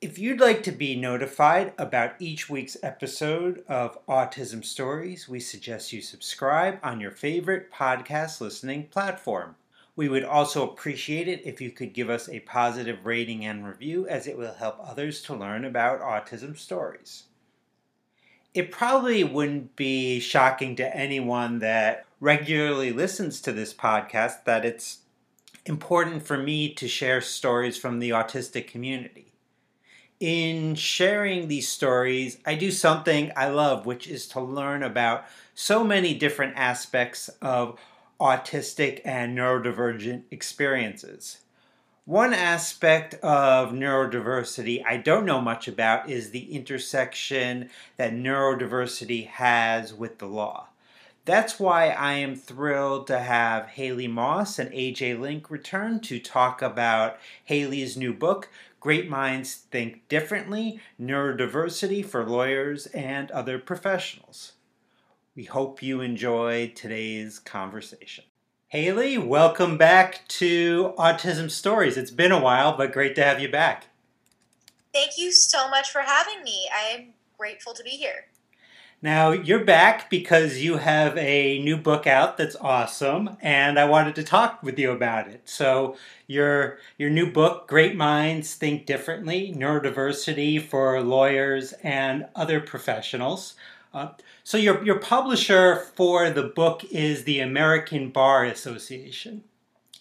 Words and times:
If 0.00 0.16
you'd 0.16 0.38
like 0.38 0.62
to 0.62 0.70
be 0.70 0.94
notified 0.94 1.72
about 1.76 2.14
each 2.20 2.48
week's 2.48 2.76
episode 2.84 3.64
of 3.66 3.98
Autism 4.06 4.64
Stories, 4.64 5.28
we 5.28 5.40
suggest 5.40 5.92
you 5.92 6.02
subscribe 6.02 6.78
on 6.84 7.00
your 7.00 7.10
favorite 7.10 7.72
podcast 7.72 8.40
listening 8.40 8.86
platform. 8.86 9.56
We 9.96 10.08
would 10.08 10.22
also 10.22 10.62
appreciate 10.62 11.26
it 11.26 11.44
if 11.44 11.60
you 11.60 11.72
could 11.72 11.94
give 11.94 12.10
us 12.10 12.28
a 12.28 12.38
positive 12.38 13.06
rating 13.06 13.44
and 13.44 13.66
review, 13.66 14.06
as 14.06 14.28
it 14.28 14.38
will 14.38 14.54
help 14.54 14.78
others 14.80 15.20
to 15.22 15.34
learn 15.34 15.64
about 15.64 16.00
autism 16.00 16.56
stories. 16.56 17.24
It 18.54 18.70
probably 18.70 19.24
wouldn't 19.24 19.74
be 19.74 20.20
shocking 20.20 20.76
to 20.76 20.96
anyone 20.96 21.58
that 21.58 22.06
regularly 22.20 22.92
listens 22.92 23.40
to 23.40 23.50
this 23.50 23.74
podcast 23.74 24.44
that 24.44 24.64
it's 24.64 24.98
important 25.66 26.22
for 26.22 26.38
me 26.38 26.72
to 26.74 26.86
share 26.86 27.20
stories 27.20 27.76
from 27.76 27.98
the 27.98 28.10
autistic 28.10 28.68
community 28.68 29.27
in 30.20 30.74
sharing 30.74 31.48
these 31.48 31.68
stories, 31.68 32.38
I 32.44 32.54
do 32.56 32.70
something 32.70 33.30
I 33.36 33.48
love, 33.48 33.86
which 33.86 34.08
is 34.08 34.26
to 34.28 34.40
learn 34.40 34.82
about 34.82 35.24
so 35.54 35.84
many 35.84 36.14
different 36.14 36.56
aspects 36.56 37.28
of 37.40 37.78
autistic 38.20 39.00
and 39.04 39.36
neurodivergent 39.38 40.22
experiences. 40.30 41.38
One 42.04 42.32
aspect 42.32 43.14
of 43.16 43.72
neurodiversity 43.72 44.82
I 44.84 44.96
don't 44.96 45.26
know 45.26 45.40
much 45.40 45.68
about 45.68 46.08
is 46.08 46.30
the 46.30 46.52
intersection 46.54 47.70
that 47.96 48.14
neurodiversity 48.14 49.26
has 49.28 49.92
with 49.92 50.18
the 50.18 50.26
law. 50.26 50.68
That's 51.28 51.60
why 51.60 51.90
I 51.90 52.14
am 52.14 52.36
thrilled 52.36 53.06
to 53.08 53.18
have 53.18 53.66
Haley 53.66 54.08
Moss 54.08 54.58
and 54.58 54.72
AJ 54.72 55.20
Link 55.20 55.50
return 55.50 56.00
to 56.00 56.18
talk 56.18 56.62
about 56.62 57.18
Haley's 57.44 57.98
new 57.98 58.14
book, 58.14 58.48
Great 58.80 59.10
Minds 59.10 59.54
Think 59.54 60.08
Differently 60.08 60.80
Neurodiversity 60.98 62.02
for 62.02 62.24
Lawyers 62.24 62.86
and 62.86 63.30
Other 63.30 63.58
Professionals. 63.58 64.52
We 65.36 65.44
hope 65.44 65.82
you 65.82 66.00
enjoyed 66.00 66.74
today's 66.74 67.38
conversation. 67.38 68.24
Haley, 68.68 69.18
welcome 69.18 69.76
back 69.76 70.26
to 70.28 70.94
Autism 70.96 71.50
Stories. 71.50 71.98
It's 71.98 72.10
been 72.10 72.32
a 72.32 72.40
while, 72.40 72.74
but 72.74 72.90
great 72.90 73.14
to 73.16 73.22
have 73.22 73.38
you 73.38 73.50
back. 73.50 73.88
Thank 74.94 75.18
you 75.18 75.30
so 75.30 75.68
much 75.68 75.90
for 75.90 76.00
having 76.00 76.42
me. 76.42 76.70
I'm 76.74 77.08
grateful 77.36 77.74
to 77.74 77.82
be 77.82 77.90
here. 77.90 78.27
Now, 79.00 79.30
you're 79.30 79.64
back 79.64 80.10
because 80.10 80.58
you 80.58 80.78
have 80.78 81.16
a 81.16 81.60
new 81.62 81.76
book 81.76 82.08
out 82.08 82.36
that's 82.36 82.56
awesome, 82.56 83.36
and 83.40 83.78
I 83.78 83.84
wanted 83.84 84.16
to 84.16 84.24
talk 84.24 84.60
with 84.60 84.76
you 84.76 84.90
about 84.90 85.28
it. 85.28 85.42
So, 85.44 85.96
your, 86.26 86.78
your 86.96 87.08
new 87.08 87.30
book, 87.30 87.68
Great 87.68 87.94
Minds 87.94 88.54
Think 88.54 88.86
Differently 88.86 89.54
Neurodiversity 89.56 90.60
for 90.60 91.00
Lawyers 91.00 91.74
and 91.84 92.26
Other 92.34 92.58
Professionals. 92.58 93.54
Uh, 93.94 94.08
so, 94.42 94.58
your, 94.58 94.84
your 94.84 94.98
publisher 94.98 95.76
for 95.94 96.30
the 96.30 96.42
book 96.42 96.82
is 96.90 97.22
the 97.22 97.38
American 97.38 98.10
Bar 98.10 98.46
Association. 98.46 99.44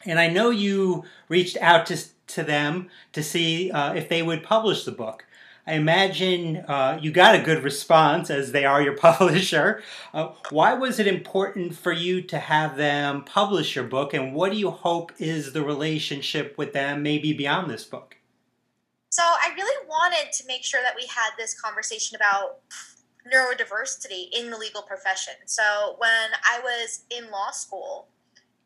And 0.06 0.20
I 0.20 0.28
know 0.28 0.50
you 0.50 1.04
reached 1.30 1.58
out 1.58 1.86
to, 1.88 2.00
to 2.30 2.42
them 2.42 2.90
to 3.14 3.22
see 3.22 3.70
uh, 3.70 3.94
if 3.94 4.10
they 4.10 4.24
would 4.24 4.42
publish 4.42 4.86
the 4.86 4.92
book. 4.92 5.24
I 5.68 5.74
imagine 5.74 6.64
uh, 6.66 6.98
you 7.02 7.12
got 7.12 7.36
a 7.36 7.42
good 7.42 7.62
response 7.62 8.30
as 8.30 8.54
they 8.54 8.64
are 8.64 8.82
your 8.82 8.96
publisher. 8.98 9.84
Uh, 10.14 10.30
why 10.50 10.74
was 10.74 10.98
it 10.98 11.08
important 11.08 11.76
for 11.76 11.92
you 11.92 12.22
to 12.22 12.40
have 12.40 12.78
them 12.78 13.26
publish 13.26 13.76
your 13.76 13.84
book, 13.84 14.14
and 14.14 14.34
what 14.34 14.54
do 14.54 14.58
you 14.58 14.72
hope 14.72 15.12
is 15.20 15.52
the 15.52 15.62
relationship 15.62 16.58
with 16.58 16.72
them, 16.72 17.04
maybe 17.04 17.34
beyond 17.34 17.70
this 17.70 17.84
book? 17.84 18.16
So, 19.10 19.24
I 19.24 19.54
really 19.56 19.88
wanted 19.88 20.32
to 20.32 20.48
make 20.48 20.64
sure 20.64 20.82
that 20.82 20.96
we 20.96 21.06
had 21.08 21.32
this 21.38 21.60
conversation 21.60 22.16
about 22.16 22.60
neurodiversity 23.32 24.28
in 24.32 24.50
the 24.50 24.58
legal 24.58 24.84
profession. 24.84 25.34
So, 25.48 25.96
when 25.98 26.30
I 26.50 26.62
was 26.64 27.04
in 27.10 27.30
law 27.30 27.52
school, 27.52 28.08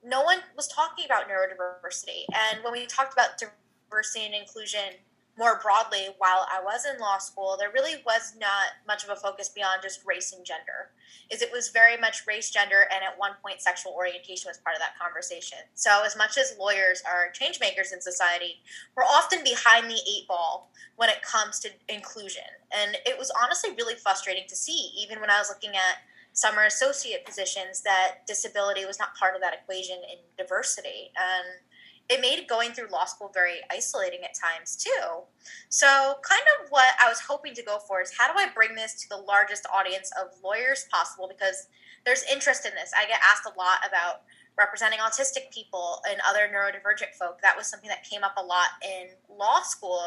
no 0.03 0.21
one 0.21 0.39
was 0.55 0.67
talking 0.67 1.05
about 1.05 1.23
neurodiversity. 1.27 2.25
And 2.33 2.63
when 2.63 2.73
we 2.73 2.85
talked 2.85 3.13
about 3.13 3.39
diversity 3.39 4.25
and 4.25 4.35
inclusion, 4.35 4.99
more 5.41 5.59
broadly, 5.59 6.05
while 6.19 6.45
I 6.53 6.61
was 6.63 6.85
in 6.85 6.99
law 6.99 7.17
school, 7.17 7.57
there 7.57 7.71
really 7.73 7.95
was 8.05 8.35
not 8.39 8.77
much 8.85 9.03
of 9.03 9.09
a 9.09 9.15
focus 9.15 9.49
beyond 9.49 9.81
just 9.81 10.05
race 10.05 10.33
and 10.33 10.45
gender. 10.45 10.93
Is 11.31 11.41
it 11.41 11.51
was 11.51 11.69
very 11.69 11.97
much 11.97 12.27
race, 12.27 12.51
gender, 12.51 12.85
and 12.93 13.03
at 13.03 13.17
one 13.17 13.31
point 13.41 13.59
sexual 13.59 13.93
orientation 13.93 14.49
was 14.49 14.59
part 14.59 14.75
of 14.75 14.81
that 14.81 14.99
conversation. 15.01 15.57
So 15.73 16.03
as 16.05 16.15
much 16.15 16.37
as 16.37 16.53
lawyers 16.59 17.01
are 17.09 17.31
change 17.33 17.59
makers 17.59 17.91
in 17.91 18.01
society, 18.01 18.61
we're 18.95 19.03
often 19.03 19.43
behind 19.43 19.89
the 19.89 19.97
eight 20.07 20.27
ball 20.27 20.69
when 20.97 21.09
it 21.09 21.23
comes 21.23 21.59
to 21.61 21.69
inclusion. 21.89 22.45
And 22.71 22.97
it 23.07 23.17
was 23.17 23.31
honestly 23.41 23.71
really 23.71 23.95
frustrating 23.95 24.43
to 24.47 24.55
see, 24.55 24.91
even 25.01 25.19
when 25.19 25.31
I 25.31 25.39
was 25.39 25.49
looking 25.49 25.75
at 25.75 26.05
summer 26.33 26.65
associate 26.65 27.25
positions, 27.25 27.81
that 27.81 28.27
disability 28.27 28.85
was 28.85 28.99
not 28.99 29.15
part 29.15 29.33
of 29.33 29.41
that 29.41 29.55
equation 29.55 29.97
in 29.97 30.19
diversity. 30.37 31.09
And 31.17 31.65
it 32.09 32.21
made 32.21 32.45
going 32.47 32.71
through 32.71 32.87
law 32.91 33.05
school 33.05 33.31
very 33.33 33.59
isolating 33.71 34.19
at 34.23 34.35
times 34.35 34.75
too. 34.75 35.23
So, 35.69 35.87
kind 36.23 36.43
of 36.59 36.69
what 36.69 36.93
I 37.01 37.07
was 37.07 37.19
hoping 37.19 37.53
to 37.55 37.63
go 37.63 37.79
for 37.87 38.01
is 38.01 38.11
how 38.17 38.31
do 38.31 38.37
I 38.37 38.47
bring 38.53 38.75
this 38.75 38.95
to 39.03 39.09
the 39.09 39.17
largest 39.17 39.65
audience 39.73 40.11
of 40.19 40.31
lawyers 40.43 40.85
possible 40.91 41.29
because 41.29 41.67
there's 42.05 42.23
interest 42.31 42.65
in 42.65 42.73
this. 42.73 42.91
I 42.97 43.05
get 43.05 43.19
asked 43.23 43.45
a 43.45 43.57
lot 43.57 43.79
about 43.87 44.21
representing 44.57 44.99
autistic 44.99 45.51
people 45.53 46.01
and 46.09 46.19
other 46.27 46.49
neurodivergent 46.51 47.15
folk. 47.17 47.41
That 47.41 47.55
was 47.55 47.67
something 47.67 47.89
that 47.89 48.03
came 48.03 48.23
up 48.23 48.35
a 48.37 48.43
lot 48.43 48.69
in 48.83 49.07
law 49.29 49.61
school, 49.61 50.01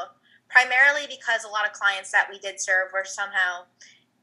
primarily 0.49 1.07
because 1.09 1.45
a 1.45 1.49
lot 1.49 1.65
of 1.65 1.73
clients 1.73 2.11
that 2.13 2.29
we 2.31 2.39
did 2.39 2.61
serve 2.61 2.91
were 2.93 3.05
somehow 3.05 3.65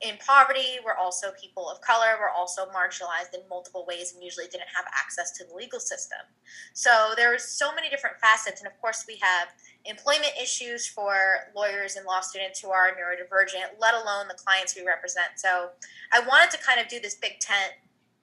in 0.02 0.16
poverty. 0.26 0.80
We're 0.84 0.98
also 0.98 1.28
people 1.40 1.70
of 1.70 1.80
color. 1.82 2.18
We're 2.20 2.30
also 2.30 2.66
marginalized 2.66 3.34
in 3.34 3.42
multiple 3.50 3.86
ways 3.88 4.14
and 4.14 4.24
usually 4.24 4.48
didn't 4.48 4.70
have 4.76 4.86
access 4.94 5.32
to 5.38 5.46
the 5.46 5.54
legal 5.54 5.80
system. 5.80 6.20
So 6.74 7.14
there's 7.16 7.44
so 7.44 7.74
many 7.74 7.90
different 7.90 8.18
facets. 8.20 8.62
And 8.62 8.68
of 8.68 8.80
course, 8.82 9.06
we 9.08 9.20
have 9.22 9.50
employment 9.86 10.34
issues 10.42 10.88
for 10.88 11.16
lawyers 11.56 11.96
and 11.96 12.06
law 12.06 12.22
students 12.22 12.60
who 12.60 12.72
are 12.72 12.90
neurodivergent, 12.90 13.80
let 13.80 13.94
alone 13.94 14.28
the 14.28 14.36
clients 14.36 14.76
we 14.76 14.86
represent. 14.86 15.38
So 15.38 15.70
I 16.12 16.20
wanted 16.20 16.52
to 16.52 16.64
kind 16.64 16.80
of 16.80 16.88
do 16.88 17.00
this 17.00 17.16
big 17.16 17.40
tent 17.40 17.74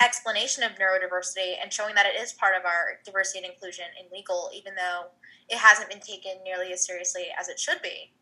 explanation 0.03 0.63
of 0.63 0.73
neurodiversity 0.73 1.55
and 1.63 1.73
showing 1.73 1.95
that 1.95 2.07
it 2.07 2.21
is 2.21 2.33
part 2.33 2.55
of 2.57 2.65
our 2.65 3.01
diversity 3.05 3.45
and 3.45 3.53
inclusion 3.53 3.87
in 4.01 4.07
legal, 4.17 4.51
even 4.55 4.75
though 4.75 5.11
it 5.49 5.59
hasn't 5.59 5.91
been 5.91 6.01
taken 6.01 6.33
nearly 6.45 6.73
as 6.73 6.85
seriously 6.85 7.27
as 7.39 7.49
it 7.49 7.59
should 7.59 7.83
be. 7.83 8.13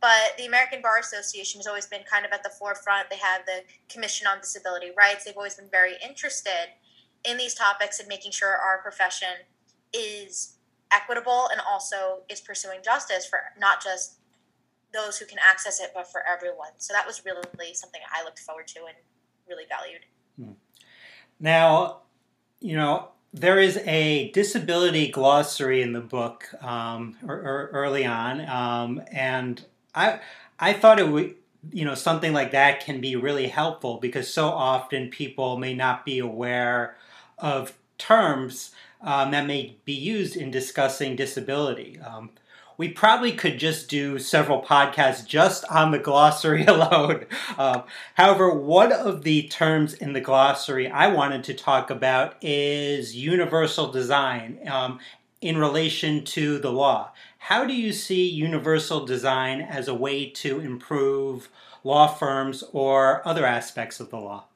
But 0.00 0.36
the 0.36 0.46
American 0.46 0.82
Bar 0.82 0.98
Association 0.98 1.58
has 1.58 1.66
always 1.66 1.86
been 1.86 2.02
kind 2.10 2.24
of 2.26 2.32
at 2.32 2.42
the 2.42 2.50
forefront. 2.50 3.08
They 3.10 3.16
have 3.16 3.46
the 3.46 3.62
Commission 3.88 4.26
on 4.26 4.40
Disability 4.40 4.88
Rights. 4.96 5.24
They've 5.24 5.36
always 5.36 5.54
been 5.54 5.70
very 5.70 5.94
interested 6.06 6.68
in 7.24 7.36
these 7.38 7.54
topics 7.54 7.98
and 7.98 8.08
making 8.08 8.32
sure 8.32 8.48
our 8.48 8.82
profession 8.82 9.28
is 9.92 10.56
equitable 10.92 11.48
and 11.50 11.60
also 11.66 12.20
is 12.28 12.40
pursuing 12.40 12.80
justice 12.84 13.26
for 13.26 13.40
not 13.58 13.82
just 13.82 14.18
those 14.92 15.18
who 15.18 15.26
can 15.26 15.38
access 15.38 15.80
it, 15.80 15.90
but 15.94 16.10
for 16.10 16.22
everyone. 16.28 16.70
So 16.78 16.92
that 16.92 17.06
was 17.06 17.22
really 17.24 17.74
something 17.74 18.00
I 18.12 18.22
looked 18.22 18.38
forward 18.38 18.66
to 18.68 18.80
and 18.80 18.96
really 19.48 19.64
valued. 19.68 20.02
Hmm. 20.36 20.52
Now, 21.40 22.02
you 22.60 22.76
know, 22.76 23.08
there 23.32 23.58
is 23.58 23.78
a 23.78 24.30
disability 24.30 25.08
glossary 25.08 25.82
in 25.82 25.92
the 25.92 26.00
book 26.00 26.48
um, 26.62 27.16
or, 27.26 27.34
or 27.34 27.70
early 27.72 28.06
on, 28.06 28.48
um, 28.48 29.02
and 29.12 29.64
I 29.96 30.20
I 30.58 30.72
thought 30.74 31.00
it 31.00 31.08
would 31.08 31.34
you 31.72 31.84
know 31.84 31.94
something 31.94 32.32
like 32.32 32.52
that 32.52 32.84
can 32.84 33.00
be 33.00 33.16
really 33.16 33.48
helpful 33.48 33.98
because 33.98 34.32
so 34.32 34.46
often 34.48 35.08
people 35.08 35.56
may 35.58 35.74
not 35.74 36.04
be 36.04 36.18
aware 36.18 36.96
of 37.38 37.72
terms 37.98 38.72
um, 39.00 39.30
that 39.30 39.46
may 39.46 39.76
be 39.84 39.92
used 39.92 40.36
in 40.36 40.50
discussing 40.50 41.16
disability. 41.16 41.98
Um, 42.00 42.30
we 42.78 42.88
probably 42.90 43.32
could 43.32 43.58
just 43.58 43.88
do 43.88 44.18
several 44.18 44.62
podcasts 44.62 45.26
just 45.26 45.64
on 45.70 45.92
the 45.92 45.98
glossary 45.98 46.64
alone. 46.66 47.26
Um, 47.56 47.84
however, 48.14 48.52
one 48.52 48.92
of 48.92 49.22
the 49.22 49.48
terms 49.48 49.94
in 49.94 50.12
the 50.12 50.20
glossary 50.20 50.88
I 50.88 51.06
wanted 51.08 51.44
to 51.44 51.54
talk 51.54 51.90
about 51.90 52.36
is 52.42 53.16
universal 53.16 53.90
design 53.90 54.58
um, 54.70 54.98
in 55.40 55.56
relation 55.56 56.24
to 56.24 56.58
the 56.58 56.72
law. 56.72 57.12
How 57.46 57.64
do 57.64 57.72
you 57.72 57.92
see 57.92 58.28
universal 58.28 59.06
design 59.06 59.60
as 59.60 59.86
a 59.86 59.94
way 59.94 60.28
to 60.30 60.58
improve 60.58 61.48
law 61.84 62.08
firms 62.08 62.64
or 62.72 63.22
other 63.24 63.46
aspects 63.46 64.00
of 64.00 64.10
the 64.10 64.16
law? 64.16 64.46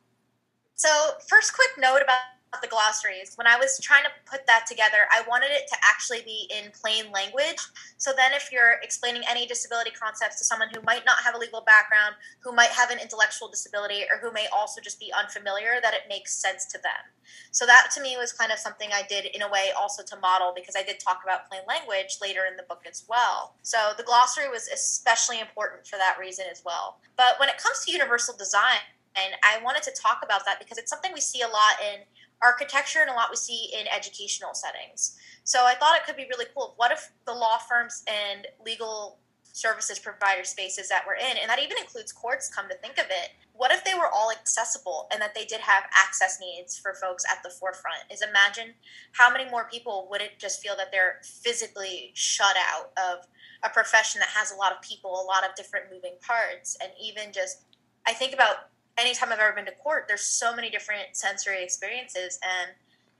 So, 0.75 0.89
first, 1.29 1.55
quick 1.55 1.71
note 1.79 2.03
about 2.03 2.19
the 2.61 2.67
glossaries. 2.67 3.35
When 3.37 3.47
I 3.47 3.57
was 3.57 3.79
trying 3.79 4.03
to 4.03 4.11
put 4.27 4.47
that 4.47 4.67
together, 4.67 5.07
I 5.11 5.23
wanted 5.29 5.51
it 5.51 5.69
to 5.69 5.77
actually 5.89 6.23
be 6.23 6.51
in 6.51 6.73
plain 6.73 7.13
language. 7.13 7.63
So 7.97 8.13
then, 8.17 8.33
if 8.35 8.51
you're 8.51 8.83
explaining 8.83 9.23
any 9.29 9.47
disability 9.47 9.91
concepts 9.91 10.39
to 10.39 10.45
someone 10.45 10.69
who 10.75 10.83
might 10.83 11.07
not 11.07 11.19
have 11.25 11.37
a 11.37 11.39
legal 11.39 11.61
background, 11.61 12.17
who 12.41 12.53
might 12.53 12.71
have 12.71 12.91
an 12.91 12.99
intellectual 12.99 13.49
disability, 13.49 14.03
or 14.11 14.19
who 14.19 14.33
may 14.33 14.47
also 14.53 14.81
just 14.81 14.99
be 14.99 15.13
unfamiliar, 15.17 15.79
that 15.81 15.95
it 15.95 16.09
makes 16.09 16.35
sense 16.35 16.67
to 16.67 16.79
them. 16.79 17.07
So 17.53 17.67
that 17.67 17.91
to 17.95 18.03
me 18.03 18.17
was 18.17 18.33
kind 18.33 18.51
of 18.51 18.59
something 18.59 18.91
I 18.93 19.03
did 19.09 19.27
in 19.27 19.43
a 19.43 19.49
way 19.49 19.71
also 19.79 20.03
to 20.03 20.17
model 20.19 20.53
because 20.55 20.75
I 20.77 20.83
did 20.83 20.99
talk 20.99 21.21
about 21.23 21.49
plain 21.49 21.63
language 21.69 22.19
later 22.21 22.43
in 22.51 22.57
the 22.57 22.65
book 22.65 22.83
as 22.89 23.05
well. 23.09 23.55
So 23.63 23.93
the 23.97 24.03
glossary 24.03 24.49
was 24.49 24.67
especially 24.69 25.39
important 25.39 25.87
for 25.87 25.97
that 25.97 26.17
reason 26.19 26.47
as 26.51 26.63
well. 26.65 26.99
But 27.17 27.39
when 27.39 27.49
it 27.49 27.59
comes 27.59 27.85
to 27.85 27.93
universal 27.93 28.37
design, 28.37 28.83
and 29.17 29.35
I 29.43 29.63
wanted 29.63 29.83
to 29.85 29.93
talk 29.93 30.21
about 30.25 30.45
that 30.47 30.59
because 30.59 30.79
it's 30.79 30.91
something 30.91 31.11
we 31.13 31.21
see 31.21 31.43
a 31.43 31.49
lot 31.49 31.75
in 31.83 32.03
architecture 32.43 33.01
and 33.01 33.11
a 33.11 33.15
lot 33.15 33.29
we 33.31 33.37
see 33.37 33.71
in 33.79 33.87
educational 33.89 34.55
settings. 34.55 35.19
So 35.45 35.65
I 35.65 35.75
thought 35.75 35.97
it 35.97 36.07
could 36.07 36.17
be 36.17 36.27
really 36.31 36.47
cool. 36.55 36.75
What 36.77 36.93
if 36.93 37.13
the 37.27 37.35
law 37.35 37.59
firms 37.59 38.03
and 38.07 38.47
legal 38.65 39.19
services 39.53 39.99
provider 39.99 40.45
spaces 40.45 40.89
that 40.89 41.05
we're 41.07 41.17
in, 41.17 41.37
and 41.41 41.51
that 41.51 41.59
even 41.59 41.77
includes 41.79 42.13
courts, 42.13 42.49
come 42.49 42.69
to 42.69 42.77
think 42.77 42.99
of 42.99 43.07
it, 43.07 43.31
what 43.53 43.73
if 43.73 43.85
they 43.85 43.95
were 43.95 44.09
all 44.09 44.31
accessible 44.31 45.07
and 45.13 45.21
that 45.21 45.35
they 45.35 45.45
did 45.45 45.61
have 45.61 45.85
access 45.95 46.39
needs 46.41 46.79
for 46.79 46.95
folks 46.95 47.25
at 47.31 47.43
the 47.43 47.51
forefront? 47.51 48.05
Is 48.11 48.23
imagine 48.23 48.75
how 49.13 49.31
many 49.31 49.51
more 49.51 49.69
people 49.71 50.09
wouldn't 50.11 50.39
just 50.39 50.63
feel 50.63 50.77
that 50.77 50.91
they're 50.93 51.21
physically 51.23 52.13
shut 52.15 52.57
out 52.57 52.93
of 52.97 53.27
a 53.63 53.69
profession 53.69 54.21
that 54.21 54.31
has 54.31 54.53
a 54.53 54.57
lot 54.57 54.73
of 54.73 54.81
people, 54.81 55.11
a 55.11 55.27
lot 55.27 55.45
of 55.45 55.55
different 55.57 55.87
moving 55.93 56.15
parts, 56.27 56.79
and 56.83 56.93
even 57.03 57.33
just 57.33 57.65
I 58.07 58.15
think 58.15 58.33
about 58.33 58.71
anytime 59.01 59.33
I've 59.33 59.39
ever 59.39 59.55
been 59.55 59.67
to 59.67 59.73
court, 59.73 60.05
there's 60.07 60.23
so 60.23 60.55
many 60.55 60.71
different 60.71 61.15
sensory 61.17 61.63
experiences, 61.63 62.39
and 62.43 62.73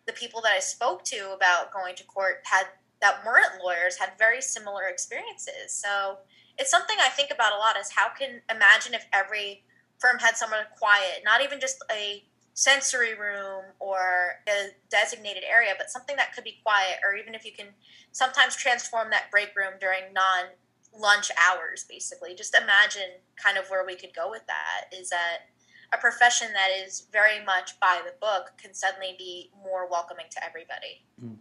the 0.07 0.13
people 0.13 0.41
that 0.43 0.53
I 0.53 0.61
spoke 0.61 1.05
to 1.07 1.33
about 1.35 1.73
going 1.73 1.95
to 1.97 2.05
court 2.05 2.43
had 2.45 2.67
that 3.01 3.25
weren't 3.25 3.63
lawyers 3.65 3.97
had 3.97 4.11
very 4.19 4.43
similar 4.43 4.87
experiences. 4.87 5.73
So 5.73 6.19
it's 6.59 6.71
something 6.71 6.97
I 7.01 7.09
think 7.09 7.31
about 7.33 7.53
a 7.53 7.57
lot. 7.57 7.77
Is 7.79 7.91
how 7.91 8.09
can 8.11 8.43
imagine 8.51 8.95
if 8.95 9.07
every 9.13 9.65
firm 9.99 10.19
had 10.19 10.37
somewhere 10.37 10.69
quiet, 10.79 11.23
not 11.25 11.43
even 11.43 11.61
just 11.61 11.77
a 11.91 12.23
sensory 12.55 13.15
room 13.15 13.65
or 13.79 14.41
a 14.47 14.69
designated 14.91 15.45
area, 15.51 15.73
but 15.79 15.91
something 15.91 16.17
that 16.17 16.35
could 16.35 16.45
be 16.45 16.59
quiet, 16.63 16.99
or 17.05 17.15
even 17.15 17.35
if 17.35 17.45
you 17.45 17.53
can 17.53 17.69
sometimes 18.13 18.57
transform 18.57 19.11
that 19.11 19.31
break 19.31 19.57
room 19.57 19.75
during 19.81 20.13
non 20.13 20.47
lunch 20.99 21.31
hours, 21.39 21.85
basically. 21.89 22.35
Just 22.35 22.55
imagine 22.55 23.23
kind 23.37 23.57
of 23.57 23.71
where 23.71 23.87
we 23.87 23.95
could 23.95 24.15
go 24.15 24.31
with 24.31 24.47
that 24.47 24.93
is 24.93 25.11
that 25.11 25.50
a 25.93 25.99
profession 25.99 26.49
that 26.53 26.69
is 26.87 27.07
very 27.13 27.45
much 27.45 27.79
by 27.81 28.01
the 28.05 28.13
book 28.21 28.53
can 28.57 28.75
suddenly 28.75 29.15
be 29.19 29.51
more 29.65 29.89
welcoming 29.89 30.27
to 30.31 30.45
everybody. 30.45 31.03
Mm. 31.23 31.37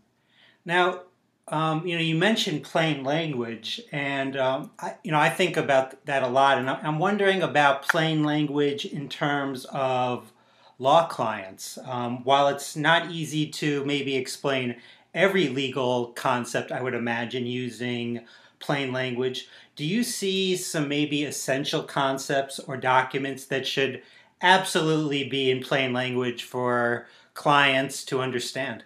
Now, 0.65 1.01
um, 1.47 1.85
you 1.85 1.95
know, 1.95 2.01
you 2.01 2.15
mentioned 2.15 2.63
plain 2.63 3.03
language, 3.03 3.81
and 3.91 4.37
um, 4.37 4.71
I, 4.79 4.95
you 5.03 5.11
know, 5.11 5.19
I 5.19 5.29
think 5.29 5.57
about 5.57 6.05
that 6.05 6.21
a 6.21 6.27
lot, 6.27 6.59
and 6.59 6.69
I'm 6.69 6.99
wondering 6.99 7.41
about 7.41 7.87
plain 7.87 8.23
language 8.23 8.85
in 8.85 9.09
terms 9.09 9.65
of 9.65 10.31
law 10.77 11.07
clients. 11.07 11.79
Um, 11.85 12.23
while 12.23 12.47
it's 12.49 12.75
not 12.75 13.11
easy 13.11 13.47
to 13.47 13.83
maybe 13.83 14.15
explain 14.15 14.75
every 15.13 15.49
legal 15.49 16.07
concept, 16.07 16.71
I 16.71 16.81
would 16.81 16.93
imagine 16.93 17.47
using 17.47 18.21
plain 18.59 18.91
language. 18.91 19.47
Do 19.75 19.85
you 19.85 20.03
see 20.03 20.55
some 20.55 20.87
maybe 20.87 21.23
essential 21.23 21.81
concepts 21.81 22.59
or 22.59 22.77
documents 22.77 23.45
that 23.45 23.65
should 23.65 24.03
absolutely 24.41 25.27
be 25.27 25.51
in 25.51 25.61
plain 25.61 25.93
language 25.93 26.43
for 26.43 27.07
clients 27.33 28.03
to 28.05 28.21
understand. 28.21 28.83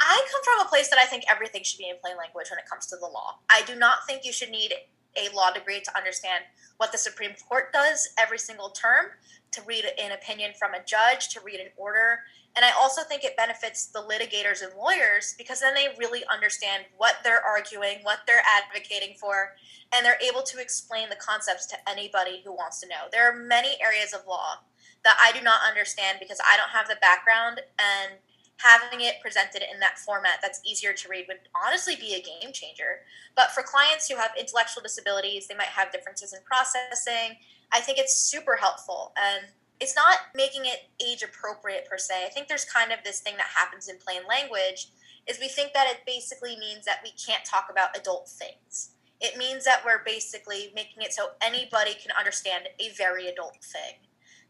I 0.00 0.26
come 0.32 0.40
from 0.42 0.66
a 0.66 0.68
place 0.68 0.88
that 0.88 0.98
I 0.98 1.04
think 1.04 1.24
everything 1.30 1.62
should 1.62 1.78
be 1.78 1.88
in 1.88 1.96
plain 2.00 2.16
language 2.16 2.46
when 2.50 2.58
it 2.58 2.68
comes 2.68 2.86
to 2.86 2.96
the 2.96 3.06
law. 3.06 3.38
I 3.50 3.62
do 3.66 3.74
not 3.76 4.06
think 4.06 4.24
you 4.24 4.32
should 4.32 4.50
need 4.50 4.72
a 5.16 5.34
law 5.34 5.50
degree 5.52 5.80
to 5.80 5.96
understand 5.96 6.44
what 6.78 6.92
the 6.92 6.98
Supreme 6.98 7.32
Court 7.48 7.72
does 7.72 8.08
every 8.18 8.38
single 8.38 8.70
term, 8.70 9.06
to 9.52 9.62
read 9.66 9.84
an 10.00 10.12
opinion 10.12 10.52
from 10.58 10.72
a 10.72 10.84
judge, 10.84 11.28
to 11.30 11.40
read 11.44 11.60
an 11.60 11.68
order. 11.76 12.20
And 12.56 12.64
I 12.64 12.70
also 12.72 13.02
think 13.02 13.24
it 13.24 13.36
benefits 13.36 13.86
the 13.86 14.00
litigators 14.00 14.62
and 14.62 14.72
lawyers 14.78 15.34
because 15.36 15.60
then 15.60 15.74
they 15.74 15.88
really 15.98 16.22
understand 16.32 16.84
what 16.96 17.16
they're 17.22 17.44
arguing, 17.44 17.98
what 18.02 18.20
they're 18.26 18.42
advocating 18.46 19.16
for, 19.20 19.54
and 19.92 20.06
they're 20.06 20.18
able 20.26 20.42
to 20.42 20.60
explain 20.60 21.08
the 21.08 21.16
concepts 21.16 21.66
to 21.66 21.76
anybody 21.88 22.42
who 22.44 22.52
wants 22.52 22.80
to 22.80 22.88
know. 22.88 23.08
There 23.12 23.28
are 23.30 23.36
many 23.36 23.76
areas 23.82 24.14
of 24.14 24.26
law 24.26 24.60
that 25.04 25.16
I 25.22 25.36
do 25.36 25.42
not 25.42 25.60
understand 25.66 26.18
because 26.20 26.38
I 26.46 26.56
don't 26.56 26.70
have 26.70 26.88
the 26.88 26.98
background 27.00 27.60
and 27.78 28.18
having 28.58 29.00
it 29.00 29.20
presented 29.22 29.62
in 29.72 29.80
that 29.80 29.98
format 29.98 30.38
that's 30.42 30.60
easier 30.64 30.92
to 30.92 31.08
read 31.08 31.24
would 31.28 31.38
honestly 31.56 31.96
be 31.96 32.14
a 32.14 32.22
game 32.22 32.52
changer. 32.52 33.00
But 33.34 33.52
for 33.52 33.62
clients 33.62 34.08
who 34.08 34.16
have 34.16 34.32
intellectual 34.38 34.82
disabilities, 34.82 35.48
they 35.48 35.54
might 35.54 35.72
have 35.72 35.92
differences 35.92 36.34
in 36.34 36.40
processing. 36.44 37.36
I 37.72 37.80
think 37.80 37.98
it's 37.98 38.16
super 38.16 38.56
helpful 38.56 39.12
and 39.16 39.46
it's 39.80 39.96
not 39.96 40.18
making 40.34 40.66
it 40.66 40.90
age 41.02 41.22
appropriate 41.22 41.88
per 41.88 41.96
se. 41.96 42.26
I 42.26 42.28
think 42.28 42.48
there's 42.48 42.66
kind 42.66 42.92
of 42.92 42.98
this 43.02 43.20
thing 43.20 43.36
that 43.38 43.46
happens 43.56 43.88
in 43.88 43.96
plain 43.96 44.20
language 44.28 44.88
is 45.26 45.40
we 45.40 45.48
think 45.48 45.72
that 45.72 45.86
it 45.88 46.00
basically 46.06 46.56
means 46.58 46.84
that 46.84 47.00
we 47.02 47.12
can't 47.12 47.44
talk 47.44 47.68
about 47.70 47.96
adult 47.96 48.28
things. 48.28 48.90
It 49.20 49.38
means 49.38 49.64
that 49.64 49.82
we're 49.84 50.02
basically 50.04 50.70
making 50.74 51.02
it 51.02 51.12
so 51.12 51.28
anybody 51.40 51.92
can 51.94 52.12
understand 52.18 52.64
a 52.78 52.90
very 52.96 53.28
adult 53.28 53.56
thing. 53.62 53.96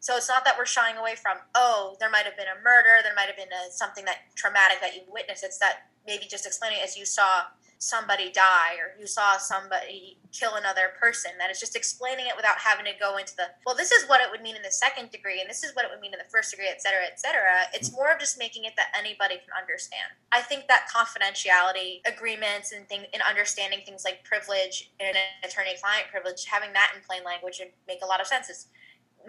So 0.01 0.17
it's 0.17 0.29
not 0.29 0.45
that 0.45 0.57
we're 0.57 0.67
shying 0.67 0.97
away 0.97 1.15
from, 1.15 1.37
oh, 1.55 1.97
there 2.01 2.11
might 2.11 2.25
have 2.25 2.37
been 2.37 2.49
a 2.49 2.61
murder, 2.65 3.05
there 3.05 3.15
might 3.15 3.27
have 3.27 3.37
been 3.37 3.53
a, 3.53 3.71
something 3.71 4.05
that 4.07 4.33
traumatic 4.35 4.81
that 4.81 4.95
you 4.95 5.03
witnessed. 5.09 5.45
It's 5.45 5.59
that 5.59 5.93
maybe 6.07 6.25
just 6.25 6.47
explaining 6.47 6.81
as 6.83 6.97
you 6.97 7.05
saw 7.05 7.43
somebody 7.81 8.31
die 8.31 8.77
or 8.77 8.93
you 9.01 9.07
saw 9.07 9.39
somebody 9.39 10.19
kill 10.33 10.57
another 10.57 10.93
person. 11.01 11.33
That 11.39 11.51
is 11.51 11.59
just 11.59 11.75
explaining 11.75 12.27
it 12.29 12.37
without 12.37 12.57
having 12.61 12.85
to 12.85 12.93
go 13.01 13.17
into 13.17 13.35
the, 13.37 13.49
well, 13.65 13.75
this 13.75 13.91
is 13.91 14.05
what 14.09 14.21
it 14.21 14.29
would 14.31 14.43
mean 14.43 14.55
in 14.55 14.61
the 14.61 14.71
second 14.71 15.11
degree 15.11 15.41
and 15.41 15.49
this 15.49 15.65
is 15.65 15.75
what 15.75 15.85
it 15.85 15.91
would 15.91 16.01
mean 16.01 16.13
in 16.13 16.21
the 16.21 16.29
first 16.29 16.51
degree, 16.51 16.69
et 16.69 16.81
cetera, 16.81 17.05
et 17.05 17.21
cetera. 17.21 17.69
It's 17.73 17.89
hmm. 17.89 17.97
more 17.97 18.13
of 18.13 18.21
just 18.21 18.39
making 18.39 18.65
it 18.65 18.77
that 18.77 18.93
anybody 18.97 19.37
can 19.37 19.53
understand. 19.57 20.13
I 20.33 20.41
think 20.41 20.69
that 20.69 20.89
confidentiality 20.93 22.01
agreements 22.05 22.73
and 22.73 22.89
thing 22.89 23.05
in 23.13 23.21
understanding 23.21 23.81
things 23.85 24.05
like 24.05 24.25
privilege 24.25 24.93
and 25.01 25.17
attorney-client 25.45 26.09
privilege, 26.11 26.45
having 26.45 26.73
that 26.73 26.93
in 26.97 27.01
plain 27.01 27.25
language 27.25 27.61
would 27.61 27.73
make 27.89 28.01
a 28.05 28.07
lot 28.07 28.21
of 28.21 28.27
sense. 28.27 28.49
Is 28.49 28.69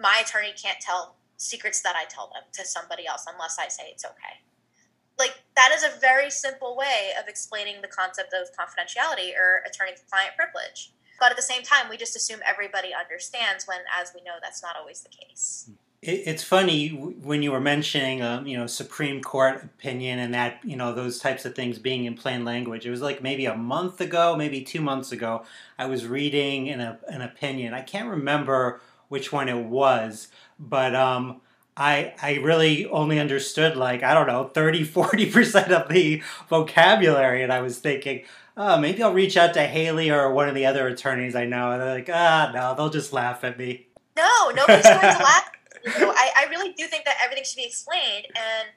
my 0.00 0.22
attorney 0.24 0.52
can't 0.60 0.80
tell 0.80 1.16
secrets 1.36 1.80
that 1.82 1.96
I 1.96 2.04
tell 2.04 2.28
them 2.28 2.42
to 2.52 2.64
somebody 2.64 3.06
else 3.06 3.26
unless 3.32 3.58
I 3.58 3.68
say 3.68 3.84
it's 3.90 4.04
okay. 4.04 4.40
Like, 5.18 5.42
that 5.56 5.70
is 5.74 5.84
a 5.84 6.00
very 6.00 6.30
simple 6.30 6.76
way 6.76 7.10
of 7.20 7.28
explaining 7.28 7.82
the 7.82 7.88
concept 7.88 8.32
of 8.32 8.48
confidentiality 8.56 9.36
or 9.36 9.62
attorney 9.66 9.92
client 10.10 10.32
privilege. 10.36 10.92
But 11.20 11.30
at 11.30 11.36
the 11.36 11.42
same 11.42 11.62
time, 11.62 11.88
we 11.90 11.96
just 11.96 12.16
assume 12.16 12.40
everybody 12.48 12.88
understands 12.98 13.66
when, 13.66 13.78
as 14.00 14.12
we 14.14 14.22
know, 14.22 14.32
that's 14.42 14.62
not 14.62 14.76
always 14.76 15.02
the 15.02 15.10
case. 15.10 15.70
It's 16.00 16.42
funny 16.42 16.88
when 16.88 17.44
you 17.44 17.52
were 17.52 17.60
mentioning, 17.60 18.22
um, 18.22 18.44
you 18.44 18.56
know, 18.56 18.66
Supreme 18.66 19.22
Court 19.22 19.62
opinion 19.62 20.18
and 20.18 20.34
that, 20.34 20.58
you 20.64 20.74
know, 20.74 20.92
those 20.92 21.20
types 21.20 21.44
of 21.44 21.54
things 21.54 21.78
being 21.78 22.06
in 22.06 22.16
plain 22.16 22.44
language. 22.44 22.84
It 22.84 22.90
was 22.90 23.02
like 23.02 23.22
maybe 23.22 23.46
a 23.46 23.54
month 23.54 24.00
ago, 24.00 24.34
maybe 24.34 24.62
two 24.62 24.80
months 24.80 25.12
ago, 25.12 25.44
I 25.78 25.86
was 25.86 26.04
reading 26.04 26.70
an, 26.70 26.98
an 27.06 27.22
opinion. 27.22 27.72
I 27.72 27.82
can't 27.82 28.08
remember 28.08 28.80
which 29.12 29.30
one 29.30 29.46
it 29.46 29.66
was, 29.66 30.28
but 30.58 30.94
um, 30.96 31.42
I 31.76 32.14
I 32.22 32.36
really 32.36 32.86
only 32.86 33.20
understood 33.20 33.76
like 33.76 34.02
I 34.02 34.14
don't 34.14 34.26
know 34.26 34.44
30 34.44 34.84
40 34.98 35.30
percent 35.30 35.70
of 35.70 35.90
the 35.90 36.22
vocabulary, 36.48 37.42
and 37.42 37.52
I 37.52 37.60
was 37.60 37.78
thinking, 37.78 38.24
oh, 38.56 38.78
maybe 38.78 39.02
I'll 39.02 39.12
reach 39.12 39.36
out 39.36 39.52
to 39.52 39.66
Haley 39.66 40.10
or 40.10 40.32
one 40.32 40.48
of 40.48 40.54
the 40.54 40.64
other 40.64 40.88
attorneys 40.88 41.36
I 41.36 41.44
know, 41.44 41.72
and 41.72 41.82
they're 41.82 41.94
like, 41.94 42.08
ah, 42.10 42.50
no, 42.54 42.74
they'll 42.74 42.88
just 42.88 43.12
laugh 43.12 43.44
at 43.44 43.58
me. 43.58 43.86
No, 44.16 44.50
nobody's 44.56 44.86
going 44.86 45.00
to 45.00 45.06
laugh. 45.06 45.50
I, 45.86 46.30
I 46.38 46.46
really 46.48 46.72
do 46.72 46.86
think 46.86 47.04
that 47.04 47.16
everything 47.22 47.44
should 47.44 47.56
be 47.56 47.66
explained, 47.66 48.28
and 48.34 48.68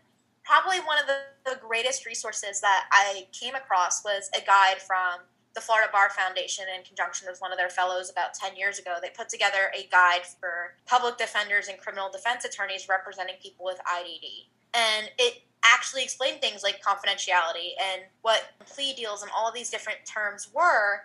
probably 0.44 0.80
one 0.80 0.98
of 1.00 1.08
the, 1.08 1.50
the 1.50 1.60
greatest 1.66 2.06
resources 2.06 2.60
that 2.60 2.86
I 2.92 3.26
came 3.32 3.56
across 3.56 4.04
was 4.04 4.30
a 4.36 4.46
guide 4.46 4.82
from 4.82 5.22
the 5.56 5.62
Florida 5.62 5.90
Bar 5.92 6.10
Foundation, 6.10 6.66
in 6.76 6.84
conjunction 6.84 7.28
with 7.30 7.40
one 7.40 7.52
of 7.52 7.58
their 7.58 7.70
fellows 7.70 8.10
about 8.12 8.34
10 8.34 8.58
years 8.58 8.78
ago, 8.78 8.98
they 9.02 9.10
put 9.10 9.30
together 9.30 9.72
a 9.74 9.88
guide 9.88 10.26
for 10.40 10.76
public 10.86 11.18
defenders 11.18 11.70
and 11.70 11.80
criminal 11.80 12.12
defense 12.12 12.44
attorneys 12.44 12.88
representing 12.90 13.36
people 13.42 13.66
with 13.66 13.80
IDD. 13.80 14.52
And 14.74 15.10
it 15.18 15.44
actually 15.64 16.04
explained 16.04 16.42
things 16.42 16.62
like 16.62 16.84
confidentiality 16.84 17.74
and 17.80 18.04
what 18.22 18.44
plea 18.66 18.94
deals 18.94 19.24
and 19.24 19.32
all 19.36 19.52
these 19.52 19.70
different 19.70 20.00
terms 20.06 20.50
were 20.54 21.04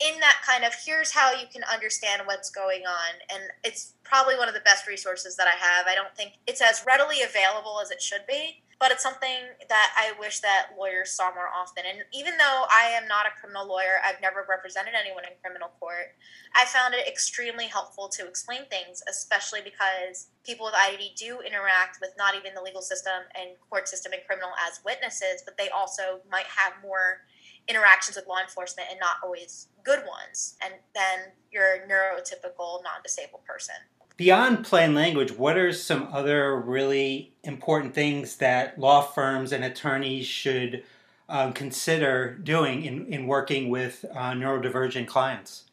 in 0.00 0.18
that 0.18 0.42
kind 0.44 0.64
of 0.64 0.72
here's 0.84 1.12
how 1.12 1.32
you 1.32 1.46
can 1.50 1.62
understand 1.72 2.22
what's 2.24 2.50
going 2.50 2.82
on. 2.82 3.14
And 3.32 3.44
it's 3.62 3.94
probably 4.02 4.36
one 4.36 4.48
of 4.48 4.54
the 4.54 4.60
best 4.60 4.88
resources 4.88 5.36
that 5.36 5.46
i 5.46 5.52
have. 5.52 5.86
I 5.86 5.94
don't 5.94 6.14
think 6.16 6.32
it's 6.48 6.60
as 6.60 6.84
readily 6.84 7.22
available 7.22 7.80
as 7.80 7.92
it 7.92 8.02
should 8.02 8.26
be 8.26 8.60
but 8.78 8.90
it's 8.90 9.02
something 9.02 9.54
that 9.68 9.92
I 9.96 10.12
wish 10.18 10.40
that 10.40 10.70
lawyers 10.78 11.10
saw 11.10 11.32
more 11.34 11.48
often. 11.48 11.84
And 11.88 12.04
even 12.12 12.36
though 12.36 12.64
I 12.70 12.90
am 12.94 13.08
not 13.08 13.26
a 13.26 13.40
criminal 13.40 13.66
lawyer, 13.66 14.00
I've 14.04 14.20
never 14.20 14.46
represented 14.48 14.94
anyone 14.98 15.24
in 15.24 15.32
criminal 15.42 15.70
court, 15.80 16.14
I 16.54 16.64
found 16.64 16.94
it 16.94 17.06
extremely 17.06 17.66
helpful 17.66 18.08
to 18.10 18.26
explain 18.26 18.66
things, 18.66 19.02
especially 19.08 19.60
because 19.62 20.28
people 20.44 20.66
with 20.66 20.74
IDD 20.74 21.16
do 21.16 21.40
interact 21.40 21.98
with 22.00 22.10
not 22.18 22.34
even 22.34 22.54
the 22.54 22.62
legal 22.62 22.82
system 22.82 23.26
and 23.34 23.50
court 23.70 23.88
system 23.88 24.12
and 24.12 24.22
criminal 24.26 24.50
as 24.68 24.80
witnesses, 24.84 25.42
but 25.44 25.56
they 25.56 25.68
also 25.68 26.20
might 26.30 26.46
have 26.46 26.74
more 26.82 27.22
interactions 27.68 28.16
with 28.16 28.26
law 28.26 28.40
enforcement 28.40 28.88
and 28.90 29.00
not 29.00 29.16
always 29.22 29.68
good 29.84 30.00
ones 30.06 30.56
and 30.62 30.74
than 30.94 31.32
your 31.50 31.78
neurotypical 31.88 32.82
non-disabled 32.84 33.44
person 33.44 33.74
beyond 34.16 34.64
plain 34.64 34.94
language 34.94 35.32
what 35.32 35.56
are 35.56 35.72
some 35.72 36.08
other 36.12 36.56
really 36.58 37.32
important 37.42 37.94
things 37.94 38.36
that 38.36 38.78
law 38.78 39.00
firms 39.00 39.52
and 39.52 39.64
attorneys 39.64 40.26
should 40.26 40.82
um, 41.28 41.52
consider 41.52 42.34
doing 42.42 42.84
in, 42.84 43.06
in 43.06 43.26
working 43.26 43.68
with 43.68 44.04
uh, 44.14 44.32
neurodivergent 44.32 45.06
clients 45.06 45.64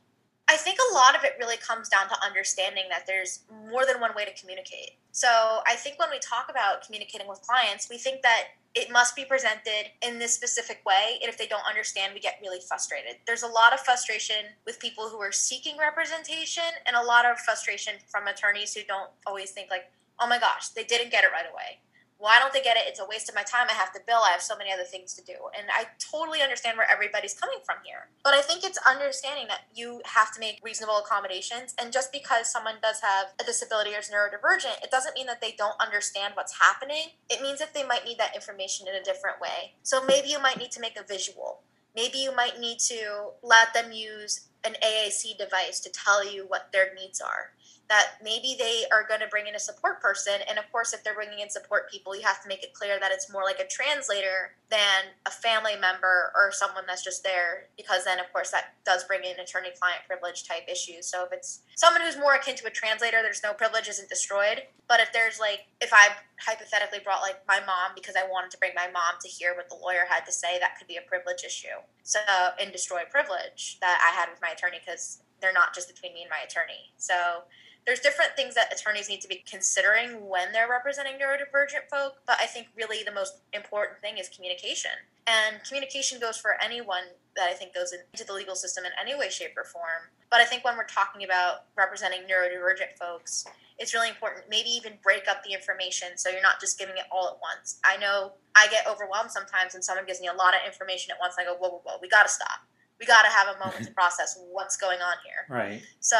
I 0.51 0.57
think 0.57 0.79
a 0.91 0.93
lot 0.93 1.15
of 1.15 1.23
it 1.23 1.37
really 1.39 1.55
comes 1.55 1.87
down 1.87 2.09
to 2.09 2.15
understanding 2.25 2.83
that 2.89 3.07
there's 3.07 3.39
more 3.69 3.85
than 3.85 4.01
one 4.01 4.13
way 4.13 4.25
to 4.25 4.33
communicate. 4.33 4.97
So 5.13 5.29
I 5.65 5.75
think 5.75 5.97
when 5.97 6.09
we 6.09 6.19
talk 6.19 6.47
about 6.49 6.85
communicating 6.85 7.25
with 7.29 7.41
clients, 7.41 7.89
we 7.89 7.97
think 7.97 8.21
that 8.23 8.47
it 8.73 8.89
must 8.89 9.15
be 9.15 9.25
presented 9.25 9.91
in 10.01 10.17
this 10.17 10.33
specific 10.33 10.81
way. 10.85 11.19
And 11.21 11.29
if 11.29 11.37
they 11.37 11.47
don't 11.47 11.67
understand, 11.67 12.13
we 12.13 12.19
get 12.19 12.39
really 12.41 12.59
frustrated. 12.65 13.17
There's 13.27 13.43
a 13.43 13.47
lot 13.47 13.73
of 13.73 13.81
frustration 13.81 14.45
with 14.65 14.79
people 14.79 15.09
who 15.09 15.19
are 15.19 15.31
seeking 15.31 15.77
representation 15.77 16.63
and 16.85 16.95
a 16.95 17.01
lot 17.01 17.25
of 17.25 17.37
frustration 17.39 17.95
from 18.07 18.27
attorneys 18.27 18.73
who 18.73 18.81
don't 18.87 19.09
always 19.27 19.51
think 19.51 19.69
like, 19.69 19.91
oh 20.19 20.27
my 20.27 20.39
gosh, 20.39 20.69
they 20.69 20.83
didn't 20.83 21.11
get 21.11 21.23
it 21.23 21.31
right 21.33 21.45
away 21.51 21.79
why 22.21 22.37
don't 22.37 22.53
they 22.53 22.61
get 22.61 22.77
it? 22.77 22.83
It's 22.85 22.99
a 22.99 23.05
waste 23.09 23.29
of 23.29 23.35
my 23.35 23.41
time. 23.41 23.65
I 23.67 23.73
have 23.73 23.91
to 23.93 23.99
bill. 24.05 24.21
I 24.23 24.29
have 24.29 24.43
so 24.43 24.55
many 24.55 24.71
other 24.71 24.83
things 24.83 25.13
to 25.15 25.23
do. 25.25 25.33
And 25.57 25.67
I 25.73 25.85
totally 25.97 26.43
understand 26.43 26.77
where 26.77 26.89
everybody's 26.89 27.33
coming 27.33 27.57
from 27.65 27.77
here. 27.83 28.09
But 28.23 28.35
I 28.35 28.43
think 28.43 28.63
it's 28.63 28.77
understanding 28.87 29.47
that 29.47 29.65
you 29.73 30.01
have 30.05 30.31
to 30.35 30.39
make 30.39 30.59
reasonable 30.63 30.97
accommodations. 30.97 31.73
And 31.81 31.91
just 31.91 32.13
because 32.13 32.51
someone 32.51 32.75
does 32.79 33.01
have 33.01 33.33
a 33.41 33.43
disability 33.43 33.95
or 33.95 33.99
is 33.99 34.11
neurodivergent, 34.13 34.83
it 34.83 34.91
doesn't 34.91 35.15
mean 35.15 35.25
that 35.25 35.41
they 35.41 35.55
don't 35.57 35.81
understand 35.81 36.35
what's 36.35 36.59
happening. 36.59 37.17
It 37.27 37.41
means 37.41 37.57
that 37.57 37.73
they 37.73 37.83
might 37.83 38.05
need 38.05 38.19
that 38.19 38.35
information 38.35 38.87
in 38.87 38.93
a 38.93 39.03
different 39.03 39.41
way. 39.41 39.73
So 39.81 40.05
maybe 40.05 40.29
you 40.29 40.39
might 40.39 40.59
need 40.59 40.71
to 40.71 40.79
make 40.79 40.99
a 40.99 41.03
visual. 41.03 41.61
Maybe 41.95 42.19
you 42.19 42.33
might 42.35 42.59
need 42.59 42.77
to 42.87 43.31
let 43.41 43.73
them 43.73 43.91
use 43.91 44.47
an 44.63 44.75
AAC 44.83 45.39
device 45.39 45.79
to 45.79 45.89
tell 45.89 46.23
you 46.23 46.45
what 46.47 46.71
their 46.71 46.93
needs 46.93 47.19
are 47.19 47.53
that 47.91 48.23
maybe 48.23 48.55
they 48.57 48.85
are 48.89 49.03
going 49.05 49.19
to 49.19 49.27
bring 49.27 49.47
in 49.47 49.55
a 49.55 49.59
support 49.59 50.01
person. 50.01 50.35
And 50.47 50.57
of 50.57 50.63
course, 50.71 50.93
if 50.93 51.03
they're 51.03 51.13
bringing 51.13 51.39
in 51.39 51.49
support 51.49 51.91
people, 51.91 52.15
you 52.15 52.21
have 52.21 52.41
to 52.41 52.47
make 52.47 52.63
it 52.63 52.73
clear 52.73 52.97
that 52.97 53.11
it's 53.11 53.29
more 53.29 53.43
like 53.43 53.59
a 53.59 53.67
translator 53.67 54.55
than 54.69 55.11
a 55.25 55.29
family 55.29 55.75
member 55.75 56.31
or 56.33 56.53
someone 56.53 56.85
that's 56.87 57.03
just 57.03 57.21
there, 57.21 57.67
because 57.75 58.05
then, 58.05 58.17
of 58.17 58.31
course, 58.31 58.49
that 58.51 58.75
does 58.85 59.03
bring 59.03 59.25
in 59.25 59.37
attorney 59.41 59.75
client 59.77 59.99
privilege 60.07 60.47
type 60.47 60.63
issues. 60.71 61.05
So 61.05 61.25
if 61.25 61.33
it's 61.33 61.63
someone 61.75 62.01
who's 62.01 62.15
more 62.15 62.35
akin 62.35 62.55
to 62.55 62.67
a 62.67 62.69
translator, 62.69 63.19
there's 63.21 63.43
no 63.43 63.51
privilege 63.51 63.89
isn't 63.89 64.07
destroyed. 64.07 64.63
But 64.87 65.01
if 65.01 65.11
there's 65.11 65.37
like, 65.37 65.67
if 65.81 65.91
I 65.91 66.15
hypothetically 66.39 66.99
brought 67.03 67.19
like 67.19 67.43
my 67.45 67.59
mom 67.59 67.91
because 67.93 68.15
I 68.15 68.23
wanted 68.23 68.51
to 68.51 68.57
bring 68.57 68.71
my 68.73 68.87
mom 68.87 69.19
to 69.19 69.27
hear 69.27 69.53
what 69.53 69.67
the 69.67 69.75
lawyer 69.75 70.07
had 70.07 70.25
to 70.27 70.31
say, 70.31 70.59
that 70.59 70.77
could 70.77 70.87
be 70.87 70.95
a 70.95 71.01
privilege 71.01 71.43
issue. 71.45 71.75
So, 72.03 72.19
and 72.57 72.71
destroy 72.71 73.01
privilege 73.11 73.79
that 73.81 73.99
I 73.99 74.15
had 74.17 74.31
with 74.31 74.41
my 74.41 74.55
attorney 74.55 74.79
because 74.79 75.23
they're 75.41 75.51
not 75.51 75.75
just 75.75 75.93
between 75.93 76.13
me 76.13 76.21
and 76.21 76.29
my 76.29 76.39
attorney. 76.45 76.93
So, 76.95 77.43
there's 77.85 77.99
different 77.99 78.31
things 78.35 78.53
that 78.55 78.71
attorneys 78.71 79.09
need 79.09 79.21
to 79.21 79.27
be 79.27 79.43
considering 79.49 80.27
when 80.27 80.51
they're 80.51 80.69
representing 80.69 81.13
neurodivergent 81.13 81.89
folk, 81.89 82.13
but 82.27 82.37
I 82.39 82.45
think 82.45 82.67
really 82.75 83.03
the 83.03 83.11
most 83.11 83.37
important 83.53 83.99
thing 84.01 84.17
is 84.17 84.29
communication. 84.29 84.91
And 85.25 85.63
communication 85.63 86.19
goes 86.19 86.37
for 86.37 86.57
anyone 86.61 87.03
that 87.35 87.49
I 87.49 87.53
think 87.53 87.73
goes 87.73 87.93
into 87.93 88.25
the 88.25 88.33
legal 88.33 88.55
system 88.55 88.85
in 88.85 88.91
any 89.01 89.17
way, 89.17 89.29
shape, 89.29 89.57
or 89.57 89.63
form. 89.63 90.09
But 90.29 90.41
I 90.41 90.45
think 90.45 90.63
when 90.63 90.77
we're 90.77 90.85
talking 90.85 91.23
about 91.23 91.65
representing 91.75 92.21
neurodivergent 92.21 92.97
folks, 92.99 93.45
it's 93.79 93.93
really 93.93 94.09
important. 94.09 94.45
Maybe 94.49 94.69
even 94.69 94.93
break 95.01 95.27
up 95.27 95.43
the 95.43 95.53
information 95.53 96.09
so 96.17 96.29
you're 96.29 96.41
not 96.41 96.59
just 96.59 96.77
giving 96.77 96.97
it 96.97 97.05
all 97.11 97.27
at 97.27 97.41
once. 97.41 97.79
I 97.83 97.97
know 97.97 98.33
I 98.55 98.67
get 98.67 98.85
overwhelmed 98.87 99.31
sometimes 99.31 99.73
and 99.73 99.83
someone 99.83 100.05
gives 100.05 100.21
me 100.21 100.27
a 100.27 100.33
lot 100.33 100.53
of 100.53 100.61
information 100.67 101.11
at 101.11 101.17
once. 101.19 101.35
I 101.39 101.45
go, 101.45 101.55
whoa, 101.55 101.69
whoa, 101.69 101.81
whoa, 101.83 101.97
we 102.01 102.09
got 102.09 102.23
to 102.23 102.29
stop 102.29 102.61
we 103.01 103.07
got 103.07 103.23
to 103.23 103.29
have 103.29 103.47
a 103.55 103.59
moment 103.59 103.83
to 103.83 103.91
process 103.91 104.39
what's 104.51 104.77
going 104.77 104.99
on 105.01 105.15
here. 105.25 105.57
Right. 105.57 105.81
So 105.99 106.17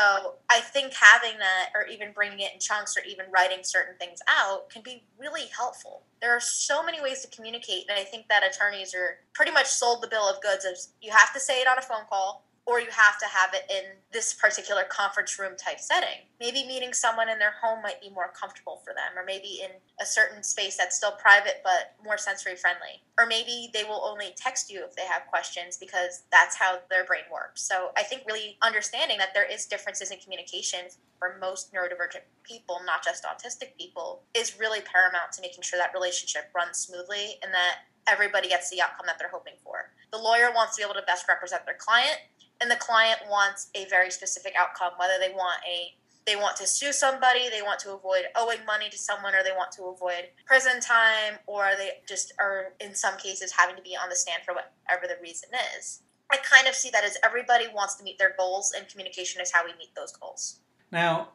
I 0.50 0.60
think 0.60 0.94
having 0.94 1.38
that, 1.38 1.70
or 1.76 1.86
even 1.86 2.12
bringing 2.12 2.40
it 2.40 2.54
in 2.54 2.60
chunks, 2.60 2.98
or 2.98 3.04
even 3.08 3.28
writing 3.32 3.60
certain 3.62 3.96
things 4.00 4.20
out, 4.28 4.70
can 4.72 4.82
be 4.82 5.04
really 5.20 5.46
helpful. 5.56 6.02
There 6.22 6.36
are 6.36 6.40
so 6.40 6.84
many 6.84 7.00
ways 7.00 7.22
to 7.22 7.28
communicate, 7.34 7.86
and 7.88 7.98
I 8.00 8.04
think 8.04 8.28
that 8.30 8.42
attorneys 8.44 8.96
are 8.96 9.20
pretty 9.34 9.52
much 9.52 9.68
sold 9.68 10.02
the 10.02 10.08
bill 10.08 10.28
of 10.28 10.42
goods 10.42 10.66
of 10.66 10.76
you 11.02 11.12
have 11.12 11.32
to 11.34 11.40
say 11.40 11.62
it 11.62 11.68
on 11.68 11.78
a 11.78 11.82
phone 11.82 12.06
call 12.10 12.48
or 12.66 12.80
you 12.80 12.88
have 12.92 13.18
to 13.18 13.26
have 13.26 13.54
it 13.54 13.64
in 13.70 13.98
this 14.14 14.34
particular 14.34 14.84
conference 14.84 15.40
room 15.40 15.54
type 15.58 15.80
setting. 15.80 16.30
Maybe 16.40 16.64
meeting 16.66 16.94
someone 16.94 17.28
in 17.28 17.40
their 17.40 17.56
home 17.62 17.82
might 17.82 18.00
be 18.02 18.10
more 18.10 18.32
comfortable 18.40 18.82
for 18.86 18.94
them, 18.94 19.18
or 19.18 19.26
maybe 19.26 19.62
in 19.64 19.72
a 20.00 20.06
certain 20.06 20.44
space 20.44 20.78
that's 20.78 20.96
still 20.96 21.14
private 21.14 21.62
but 21.64 21.96
more 22.04 22.18
sensory 22.18 22.56
friendly. 22.56 23.02
Or 23.18 23.26
maybe 23.26 23.70
they 23.74 23.84
will 23.84 24.02
only 24.06 24.34
text 24.38 24.72
you 24.72 24.84
if 24.86 24.96
they 24.96 25.06
have 25.06 25.24
questions 25.28 25.78
because 25.78 26.24
that's 26.32 26.56
how 26.56 26.80
their 26.90 27.04
brain 27.04 27.26
works. 27.32 27.62
So 27.62 27.92
I 27.98 28.04
think 28.04 28.24
really 28.28 28.58
understanding 28.62 29.18
that 29.18 29.34
there 29.34 29.50
is 29.50 29.66
differences 29.66 30.12
in 30.12 30.20
communication 30.20 30.86
for 31.18 31.38
most 31.42 31.74
neurodivergent 31.74 32.26
people, 32.44 32.80
not 32.86 33.04
just 33.04 33.26
autistic 33.26 33.78
people, 33.78 34.22
is 34.36 34.60
really 34.60 34.82
paramount 34.82 35.32
to 35.34 35.42
making 35.42 35.64
sure 35.64 35.80
that 35.80 35.94
relationship 35.94 36.50
runs 36.56 36.78
smoothly 36.78 37.38
and 37.44 37.54
that 37.54 37.80
everybody 38.08 38.50
gets 38.50 38.70
the 38.70 38.82
outcome 38.82 39.06
that 39.06 39.18
they're 39.20 39.30
hoping 39.30 39.54
for. 39.64 39.92
The 40.12 40.18
lawyer 40.18 40.52
wants 40.54 40.76
to 40.76 40.82
be 40.82 40.84
able 40.84 41.00
to 41.00 41.06
best 41.06 41.28
represent 41.28 41.66
their 41.66 41.78
client 41.78 42.18
and 42.62 42.70
the 42.70 42.76
client 42.76 43.20
wants 43.30 43.70
a 43.76 43.86
very 43.86 44.12
specific 44.12 44.54
outcome 44.58 44.92
whether 44.98 45.16
they 45.20 45.34
want 45.34 45.60
a 45.68 45.94
they 46.26 46.36
want 46.36 46.56
to 46.56 46.68
sue 46.68 46.94
somebody 46.94 47.50
they 47.50 47.62
want 47.62 47.80
to 47.80 47.92
avoid 47.94 48.24
owing 48.38 48.64
money 48.66 48.90
to 48.90 48.98
someone 48.98 49.34
or 49.34 49.44
they 49.44 49.52
want 49.52 49.72
to 49.72 49.84
avoid 49.86 50.26
prison 50.46 50.80
time 50.80 51.40
or 51.48 51.72
they 51.78 51.90
just 52.08 52.32
are 52.40 52.74
in 52.80 52.94
some 52.94 53.18
cases 53.18 53.52
having 53.58 53.76
to 53.76 53.82
be 53.82 53.98
on 54.02 54.08
the 54.10 54.16
stand 54.16 54.44
for 54.46 54.54
whatever 54.54 55.08
the 55.08 55.22
reason 55.22 55.50
is. 55.78 56.04
I 56.32 56.38
kind 56.38 56.68
of 56.68 56.76
see 56.76 56.90
that 56.92 57.04
as 57.04 57.18
everybody 57.26 57.66
wants 57.74 57.96
to 57.96 58.04
meet 58.04 58.18
their 58.18 58.34
goals 58.38 58.72
and 58.78 58.88
communication 58.88 59.42
is 59.42 59.52
how 59.52 59.66
we 59.66 59.72
meet 59.78 59.94
those 59.96 60.12
goals. 60.14 60.60
Now 60.92 61.30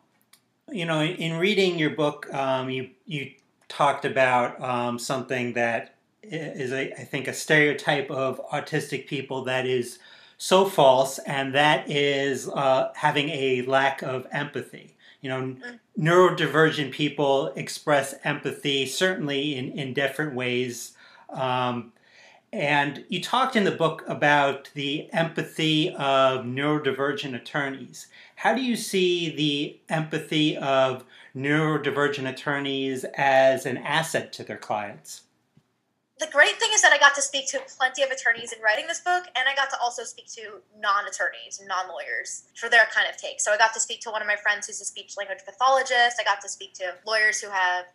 you 0.70 0.84
know 0.84 1.02
in 1.02 1.38
reading 1.38 1.78
your 1.78 1.90
book 1.90 2.32
um, 2.32 2.70
you 2.70 2.90
you 3.06 3.32
talked 3.68 4.04
about 4.04 4.60
um, 4.62 4.98
something 4.98 5.52
that 5.54 5.94
is 6.22 6.72
a, 6.72 6.92
I 6.92 7.04
think 7.04 7.28
a 7.28 7.32
stereotype 7.32 8.10
of 8.10 8.40
autistic 8.50 9.06
people 9.06 9.44
that 9.44 9.66
is 9.66 9.98
so 10.38 10.66
false, 10.66 11.18
and 11.20 11.54
that 11.54 11.90
is 11.90 12.48
uh, 12.48 12.92
having 12.94 13.30
a 13.30 13.62
lack 13.62 14.02
of 14.02 14.26
empathy. 14.30 14.96
You 15.20 15.30
know, 15.30 15.40
mm. 15.42 15.78
neurodivergent 15.98 16.92
people 16.92 17.48
express 17.56 18.14
empathy 18.22 18.86
certainly 18.86 19.56
in, 19.56 19.72
in 19.72 19.94
different 19.94 20.34
ways. 20.34 20.92
Um, 21.30 21.92
and 22.52 23.04
you 23.08 23.20
talked 23.20 23.56
in 23.56 23.64
the 23.64 23.72
book 23.72 24.04
about 24.06 24.70
the 24.74 25.12
empathy 25.12 25.90
of 25.90 26.44
neurodivergent 26.44 27.34
attorneys. 27.34 28.06
How 28.36 28.54
do 28.54 28.62
you 28.62 28.76
see 28.76 29.34
the 29.34 29.94
empathy 29.94 30.56
of 30.56 31.04
neurodivergent 31.36 32.28
attorneys 32.28 33.04
as 33.16 33.66
an 33.66 33.78
asset 33.78 34.32
to 34.34 34.44
their 34.44 34.56
clients? 34.56 35.22
The 36.18 36.28
great 36.32 36.56
thing 36.56 36.70
is 36.72 36.80
that 36.80 36.92
I 36.92 36.98
got 36.98 37.14
to 37.16 37.22
speak 37.22 37.46
to 37.48 37.60
plenty 37.76 38.02
of 38.02 38.10
attorneys 38.10 38.52
in 38.52 38.62
writing 38.62 38.86
this 38.86 39.00
book, 39.00 39.24
and 39.36 39.48
I 39.48 39.54
got 39.54 39.68
to 39.70 39.78
also 39.78 40.02
speak 40.02 40.26
to 40.32 40.62
non 40.80 41.06
attorneys, 41.06 41.60
non 41.66 41.88
lawyers 41.88 42.44
for 42.54 42.70
their 42.70 42.86
kind 42.92 43.06
of 43.08 43.16
take. 43.18 43.40
So 43.40 43.52
I 43.52 43.58
got 43.58 43.74
to 43.74 43.80
speak 43.80 44.00
to 44.02 44.10
one 44.10 44.22
of 44.22 44.28
my 44.28 44.36
friends 44.36 44.66
who's 44.66 44.80
a 44.80 44.84
speech 44.84 45.16
language 45.18 45.40
pathologist. 45.44 46.16
I 46.18 46.24
got 46.24 46.40
to 46.40 46.48
speak 46.48 46.72
to 46.74 46.94
lawyers 47.06 47.40
who 47.40 47.50
have 47.50 47.86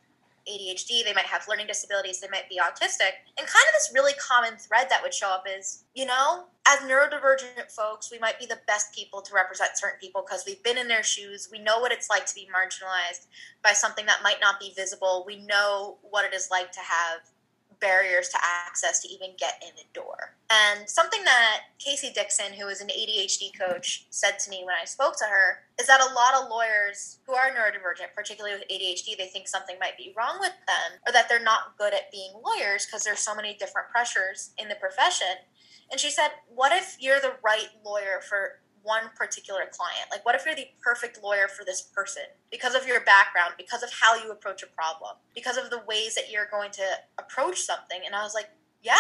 ADHD, 0.48 1.04
they 1.04 1.14
might 1.14 1.26
have 1.26 1.48
learning 1.48 1.68
disabilities, 1.68 2.20
they 2.20 2.28
might 2.28 2.50
be 2.50 2.58
autistic. 2.58 3.14
And 3.38 3.46
kind 3.46 3.66
of 3.68 3.74
this 3.74 3.92
really 3.94 4.14
common 4.14 4.58
thread 4.58 4.88
that 4.90 5.02
would 5.04 5.14
show 5.14 5.30
up 5.30 5.46
is, 5.48 5.84
you 5.94 6.06
know, 6.06 6.46
as 6.68 6.80
neurodivergent 6.80 7.72
folks, 7.72 8.12
we 8.12 8.20
might 8.20 8.40
be 8.40 8.46
the 8.46 8.60
best 8.68 8.94
people 8.94 9.22
to 9.22 9.34
represent 9.34 9.72
certain 9.76 10.00
people 10.00 10.24
because 10.26 10.44
we've 10.46 10.62
been 10.64 10.78
in 10.78 10.88
their 10.88 11.04
shoes. 11.04 11.50
We 11.52 11.60
know 11.60 11.80
what 11.80 11.92
it's 11.92 12.10
like 12.10 12.26
to 12.28 12.36
be 12.36 12.48
marginalized 12.48 13.28
by 13.64 13.74
something 13.74 14.06
that 14.08 14.24
might 14.24 14.40
not 14.42 14.60
be 14.60 14.74
visible. 14.76 15.24
We 15.26 15.46
know 15.46 15.98
what 16.02 16.26
it 16.26 16.34
is 16.34 16.50
like 16.50 16.72
to 16.72 16.80
have 16.80 17.22
barriers 17.82 18.30
to 18.30 18.38
access 18.68 19.02
to 19.02 19.10
even 19.10 19.32
get 19.38 19.62
in 19.62 19.76
the 19.76 20.00
door. 20.00 20.36
And 20.50 20.88
something 20.90 21.24
that 21.24 21.62
Casey 21.80 22.12
Dixon, 22.14 22.54
who 22.54 22.68
is 22.68 22.80
an 22.80 22.88
ADHD 22.88 23.52
coach, 23.60 24.06
said 24.10 24.38
to 24.40 24.50
me 24.50 24.64
when 24.66 24.76
I 24.82 24.86
spoke 24.86 25.18
to 25.18 25.26
her 25.26 25.64
is 25.80 25.88
that 25.88 26.00
a 26.00 26.14
lot 26.14 26.36
of 26.36 26.50
lawyers 26.50 27.20
who 27.26 27.34
are 27.34 27.50
neurodivergent, 27.50 28.14
particularly 28.16 28.56
with 28.56 28.68
ADHD, 28.70 29.18
they 29.18 29.28
think 29.28 29.48
something 29.48 29.78
might 29.80 29.98
be 29.98 30.14
wrong 30.16 30.38
with 30.40 30.54
them 30.68 31.00
or 31.08 31.12
that 31.12 31.28
they're 31.28 31.44
not 31.44 31.78
good 31.78 31.94
at 31.94 32.12
being 32.12 32.32
lawyers 32.46 32.86
because 32.86 33.04
there's 33.04 33.20
so 33.20 33.36
many 33.36 33.56
different 33.56 33.90
pressures 33.90 34.52
in 34.58 34.70
the 34.70 34.76
profession. 34.76 35.42
And 35.90 36.00
she 36.00 36.10
said, 36.10 36.30
What 36.54 36.72
if 36.72 36.98
you're 37.00 37.20
the 37.20 37.34
right 37.44 37.68
lawyer 37.84 38.22
for 38.22 38.60
one 38.84 39.04
particular 39.16 39.62
client? 39.72 40.10
Like, 40.10 40.26
what 40.26 40.36
if 40.36 40.46
you're 40.46 40.56
the 40.56 40.68
perfect 40.82 41.22
lawyer 41.24 41.48
for 41.48 41.64
this 41.66 41.82
person 41.82 42.24
because 42.52 42.76
of 42.76 42.88
your 42.88 43.02
background, 43.02 43.54
because 43.58 43.84
of 43.84 43.92
how 43.92 44.16
you 44.16 44.32
approach 44.32 44.64
a 44.64 44.68
problem, 44.68 45.18
because 45.36 45.58
of 45.58 45.70
the 45.70 45.82
ways 45.88 46.16
that 46.16 46.32
you're 46.32 46.48
going 46.50 46.72
to 46.72 46.86
approach 47.20 47.62
something? 47.62 48.00
And 48.06 48.16
I 48.16 48.24
was 48.24 48.34
like, 48.34 48.50
yeah, 48.82 48.96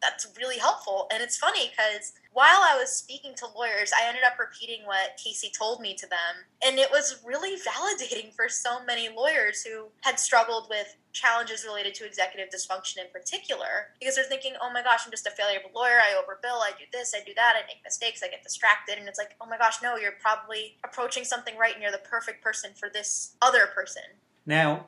that's 0.00 0.26
really 0.36 0.58
helpful. 0.58 1.06
And 1.12 1.22
it's 1.22 1.36
funny 1.36 1.70
because 1.70 2.12
while 2.32 2.60
I 2.62 2.76
was 2.78 2.90
speaking 2.90 3.34
to 3.36 3.46
lawyers, 3.54 3.92
I 3.92 4.08
ended 4.08 4.22
up 4.24 4.38
repeating 4.38 4.86
what 4.86 5.16
Casey 5.22 5.50
told 5.50 5.80
me 5.80 5.94
to 5.94 6.06
them. 6.06 6.46
And 6.64 6.78
it 6.78 6.90
was 6.90 7.20
really 7.24 7.58
validating 7.60 8.34
for 8.34 8.48
so 8.48 8.82
many 8.84 9.08
lawyers 9.08 9.62
who 9.62 9.88
had 10.00 10.18
struggled 10.18 10.68
with 10.70 10.96
challenges 11.12 11.64
related 11.64 11.94
to 11.94 12.06
executive 12.06 12.48
dysfunction 12.48 12.98
in 12.98 13.06
particular 13.12 13.92
because 14.00 14.16
they're 14.16 14.24
thinking, 14.24 14.54
oh 14.62 14.72
my 14.72 14.82
gosh, 14.82 15.02
I'm 15.04 15.10
just 15.10 15.26
a 15.26 15.30
failure 15.30 15.58
of 15.58 15.70
a 15.70 15.78
lawyer. 15.78 16.00
I 16.00 16.14
overbill, 16.14 16.60
I 16.62 16.70
do 16.78 16.84
this, 16.90 17.14
I 17.14 17.22
do 17.22 17.32
that, 17.36 17.54
I 17.56 17.66
make 17.66 17.84
mistakes, 17.84 18.22
I 18.22 18.28
get 18.28 18.42
distracted. 18.42 18.98
And 18.98 19.06
it's 19.08 19.18
like, 19.18 19.36
oh 19.40 19.46
my 19.46 19.58
gosh, 19.58 19.82
no, 19.82 19.96
you're 19.96 20.12
probably 20.20 20.78
approaching 20.84 21.24
something 21.24 21.56
right 21.58 21.74
and 21.74 21.82
you're 21.82 21.92
the 21.92 21.98
perfect 21.98 22.42
person 22.42 22.70
for 22.74 22.88
this 22.88 23.34
other 23.42 23.66
person. 23.74 24.02
Now, 24.46 24.86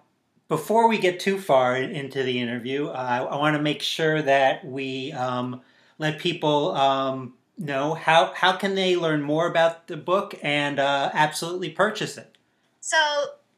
before 0.48 0.88
we 0.88 0.98
get 0.98 1.20
too 1.20 1.38
far 1.38 1.76
into 1.76 2.22
the 2.22 2.40
interview, 2.40 2.86
uh, 2.86 3.28
I 3.30 3.36
want 3.36 3.56
to 3.56 3.62
make 3.62 3.82
sure 3.82 4.22
that 4.22 4.64
we 4.64 5.12
um, 5.12 5.62
let 5.98 6.18
people 6.18 6.74
um, 6.74 7.34
know 7.58 7.94
how 7.94 8.32
how 8.34 8.52
can 8.56 8.74
they 8.74 8.96
learn 8.96 9.22
more 9.22 9.46
about 9.46 9.86
the 9.86 9.96
book 9.96 10.34
and 10.42 10.78
uh, 10.78 11.10
absolutely 11.12 11.70
purchase 11.70 12.16
it. 12.16 12.36
So 12.80 12.98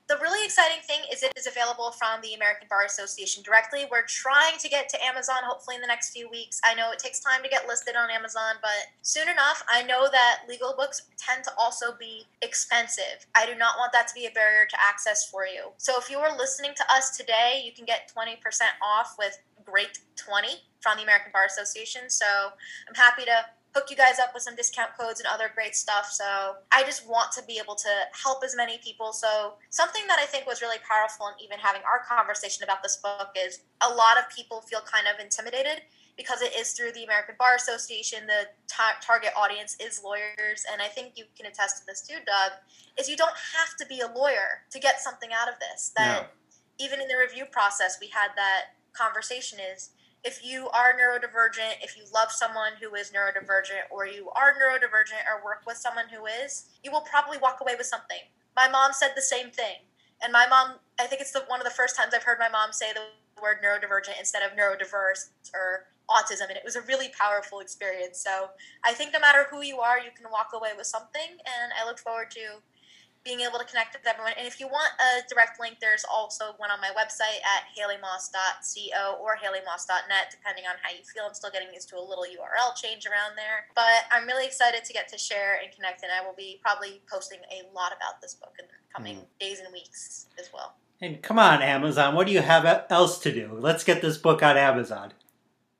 the 0.09 0.17
really 0.23 0.45
exciting 0.45 0.79
thing 0.87 1.01
is 1.13 1.25
it 1.25 1.33
is 1.37 1.49
available 1.49 1.91
from 1.91 2.21
the 2.23 2.35
American 2.35 2.69
Bar 2.71 2.85
Association 2.85 3.43
directly. 3.43 3.87
We're 3.91 4.07
trying 4.07 4.57
to 4.59 4.69
get 4.69 4.89
to 4.91 5.05
Amazon 5.05 5.39
hopefully 5.43 5.75
in 5.75 5.83
the 5.83 5.89
next 5.89 6.11
few 6.11 6.31
weeks. 6.31 6.61
I 6.65 6.75
know 6.75 6.93
it 6.93 7.01
takes 7.01 7.19
time 7.19 7.43
to 7.43 7.49
get 7.49 7.67
listed 7.67 7.97
on 7.97 8.09
Amazon, 8.09 8.55
but 8.63 8.87
soon 9.03 9.29
enough, 9.29 9.65
I 9.69 9.83
know 9.83 10.07
that 10.13 10.43
legal 10.49 10.75
books 10.77 11.03
tend 11.17 11.43
to 11.45 11.51
also 11.59 11.87
be 11.99 12.25
expensive. 12.41 13.27
I 13.35 13.47
do 13.47 13.57
not 13.57 13.79
want 13.79 13.93
that 13.95 14.07
to 14.07 14.15
be 14.15 14.27
a 14.27 14.31
barrier 14.31 14.67
to 14.71 14.77
access 14.89 15.29
for 15.29 15.45
you. 15.45 15.73
So 15.77 15.95
if 15.99 16.09
you 16.09 16.19
are 16.19 16.39
listening 16.39 16.73
to 16.77 16.85
us 16.89 17.17
today, 17.17 17.63
you 17.65 17.73
can 17.73 17.85
get 17.85 18.13
20% 18.17 18.37
off 18.81 19.17
with 19.19 19.39
Great 19.67 19.99
20 20.17 20.49
from 20.81 20.97
the 20.97 21.03
American 21.03 21.33
Bar 21.33 21.47
Association. 21.47 22.09
So 22.09 22.27
I'm 22.89 22.95
happy 22.95 23.25
to 23.25 23.47
hook 23.77 23.91
you 23.91 23.97
guys 23.97 24.19
up 24.19 24.33
with 24.33 24.43
some 24.43 24.57
discount 24.57 24.91
codes 24.99 25.21
and 25.21 25.29
other 25.29 25.51
great 25.55 25.77
stuff. 25.77 26.09
So 26.11 26.57
I 26.73 26.83
just 26.85 27.07
want 27.07 27.31
to 27.33 27.43
be 27.45 27.61
able 27.63 27.75
to 27.75 27.93
help 28.25 28.43
as 28.43 28.57
many 28.57 28.79
people. 28.83 29.13
So 29.13 29.55
something 29.69 30.01
that 30.09 30.19
I 30.19 30.25
think 30.25 30.47
was 30.47 30.63
really 30.63 30.79
powerful 30.89 31.29
in 31.29 31.35
even 31.45 31.59
having 31.59 31.83
our 31.85 32.01
conversation 32.09 32.65
about 32.65 32.83
this 32.83 32.97
book 32.97 33.37
is 33.37 33.61
a 33.85 33.93
lot 33.93 34.17
of 34.17 34.25
people 34.35 34.63
feel 34.63 34.81
kind 34.81 35.05
of 35.07 35.21
intimidated 35.21 35.83
because 36.17 36.41
it 36.41 36.57
is 36.57 36.73
through 36.73 36.93
the 36.93 37.05
American 37.05 37.35
Bar 37.39 37.57
Association. 37.57 38.27
The 38.27 38.49
ta- 38.67 38.97
target 39.03 39.33
audience 39.37 39.77
is 39.79 40.01
lawyers, 40.03 40.65
and 40.73 40.81
I 40.81 40.89
think 40.89 41.13
you 41.15 41.25
can 41.37 41.45
attest 41.45 41.81
to 41.81 41.87
this 41.87 42.01
too, 42.01 42.17
Doug. 42.25 42.53
Is 42.99 43.09
you 43.09 43.17
don't 43.17 43.37
have 43.53 43.77
to 43.79 43.87
be 43.87 44.01
a 44.01 44.09
lawyer 44.09 44.65
to 44.71 44.81
get 44.81 45.01
something 45.01 45.29
out 45.39 45.49
of 45.49 45.55
this. 45.61 45.93
That 45.97 46.23
no. 46.23 46.85
even 46.85 47.03
in 47.03 47.09
the 47.09 47.19
review 47.21 47.45
process, 47.45 47.99
we 48.01 48.09
had 48.09 48.29
that 48.37 48.76
conversation. 48.97 49.59
Is 49.75 49.91
if 50.25 50.45
you 50.45 50.69
are 50.71 50.93
neurodivergent, 50.93 51.83
if 51.83 51.97
you 51.97 52.05
love 52.13 52.33
someone 52.33 52.73
who 52.81 52.95
is 52.95 53.13
neurodivergent, 53.13 53.91
or 53.91 54.07
you 54.07 54.31
are 54.31 54.55
neurodivergent 54.55 55.23
or 55.31 55.45
work 55.45 55.63
with 55.67 55.77
someone 55.77 56.07
who 56.11 56.27
is, 56.27 56.67
you 56.83 56.91
will 56.91 57.03
probably 57.03 57.39
walk 57.39 57.59
away 57.61 57.75
with 57.77 57.87
something. 57.87 58.27
My 58.57 58.69
mom 58.69 58.93
said 58.93 59.13
the 59.15 59.23
same 59.23 59.51
thing. 59.51 59.85
And 60.23 60.33
my 60.33 60.47
mom, 60.49 60.77
I 60.99 61.07
think 61.07 61.21
it's 61.21 61.33
the, 61.33 61.45
one 61.47 61.61
of 61.61 61.65
the 61.65 61.71
first 61.71 61.95
times 61.97 62.15
I've 62.15 62.25
heard 62.25 62.39
my 62.39 62.49
mom 62.49 62.73
say 62.73 62.93
the 62.93 63.03
word 63.41 63.59
neurodivergent 63.63 64.19
instead 64.19 64.43
of 64.43 64.57
neurodiverse 64.57 65.29
or 65.55 65.87
autism. 66.09 66.49
And 66.49 66.57
it 66.57 66.65
was 66.65 66.77
a 66.77 66.81
really 66.83 67.11
powerful 67.19 67.61
experience. 67.61 68.19
So 68.19 68.49
I 68.85 68.95
think 68.95 69.13
no 69.13 69.21
matter 69.21 69.47
who 69.51 69.63
you 69.63 69.79
are, 69.79 69.99
you 69.99 70.11
can 70.17 70.31
walk 70.33 70.51
away 70.55 70.71
with 70.77 70.87
something. 70.87 71.37
And 71.45 71.73
I 71.79 71.87
look 71.87 71.99
forward 71.99 72.31
to 72.33 72.63
being 73.27 73.43
able 73.43 73.59
to 73.59 73.67
connect 73.67 73.99
with 73.99 74.07
everyone. 74.07 74.33
And 74.39 74.47
if 74.47 74.63
you 74.63 74.71
want 74.71 74.95
a 75.03 75.27
direct 75.27 75.59
link, 75.59 75.83
there's 75.83 76.07
also 76.07 76.55
one 76.63 76.71
on 76.71 76.79
my 76.81 76.95
website 76.95 77.43
at 77.43 77.67
haleymoss.co 77.75 79.19
or 79.19 79.35
haleymoss.net, 79.35 80.31
depending 80.31 80.65
on 80.71 80.79
how 80.81 80.95
you 80.95 81.03
feel. 81.03 81.27
I'm 81.27 81.35
still 81.35 81.51
getting 81.51 81.75
used 81.75 81.91
to 81.91 81.99
a 81.99 82.05
little 82.07 82.23
URL 82.23 82.79
change 82.79 83.05
around 83.05 83.35
there. 83.35 83.67
But 83.75 84.07
I'm 84.15 84.31
really 84.31 84.47
excited 84.47 84.87
to 84.87 84.93
get 84.93 85.11
to 85.11 85.19
share 85.19 85.59
and 85.59 85.75
connect, 85.75 86.07
and 86.07 86.13
I 86.15 86.25
will 86.25 86.39
be 86.39 86.63
probably 86.63 87.03
posting 87.11 87.43
a 87.51 87.67
lot 87.75 87.91
about 87.91 88.23
this 88.23 88.39
book 88.39 88.55
in 88.63 88.67
the 88.71 88.79
coming 88.95 89.27
mm. 89.27 89.41
days 89.41 89.59
and 89.59 89.73
weeks 89.73 90.27
as 90.39 90.49
well. 90.55 90.79
And 91.03 91.21
come 91.21 91.39
on, 91.39 91.61
Amazon, 91.61 92.15
what 92.15 92.27
do 92.29 92.33
you 92.33 92.41
have 92.41 92.87
else 92.89 93.19
to 93.19 93.33
do? 93.33 93.59
Let's 93.59 93.83
get 93.83 94.01
this 94.01 94.17
book 94.17 94.43
on 94.43 94.57
Amazon. 94.57 95.13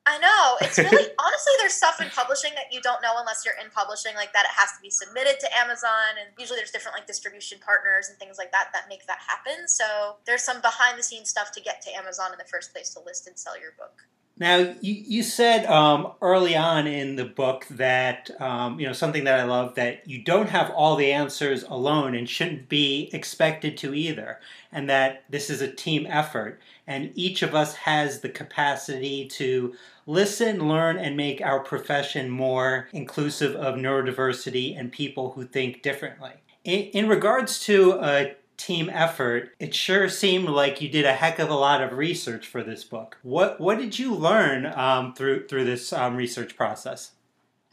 I 0.07 0.19
know. 0.19 0.57
It's 0.63 0.79
really 0.79 1.11
honestly 1.19 1.53
there's 1.59 1.75
stuff 1.75 2.01
in 2.01 2.09
publishing 2.11 2.53
that 2.55 2.71
you 2.71 2.81
don't 2.81 3.03
know 3.03 3.15
unless 3.19 3.45
you're 3.45 3.59
in 3.63 3.71
publishing 3.71 4.15
like 4.15 4.33
that 4.33 4.47
it 4.47 4.55
has 4.55 4.71
to 4.79 4.81
be 4.81 4.91
submitted 4.91 5.41
to 5.41 5.49
Amazon 5.59 6.15
and 6.21 6.31
usually 6.39 6.59
there's 6.59 6.71
different 6.71 6.97
like 6.97 7.07
distribution 7.07 7.59
partners 7.59 8.09
and 8.09 8.17
things 8.19 8.39
like 8.39 8.53
that 8.53 8.71
that 8.73 8.87
make 8.89 9.05
that 9.07 9.19
happen. 9.27 9.67
So 9.67 10.17
there's 10.25 10.43
some 10.43 10.61
behind 10.63 10.99
the 10.99 11.03
scenes 11.03 11.29
stuff 11.29 11.51
to 11.53 11.61
get 11.61 11.83
to 11.83 11.91
Amazon 11.95 12.33
in 12.33 12.39
the 12.39 12.49
first 12.49 12.73
place 12.73 12.95
to 12.95 13.01
list 13.01 13.27
and 13.27 13.37
sell 13.37 13.59
your 13.59 13.73
book. 13.77 14.07
Now, 14.39 14.75
you, 14.83 14.95
you 15.07 15.23
said 15.23 15.65
um, 15.65 16.13
early 16.21 16.55
on 16.55 16.87
in 16.87 17.17
the 17.17 17.25
book 17.25 17.67
that, 17.71 18.31
um, 18.39 18.79
you 18.79 18.87
know, 18.87 18.93
something 18.93 19.25
that 19.25 19.41
I 19.41 19.45
love 19.45 19.77
that 19.77 20.07
you 20.07 20.23
don't 20.23 20.51
have 20.51 20.71
all 20.71 20.97
the 20.97 21.11
answers 21.11 21.63
alone 21.63 22.15
and 22.15 22.29
shouldn't 22.29 22.69
be 22.69 23.09
expected 23.15 23.79
to 23.79 23.95
either, 23.95 24.39
and 24.71 24.91
that 24.91 25.25
this 25.31 25.49
is 25.49 25.63
a 25.63 25.73
team 25.73 26.07
effort, 26.07 26.61
and 26.87 27.11
each 27.15 27.43
of 27.43 27.55
us 27.55 27.75
has 27.75 28.21
the 28.21 28.29
capacity 28.29 29.27
to 29.27 29.75
listen, 30.07 30.69
learn, 30.69 30.97
and 30.97 31.17
make 31.17 31.41
our 31.41 31.61
profession 31.61 32.31
more 32.31 32.89
inclusive 32.93 33.55
of 33.57 33.75
neurodiversity 33.75 34.79
and 34.79 34.93
people 34.93 35.33
who 35.33 35.45
think 35.45 35.83
differently. 35.83 36.33
In, 36.65 36.85
in 36.91 37.09
regards 37.09 37.61
to 37.61 37.99
a 38.01 38.37
team 38.57 38.89
effort, 38.91 39.51
it 39.59 39.75
sure 39.75 40.09
seemed 40.09 40.49
like 40.49 40.81
you 40.81 40.89
did 40.89 41.05
a 41.05 41.13
heck 41.13 41.39
of 41.39 41.51
a 41.51 41.55
lot 41.55 41.83
of 41.83 41.93
research 41.93 42.47
for 42.47 42.63
this 42.63 42.85
book. 42.85 43.19
What 43.23 43.61
what 43.61 43.79
did 43.79 43.99
you 43.99 44.15
learn 44.15 44.67
um, 44.67 45.15
through 45.15 45.47
through 45.49 45.65
this 45.65 45.93
um, 45.93 46.17
research 46.17 46.57
process? 46.57 47.13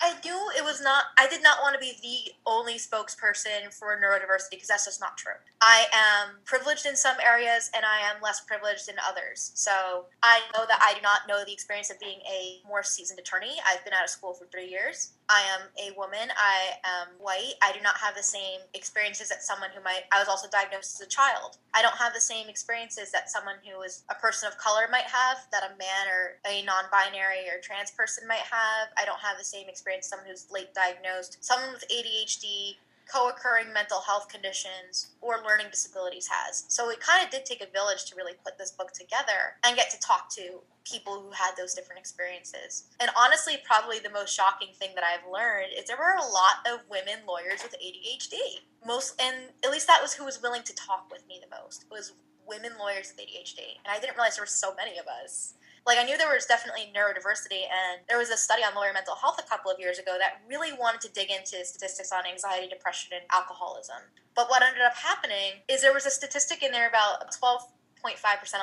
I 0.04 0.16
knew 0.26 0.52
it 0.58 0.66
was 0.66 0.82
not, 0.82 1.06
I 1.18 1.30
did 1.30 1.42
not 1.42 1.60
want 1.62 1.76
to 1.76 1.80
be 1.80 1.94
the 2.04 2.34
only 2.46 2.74
spokesperson 2.74 3.74
for 3.74 3.96
neurodiversity 3.96 4.52
because 4.52 4.68
that's 4.68 4.84
just 4.84 5.00
not 5.00 5.16
true. 5.16 5.39
I 5.62 5.86
am 5.96 6.44
privileged 6.44 6.86
in 6.86 6.98
some 6.98 7.16
areas 7.24 7.72
and 7.74 7.86
I 7.86 8.12
am 8.12 8.22
less 8.22 8.42
privileged 8.42 8.89
in 8.89 8.96
others. 9.00 9.52
So 9.56 10.06
I 10.22 10.42
know 10.54 10.66
that 10.68 10.84
I 10.84 10.94
do 10.94 11.02
not 11.02 11.22
know 11.30 11.46
the 11.46 11.54
experience 11.54 11.89
of 11.89 12.02
being 12.02 12.20
a 12.28 12.60
more 12.68 12.84
seasoned 12.84 13.18
attorney. 13.18 13.56
I've 13.66 13.84
been 13.86 13.94
out 13.94 14.04
of 14.04 14.10
school 14.10 14.34
for 14.34 14.46
three 14.52 14.68
years. 14.68 15.13
I 15.30 15.39
am 15.56 15.72
a 15.80 15.96
woman. 15.96 16.36
I 16.36 16.76
am 16.84 17.16
white. 17.18 17.56
I 17.62 17.72
do 17.72 17.80
not 17.80 17.96
have 17.96 18.13
the 18.13 18.24
same 18.24 18.60
experiences 18.74 19.30
that 19.30 19.42
someone 19.42 19.70
who 19.74 19.82
might, 19.82 20.04
I 20.12 20.20
was 20.20 20.28
also 20.28 20.50
diagnosed 20.52 21.00
as 21.00 21.08
a 21.08 21.10
child. 21.10 21.58
I 21.74 21.82
don't 21.82 21.96
have 21.96 22.13
the 22.13 22.20
same 22.20 22.50
experiences 22.50 23.10
that 23.12 23.32
someone 23.32 23.56
who 23.63 23.82
is 23.84 24.04
a 24.12 24.16
person 24.16 24.52
of 24.52 24.58
color 24.58 24.92
might 24.92 25.08
have, 25.08 25.48
that 25.52 25.63
a 25.63 25.78
man 25.80 26.12
or 26.12 26.44
a 26.44 26.63
non 26.68 26.92
binary 26.92 27.48
or 27.48 27.63
trans 27.63 27.89
person 27.92 28.28
might 28.28 28.46
have. 28.52 28.92
I 28.98 29.06
don't 29.06 29.22
have 29.24 29.38
the 29.38 29.48
same 29.48 29.70
experience 29.70 29.92
someone 30.01 30.27
who's 30.27 30.47
late 30.51 30.73
diagnosed, 30.73 31.38
someone 31.41 31.73
with 31.73 31.86
ADHD, 31.89 32.77
co 33.12 33.29
occurring 33.29 33.73
mental 33.73 34.01
health 34.01 34.29
conditions 34.29 35.12
or 35.21 35.43
learning 35.45 35.67
disabilities 35.71 36.27
has. 36.27 36.65
So 36.67 36.89
it 36.89 36.99
kind 36.99 37.23
of 37.23 37.29
did 37.29 37.45
take 37.45 37.62
a 37.62 37.71
village 37.71 38.06
to 38.06 38.15
really 38.15 38.34
put 38.43 38.58
this 38.58 38.71
book 38.71 38.91
together 38.93 39.60
and 39.63 39.75
get 39.75 39.91
to 39.91 39.99
talk 39.99 40.34
to 40.36 40.62
people 40.86 41.21
who 41.21 41.32
had 41.32 41.51
those 41.58 41.73
different 41.73 41.99
experiences. 41.99 42.86
And 42.99 43.12
honestly, 43.17 43.58
probably 43.65 43.99
the 43.99 44.10
most 44.10 44.36
shocking 44.36 44.69
thing 44.73 44.91
that 44.95 45.03
I've 45.03 45.29
learned 45.32 45.71
is 45.77 45.86
there 45.86 45.97
were 45.97 46.17
a 46.17 46.32
lot 46.32 46.65
of 46.67 46.89
women 46.89 47.25
lawyers 47.27 47.63
with 47.63 47.75
ADHD. 47.75 48.63
Most, 48.86 49.19
and 49.21 49.51
at 49.63 49.71
least 49.71 49.88
that 49.88 50.01
was 50.01 50.13
who 50.13 50.25
was 50.25 50.41
willing 50.41 50.63
to 50.63 50.75
talk 50.75 51.08
with 51.12 51.27
me 51.27 51.39
the 51.41 51.56
most. 51.56 51.86
Was 51.91 52.13
women 52.45 52.73
lawyers 52.79 53.13
with 53.15 53.25
ADHD. 53.25 53.79
And 53.86 53.91
I 53.91 53.99
didn't 53.99 54.15
realize 54.15 54.36
there 54.36 54.43
were 54.43 54.47
so 54.47 54.75
many 54.75 54.97
of 54.97 55.08
us 55.08 55.53
like 55.86 55.98
I 55.98 56.04
knew 56.04 56.17
there 56.17 56.32
was 56.32 56.46
definitely 56.46 56.91
neurodiversity, 56.96 57.67
and 57.67 58.02
there 58.08 58.17
was 58.17 58.30
a 58.30 58.38
study 58.38 58.63
on 58.63 58.76
lawyer 58.76 58.93
mental 58.93 59.15
health 59.15 59.39
a 59.39 59.48
couple 59.48 59.69
of 59.69 59.80
years 59.80 60.00
ago 60.00 60.15
that 60.19 60.41
really 60.48 60.72
wanted 60.72 61.02
to 61.02 61.12
dig 61.12 61.30
into 61.30 61.65
statistics 61.65 62.12
on 62.12 62.26
anxiety, 62.26 62.67
depression, 62.67 63.12
and 63.13 63.26
alcoholism. 63.32 64.08
But 64.36 64.50
what 64.50 64.63
ended 64.63 64.82
up 64.82 64.96
happening 64.96 65.63
is 65.67 65.82
there 65.82 65.93
was 65.93 66.06
a 66.06 66.12
statistic 66.12 66.63
in 66.63 66.72
there 66.72 66.88
about 66.88 67.36
12.5% 67.36 68.08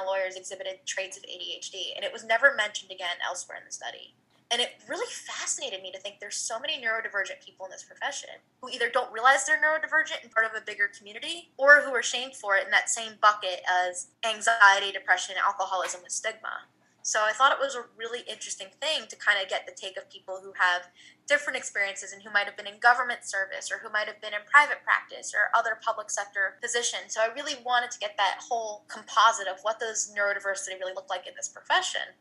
of 0.00 0.06
lawyers 0.06 0.36
exhibited 0.36 0.80
traits 0.86 1.16
of 1.18 1.24
ADHD, 1.24 1.92
and 1.94 2.04
it 2.04 2.12
was 2.12 2.24
never 2.24 2.54
mentioned 2.54 2.90
again 2.90 3.20
elsewhere 3.24 3.58
in 3.58 3.64
the 3.66 3.72
study. 3.72 4.14
And 4.50 4.60
it 4.60 4.82
really 4.88 5.06
fascinated 5.08 5.80
me 5.80 5.92
to 5.92 5.98
think 5.98 6.18
there's 6.18 6.34
so 6.34 6.58
many 6.58 6.82
neurodivergent 6.82 7.44
people 7.44 7.66
in 7.66 7.70
this 7.70 7.84
profession 7.84 8.30
who 8.60 8.68
either 8.68 8.90
don't 8.90 9.12
realize 9.12 9.46
they're 9.46 9.62
neurodivergent 9.62 10.22
and 10.22 10.32
part 10.32 10.44
of 10.44 10.60
a 10.60 10.64
bigger 10.64 10.90
community 10.96 11.50
or 11.56 11.82
who 11.82 11.94
are 11.94 12.02
shamed 12.02 12.34
for 12.34 12.56
it 12.56 12.64
in 12.64 12.70
that 12.72 12.90
same 12.90 13.12
bucket 13.22 13.60
as 13.70 14.08
anxiety, 14.24 14.90
depression, 14.90 15.36
alcoholism, 15.38 16.00
and 16.02 16.10
stigma. 16.10 16.66
So 17.02 17.20
I 17.24 17.32
thought 17.32 17.52
it 17.52 17.58
was 17.58 17.74
a 17.74 17.88
really 17.96 18.20
interesting 18.28 18.68
thing 18.80 19.08
to 19.08 19.16
kind 19.16 19.40
of 19.42 19.48
get 19.48 19.66
the 19.66 19.72
take 19.72 19.96
of 19.96 20.10
people 20.10 20.40
who 20.42 20.52
have 20.58 20.88
different 21.26 21.56
experiences 21.56 22.12
and 22.12 22.22
who 22.22 22.30
might 22.30 22.44
have 22.44 22.56
been 22.56 22.66
in 22.66 22.78
government 22.78 23.24
service 23.24 23.70
or 23.72 23.78
who 23.78 23.90
might 23.90 24.06
have 24.06 24.20
been 24.20 24.34
in 24.34 24.44
private 24.50 24.84
practice 24.84 25.32
or 25.32 25.48
other 25.58 25.78
public 25.82 26.10
sector 26.10 26.58
positions. 26.60 27.14
So 27.14 27.20
I 27.20 27.32
really 27.34 27.54
wanted 27.64 27.90
to 27.92 27.98
get 27.98 28.16
that 28.18 28.38
whole 28.40 28.84
composite 28.88 29.48
of 29.48 29.60
what 29.62 29.80
does 29.80 30.12
neurodiversity 30.16 30.78
really 30.78 30.94
look 30.94 31.08
like 31.08 31.26
in 31.26 31.34
this 31.36 31.48
profession. 31.48 32.14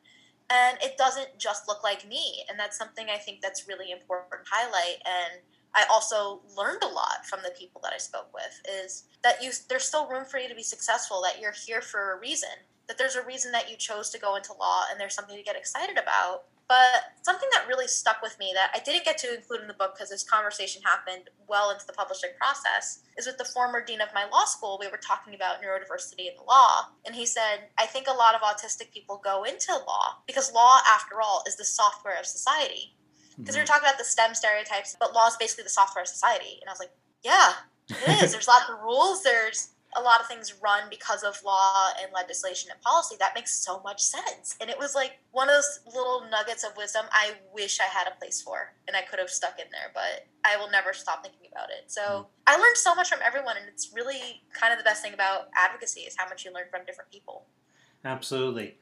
And 0.49 0.77
it 0.81 0.97
doesn't 0.97 1.37
just 1.37 1.67
look 1.67 1.83
like 1.83 2.07
me. 2.07 2.43
And 2.49 2.57
that's 2.57 2.77
something 2.77 3.07
I 3.09 3.17
think 3.17 3.41
that's 3.41 3.67
really 3.67 3.91
important 3.91 4.45
to 4.45 4.51
highlight. 4.51 5.03
And 5.05 5.41
I 5.75 5.85
also 5.91 6.41
learned 6.57 6.83
a 6.83 6.87
lot 6.87 7.25
from 7.29 7.41
the 7.43 7.53
people 7.57 7.81
that 7.83 7.93
I 7.93 7.97
spoke 7.97 8.33
with 8.33 8.61
is 8.83 9.03
that 9.23 9.43
you 9.43 9.51
there's 9.69 9.83
still 9.83 10.07
room 10.07 10.25
for 10.25 10.39
you 10.39 10.49
to 10.49 10.55
be 10.55 10.63
successful, 10.63 11.21
that 11.21 11.39
you're 11.39 11.53
here 11.53 11.81
for 11.81 12.13
a 12.13 12.19
reason, 12.19 12.49
that 12.89 12.97
there's 12.97 13.15
a 13.15 13.23
reason 13.23 13.53
that 13.53 13.69
you 13.69 13.77
chose 13.77 14.09
to 14.09 14.19
go 14.19 14.35
into 14.35 14.51
law 14.53 14.83
and 14.89 14.99
there's 14.99 15.13
something 15.13 15.37
to 15.37 15.43
get 15.43 15.55
excited 15.55 15.97
about. 15.97 16.43
But 16.67 17.13
something 17.23 17.49
that 17.53 17.67
really 17.67 17.87
stuck 17.87 18.21
with 18.21 18.37
me 18.37 18.51
that 18.53 18.71
I 18.75 18.79
didn't 18.79 19.05
get 19.05 19.17
to 19.19 19.33
include 19.33 19.61
in 19.61 19.67
the 19.67 19.73
book 19.73 19.95
because 19.95 20.09
this 20.09 20.23
conversation 20.23 20.83
happened 20.83 21.29
well 21.47 21.71
into 21.71 21.85
the 21.87 21.93
publishing 21.93 22.29
process 22.37 22.99
is 23.17 23.25
with 23.25 23.37
the 23.37 23.45
former 23.45 23.83
dean 23.83 24.01
of 24.01 24.09
my 24.13 24.25
law 24.31 24.45
school. 24.45 24.77
We 24.79 24.87
were 24.87 24.97
talking 24.97 25.33
about 25.33 25.61
neurodiversity 25.63 26.27
in 26.27 26.35
the 26.37 26.43
law. 26.43 26.89
And 27.05 27.15
he 27.15 27.25
said, 27.25 27.69
I 27.79 27.85
think 27.85 28.07
a 28.07 28.13
lot 28.13 28.35
of 28.35 28.41
autistic 28.41 28.91
people 28.91 29.21
go 29.23 29.43
into 29.43 29.71
law 29.87 30.17
because 30.27 30.53
law, 30.53 30.79
after 30.87 31.21
all, 31.21 31.43
is 31.47 31.55
the 31.55 31.65
software 31.65 32.19
of 32.19 32.25
society 32.25 32.93
because 33.39 33.55
we 33.55 33.61
were 33.61 33.65
mm-hmm. 33.65 33.73
talking 33.73 33.87
about 33.87 33.97
the 33.97 34.03
STEM 34.03 34.35
stereotypes, 34.35 34.97
but 34.99 35.13
law 35.13 35.27
is 35.27 35.37
basically 35.37 35.63
the 35.63 35.69
software 35.69 36.01
of 36.01 36.07
society. 36.07 36.59
And 36.59 36.67
I 36.67 36.71
was 36.71 36.79
like, 36.79 36.91
yeah, 37.23 37.53
it 37.89 38.23
is. 38.23 38.31
There's 38.33 38.47
lots 38.47 38.69
of 38.69 38.79
rules. 38.83 39.23
There's 39.23 39.69
a 39.97 40.01
lot 40.01 40.21
of 40.21 40.27
things 40.27 40.53
run 40.61 40.83
because 40.89 41.23
of 41.23 41.41
law 41.43 41.89
and 42.01 42.11
legislation 42.13 42.69
and 42.71 42.79
policy. 42.81 43.15
That 43.19 43.33
makes 43.35 43.53
so 43.55 43.81
much 43.83 44.01
sense. 44.01 44.55
And 44.61 44.69
it 44.69 44.77
was 44.77 44.93
like 44.93 45.19
one 45.31 45.49
of 45.49 45.55
those 45.55 45.79
little 45.87 46.23
nuggets 46.29 46.63
of 46.63 46.77
wisdom 46.77 47.05
I 47.11 47.33
wish 47.53 47.79
I 47.79 47.85
had 47.85 48.07
a 48.07 48.17
place 48.19 48.41
for 48.41 48.73
and 48.87 48.95
I 48.95 49.01
could 49.01 49.19
have 49.19 49.29
stuck 49.29 49.59
in 49.59 49.65
there, 49.71 49.91
but 49.93 50.27
I 50.43 50.57
will 50.57 50.69
never 50.69 50.93
stop 50.93 51.23
thinking 51.23 51.49
about 51.51 51.69
it. 51.69 51.91
So 51.91 52.01
mm. 52.01 52.25
I 52.47 52.57
learned 52.57 52.77
so 52.77 52.95
much 52.95 53.09
from 53.09 53.19
everyone, 53.25 53.57
and 53.57 53.67
it's 53.67 53.91
really 53.93 54.41
kind 54.53 54.71
of 54.71 54.79
the 54.79 54.83
best 54.83 55.01
thing 55.01 55.13
about 55.13 55.49
advocacy 55.55 56.01
is 56.01 56.15
how 56.17 56.27
much 56.27 56.45
you 56.45 56.53
learn 56.53 56.65
from 56.71 56.85
different 56.85 57.11
people. 57.11 57.45
Absolutely. 58.05 58.77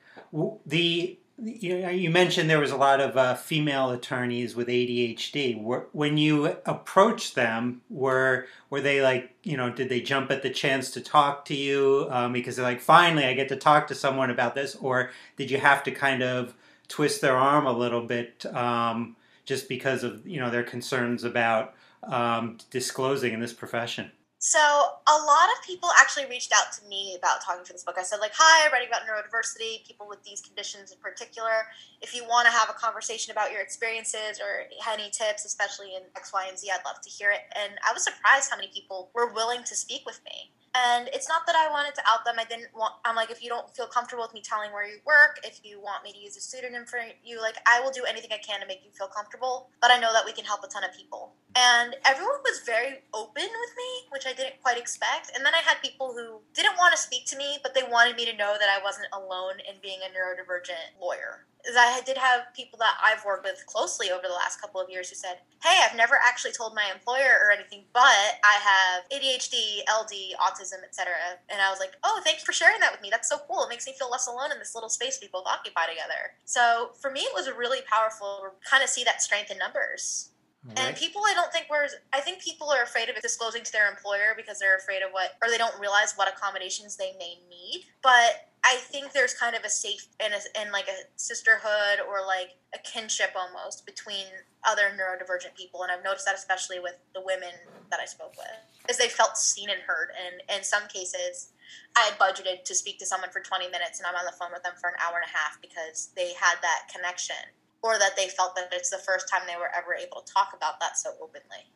The 0.66 1.20
you, 1.40 1.88
you 1.90 2.10
mentioned 2.10 2.50
there 2.50 2.60
was 2.60 2.72
a 2.72 2.78
lot 2.78 3.00
of 3.00 3.16
uh, 3.16 3.36
female 3.36 3.92
attorneys 3.92 4.56
with 4.56 4.68
ADHD. 4.68 5.62
When 5.92 6.18
you 6.18 6.58
approached 6.66 7.36
them, 7.36 7.82
were 7.90 8.48
were 8.70 8.82
they 8.82 9.02
like, 9.02 9.36
you 9.44 9.56
know, 9.56 9.70
did 9.70 9.90
they 9.90 10.02
jump 10.02 10.32
at 10.32 10.42
the 10.42 10.50
chance 10.50 10.90
to 10.92 11.02
talk 11.02 11.46
to 11.46 11.56
you 11.56 12.08
um, 12.10 12.34
because 12.34 12.56
they're 12.56 12.66
like, 12.66 12.82
finally, 12.82 13.26
I 13.26 13.34
get 13.34 13.50
to 13.50 13.56
talk 13.56 13.88
to 13.88 13.96
someone 13.96 14.32
about 14.32 14.56
this, 14.56 14.76
or 14.76 15.12
did 15.38 15.52
you 15.52 15.60
have 15.60 15.84
to 15.84 15.92
kind 15.92 16.24
of 16.24 16.56
twist 16.88 17.22
their 17.22 17.38
arm 17.38 17.68
a 17.68 17.72
little 17.72 18.04
bit 18.04 18.46
um, 18.56 19.16
just 19.46 19.70
because 19.70 20.04
of 20.04 20.26
you 20.26 20.40
know 20.40 20.50
their 20.50 20.64
concerns 20.64 21.24
about 21.24 21.76
um, 22.04 22.58
disclosing 22.72 23.34
in 23.34 23.40
this 23.42 23.54
profession? 23.54 24.12
So 24.40 24.60
a 24.60 25.18
lot 25.18 25.50
of 25.58 25.66
people 25.66 25.90
actually 25.98 26.28
reached 26.28 26.54
out 26.54 26.72
to 26.74 26.86
me 26.86 27.16
about 27.18 27.42
talking 27.42 27.66
for 27.66 27.74
this 27.74 27.84
book. 27.84 27.98
I 27.98 28.04
said 28.04 28.20
like, 28.20 28.34
"Hi, 28.36 28.66
I'm 28.66 28.72
writing 28.72 28.88
about 28.88 29.02
neurodiversity, 29.02 29.86
people 29.86 30.08
with 30.08 30.24
these 30.24 30.42
conditions 30.42 30.92
in 30.92 31.00
particular. 31.00 31.68
If 32.02 32.14
you 32.14 32.24
want 32.24 32.46
to 32.46 32.52
have 32.52 32.70
a 32.70 32.74
conversation 32.74 33.32
about 33.32 33.52
your 33.52 33.62
experiences 33.62 34.40
or 34.40 34.70
any 34.88 35.10
tips, 35.10 35.44
especially 35.44 35.96
in 35.96 36.04
X, 36.16 36.32
Y, 36.32 36.46
and 36.48 36.58
Z, 36.58 36.70
I'd 36.70 36.86
love 36.86 37.02
to 37.02 37.10
hear 37.10 37.32
it." 37.32 37.42
And 37.56 37.80
I 37.84 37.94
was 37.94 38.04
surprised 38.04 38.52
how 38.52 38.58
many 38.58 38.70
people 38.70 39.10
were 39.14 39.34
willing 39.34 39.64
to 39.64 39.76
speak 39.76 40.06
with 40.06 40.24
me. 40.24 40.54
And 40.76 41.10
it's 41.14 41.28
not 41.28 41.46
that 41.48 41.56
I 41.56 41.72
wanted 41.72 41.96
to 41.96 42.02
out 42.08 42.26
them. 42.26 42.36
I 42.38 42.46
didn't 42.46 42.70
want. 42.76 42.94
I'm 43.06 43.16
like, 43.16 43.32
if 43.32 43.42
you 43.44 43.50
don't 43.50 43.70
feel 43.76 43.88
comfortable 43.88 44.24
with 44.24 44.34
me 44.34 44.42
telling 44.42 44.72
where 44.72 44.86
you 44.88 45.00
work, 45.06 45.40
if 45.44 45.62
you 45.64 45.82
want 45.82 46.04
me 46.04 46.12
to 46.12 46.20
use 46.20 46.38
a 46.38 46.42
pseudonym 46.42 46.86
for 46.86 47.00
you, 47.24 47.42
like, 47.42 47.56
I 47.66 47.82
will 47.82 47.92
do 47.92 48.04
anything 48.04 48.32
I 48.32 48.38
can 48.38 48.62
to 48.62 48.68
make 48.68 48.84
you 48.84 48.92
feel 48.92 49.08
comfortable. 49.08 49.70
But 49.82 49.92
I 49.92 50.00
know 50.00 50.14
that 50.14 50.26
we 50.26 50.34
can 50.34 50.46
help 50.46 50.64
a 50.64 50.68
ton 50.68 50.84
of 50.84 50.94
people. 50.96 51.34
And 51.56 51.96
everyone 52.06 52.42
was 52.46 52.62
very 52.66 53.02
open 53.14 53.44
with 53.44 53.74
me, 53.78 53.90
which 54.12 54.28
I 54.28 54.34
didn't 54.34 54.62
quite 54.62 54.78
expect. 54.78 55.32
And 55.36 55.46
then 55.46 55.56
I 55.56 55.66
had 55.66 55.82
people 55.82 56.14
who 56.14 56.42
didn't 56.54 56.78
want 56.78 56.96
to 56.96 57.02
speak 57.02 57.26
to 57.28 57.38
me, 57.38 57.58
but 57.64 57.74
they 57.74 57.84
wanted 57.84 58.16
me 58.16 58.26
to 58.26 58.38
know 58.38 58.56
that 58.60 58.70
I 58.70 58.84
wasn't 58.84 59.08
alone 59.14 59.58
in 59.68 59.82
being 59.82 60.00
a 60.06 60.14
neurodivergent 60.14 61.02
lawyer. 61.02 61.46
I 61.76 62.02
did 62.06 62.18
have 62.18 62.54
people 62.56 62.80
that 62.80 62.96
I've 63.04 63.26
worked 63.26 63.46
with 63.46 63.66
closely 63.66 64.10
over 64.12 64.24
the 64.28 64.34
last 64.34 64.62
couple 64.62 64.80
of 64.80 64.90
years 64.90 65.10
who 65.10 65.16
said, 65.16 65.40
Hey, 65.62 65.82
I've 65.84 65.98
never 65.98 66.16
actually 66.24 66.54
told 66.54 66.76
my 66.76 66.90
employer 66.94 67.40
or 67.44 67.52
anything, 67.52 67.84
but 67.94 68.40
I 68.44 68.58
have 68.62 69.10
ADHD, 69.10 69.82
LD, 69.90 70.38
autism, 70.40 70.84
etc. 70.84 71.14
And 71.50 71.62
I 71.62 71.70
was 71.70 71.80
like, 71.80 71.96
Oh, 72.04 72.22
thanks 72.24 72.44
for 72.44 72.54
sharing 72.54 72.80
that 72.80 72.92
with 72.92 73.02
me. 73.02 73.10
That's 73.10 73.30
so 73.30 73.38
cool. 73.48 73.64
It 73.64 73.70
makes 73.70 73.86
me 73.86 73.94
feel 73.98 74.10
less 74.10 74.28
alone 74.28 74.52
in 74.52 74.60
this 74.60 74.76
little 74.76 74.90
space 74.90 75.20
we 75.22 75.28
both 75.28 75.46
occupy 75.46 75.88
together. 75.88 76.38
So 76.46 76.92
for 77.02 77.12
me, 77.12 77.22
it 77.22 77.34
was 77.34 77.48
a 77.48 77.54
really 77.54 77.80
powerful 77.92 78.44
to 78.44 78.70
kind 78.70 78.84
of 78.84 78.90
see 78.90 79.04
that 79.04 79.22
strength 79.22 79.52
in 79.52 79.58
numbers. 79.58 80.30
Right. 80.68 80.80
And 80.80 80.96
people, 80.98 81.22
I 81.26 81.34
don't 81.34 81.52
think 81.52 81.70
were. 81.70 81.88
I 82.12 82.20
think 82.20 82.42
people 82.42 82.70
are 82.72 82.84
afraid 82.84 83.10
of 83.10 83.16
disclosing 83.22 83.64
to 83.64 83.72
their 83.72 83.90
employer 83.90 84.34
because 84.36 84.60
they're 84.60 84.76
afraid 84.76 85.02
of 85.02 85.12
what, 85.12 85.38
or 85.42 85.50
they 85.50 85.58
don't 85.58 85.80
realize 85.80 86.14
what 86.16 86.28
accommodations 86.28 86.98
they 86.98 87.14
may 87.20 87.40
need. 87.50 87.86
But 88.02 88.47
I 88.68 88.76
think 88.76 89.14
there's 89.14 89.34
kind 89.34 89.56
of 89.56 89.64
a 89.64 89.70
safe 89.70 90.08
and, 90.20 90.34
and 90.60 90.74
like 90.74 90.90
a 90.90 91.08
sisterhood 91.16 92.04
or 92.06 92.28
like 92.28 92.50
a 92.76 92.80
kinship 92.80 93.32
almost 93.34 93.86
between 93.86 94.26
other 94.66 94.92
neurodivergent 94.92 95.56
people, 95.56 95.84
and 95.84 95.92
I've 95.92 96.04
noticed 96.04 96.26
that 96.26 96.36
especially 96.36 96.82
with 96.82 97.00
the 97.16 97.22
women 97.22 97.54
that 97.90 98.02
I 98.02 98.06
spoke 98.06 98.36
with, 98.36 98.90
is 98.90 98.98
they 98.98 99.08
felt 99.08 99.38
seen 99.38 99.70
and 99.70 99.80
heard. 99.80 100.10
And 100.20 100.58
in 100.58 100.66
some 100.66 100.84
cases, 100.90 101.54
I 101.96 102.10
had 102.12 102.20
budgeted 102.20 102.66
to 102.66 102.76
speak 102.76 103.00
to 103.00 103.06
someone 103.06 103.30
for 103.30 103.40
20 103.40 103.70
minutes, 103.70 104.00
and 104.00 104.08
I'm 104.08 104.16
on 104.16 104.26
the 104.26 104.36
phone 104.38 104.52
with 104.52 104.64
them 104.64 104.74
for 104.82 104.90
an 104.90 104.96
hour 105.00 105.16
and 105.16 105.26
a 105.26 105.38
half 105.38 105.62
because 105.62 106.10
they 106.18 106.34
had 106.34 106.56
that 106.62 106.92
connection 106.94 107.40
or 107.82 107.98
that 107.98 108.18
they 108.18 108.28
felt 108.28 108.54
that 108.58 108.68
it's 108.74 108.90
the 108.90 108.98
first 108.98 109.30
time 109.30 109.44
they 109.48 109.56
were 109.56 109.72
ever 109.74 109.96
able 109.96 110.20
to 110.22 110.34
talk 110.34 110.52
about 110.54 110.82
that 110.82 110.98
so 110.98 111.12
openly. 111.22 111.72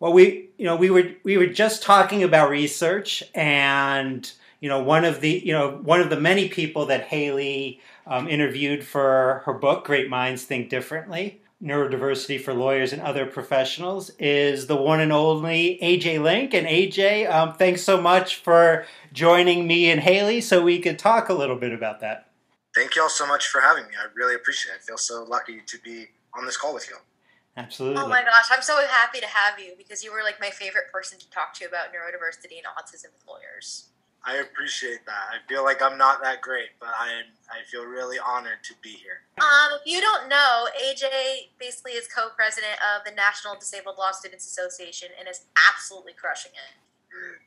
Well, 0.00 0.12
we 0.12 0.50
you 0.58 0.66
know 0.66 0.76
we 0.76 0.90
were 0.90 1.12
we 1.24 1.38
were 1.38 1.46
just 1.46 1.82
talking 1.82 2.22
about 2.22 2.50
research, 2.50 3.22
and 3.34 4.30
you 4.60 4.68
know 4.68 4.82
one 4.82 5.04
of 5.04 5.20
the 5.20 5.42
you 5.44 5.52
know 5.52 5.80
one 5.82 6.00
of 6.00 6.10
the 6.10 6.20
many 6.20 6.48
people 6.48 6.86
that 6.86 7.02
Haley 7.02 7.80
um, 8.06 8.28
interviewed 8.28 8.84
for 8.84 9.42
her 9.46 9.54
book 9.54 9.84
Great 9.84 10.08
Minds 10.08 10.44
Think 10.44 10.68
Differently. 10.68 11.42
Neurodiversity 11.62 12.40
for 12.40 12.54
lawyers 12.54 12.94
and 12.94 13.02
other 13.02 13.26
professionals 13.26 14.10
is 14.18 14.66
the 14.66 14.76
one 14.76 14.98
and 14.98 15.12
only 15.12 15.78
AJ 15.82 16.22
Link. 16.22 16.54
And 16.54 16.66
AJ, 16.66 17.30
um, 17.30 17.52
thanks 17.52 17.82
so 17.82 18.00
much 18.00 18.36
for 18.36 18.86
joining 19.12 19.66
me 19.66 19.90
and 19.90 20.00
Haley 20.00 20.40
so 20.40 20.62
we 20.62 20.78
could 20.78 20.98
talk 20.98 21.28
a 21.28 21.34
little 21.34 21.56
bit 21.56 21.74
about 21.74 22.00
that 22.00 22.30
thank 22.74 22.96
you 22.96 23.02
all 23.02 23.10
so 23.10 23.26
much 23.26 23.48
for 23.48 23.60
having 23.60 23.84
me. 23.84 23.92
I 23.98 24.06
really 24.14 24.34
appreciate 24.34 24.72
it. 24.72 24.80
I 24.82 24.86
feel 24.86 24.98
so 24.98 25.24
lucky 25.24 25.60
to 25.66 25.78
be 25.78 26.06
on 26.34 26.46
this 26.46 26.56
call 26.56 26.74
with 26.74 26.88
you. 26.88 26.96
Absolutely. 27.56 28.00
Oh 28.00 28.08
my 28.08 28.22
gosh, 28.22 28.46
I'm 28.50 28.62
so 28.62 28.76
happy 28.88 29.20
to 29.20 29.26
have 29.26 29.58
you 29.58 29.74
because 29.76 30.04
you 30.04 30.12
were 30.12 30.22
like 30.22 30.40
my 30.40 30.50
favorite 30.50 30.84
person 30.92 31.18
to 31.18 31.28
talk 31.30 31.52
to 31.54 31.66
about 31.66 31.88
neurodiversity 31.88 32.56
and 32.58 32.66
autism 32.66 33.12
with 33.12 33.24
lawyers. 33.28 33.88
I 34.24 34.36
appreciate 34.36 35.06
that. 35.06 35.28
I 35.32 35.48
feel 35.48 35.64
like 35.64 35.80
I'm 35.80 35.96
not 35.96 36.22
that 36.22 36.42
great, 36.42 36.70
but 36.78 36.90
I 36.90 37.22
I 37.50 37.64
feel 37.70 37.84
really 37.84 38.18
honored 38.18 38.62
to 38.64 38.74
be 38.82 38.90
here. 38.90 39.22
Um, 39.40 39.78
if 39.80 39.90
you 39.90 40.00
don't 40.00 40.28
know, 40.28 40.68
AJ 40.84 41.48
basically 41.58 41.92
is 41.92 42.06
co-president 42.06 42.74
of 42.94 43.04
the 43.04 43.14
National 43.14 43.56
Disabled 43.58 43.96
Law 43.98 44.12
Students 44.12 44.46
Association 44.46 45.08
and 45.18 45.28
is 45.28 45.46
absolutely 45.72 46.12
crushing 46.12 46.52
it. 46.52 46.76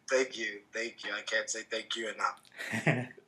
Thank 0.10 0.38
you, 0.38 0.60
thank 0.74 1.06
you. 1.06 1.12
I 1.16 1.22
can't 1.22 1.50
say 1.50 1.62
thank 1.70 1.96
you 1.96 2.10
enough. 2.10 3.08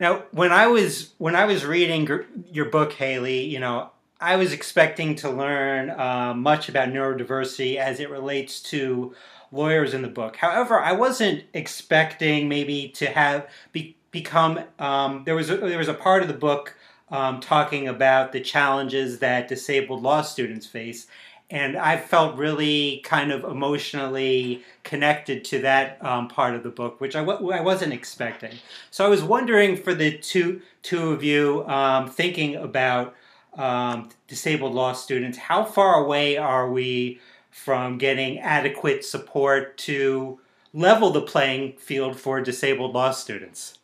Now, 0.00 0.24
when 0.30 0.50
I 0.50 0.66
was 0.66 1.12
when 1.18 1.36
I 1.36 1.44
was 1.44 1.64
reading 1.64 2.08
your 2.50 2.64
book, 2.64 2.94
Haley, 2.94 3.44
you 3.44 3.60
know, 3.60 3.90
I 4.18 4.36
was 4.36 4.54
expecting 4.54 5.14
to 5.16 5.30
learn 5.30 5.90
uh, 5.90 6.32
much 6.34 6.70
about 6.70 6.88
neurodiversity 6.88 7.76
as 7.76 8.00
it 8.00 8.08
relates 8.08 8.60
to 8.62 9.14
lawyers 9.52 9.94
in 9.94 10.02
the 10.02 10.08
book. 10.08 10.36
However, 10.36 10.80
I 10.80 10.92
wasn't 10.92 11.44
expecting 11.54 12.48
maybe 12.48 12.88
to 12.96 13.06
have 13.06 13.48
be, 13.72 13.96
become. 14.10 14.60
Um, 14.78 15.22
there 15.24 15.34
was 15.34 15.50
a, 15.50 15.56
there 15.56 15.78
was 15.78 15.88
a 15.88 15.94
part 15.94 16.22
of 16.22 16.28
the 16.28 16.34
book 16.34 16.76
um, 17.10 17.40
talking 17.40 17.88
about 17.88 18.32
the 18.32 18.40
challenges 18.40 19.18
that 19.18 19.48
disabled 19.48 20.02
law 20.02 20.22
students 20.22 20.66
face, 20.66 21.06
and 21.50 21.76
I 21.76 21.96
felt 21.96 22.36
really 22.36 23.00
kind 23.04 23.32
of 23.32 23.44
emotionally 23.44 24.62
connected 24.84 25.44
to 25.46 25.60
that 25.62 26.04
um, 26.04 26.28
part 26.28 26.54
of 26.54 26.62
the 26.62 26.70
book, 26.70 27.00
which 27.00 27.16
I 27.16 27.24
w- 27.24 27.50
I 27.50 27.60
wasn't 27.60 27.92
expecting. 27.92 28.54
So 28.90 29.04
I 29.04 29.08
was 29.08 29.22
wondering 29.22 29.76
for 29.76 29.94
the 29.94 30.16
two 30.18 30.62
two 30.82 31.10
of 31.10 31.24
you 31.24 31.66
um, 31.66 32.08
thinking 32.08 32.54
about 32.56 33.14
um, 33.56 34.10
disabled 34.28 34.74
law 34.74 34.92
students, 34.92 35.36
how 35.36 35.64
far 35.64 36.04
away 36.04 36.36
are 36.36 36.70
we 36.70 37.20
from 37.50 37.98
getting 37.98 38.38
adequate 38.38 39.04
support 39.04 39.76
to 39.78 40.40
level 40.72 41.10
the 41.10 41.22
playing 41.22 41.76
field 41.76 42.18
for 42.18 42.40
disabled 42.40 42.94
law 42.94 43.10
students? 43.10 43.78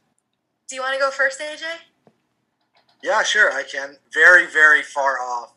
Do 0.68 0.76
you 0.76 0.83
want 0.83 0.94
to 0.94 1.00
go 1.00 1.11
first, 1.11 1.40
AJ? 1.40 1.62
Yeah, 3.02 3.22
sure, 3.22 3.52
I 3.52 3.62
can. 3.62 3.96
Very, 4.12 4.46
very 4.46 4.83
far 4.83 5.20
off 5.20 5.52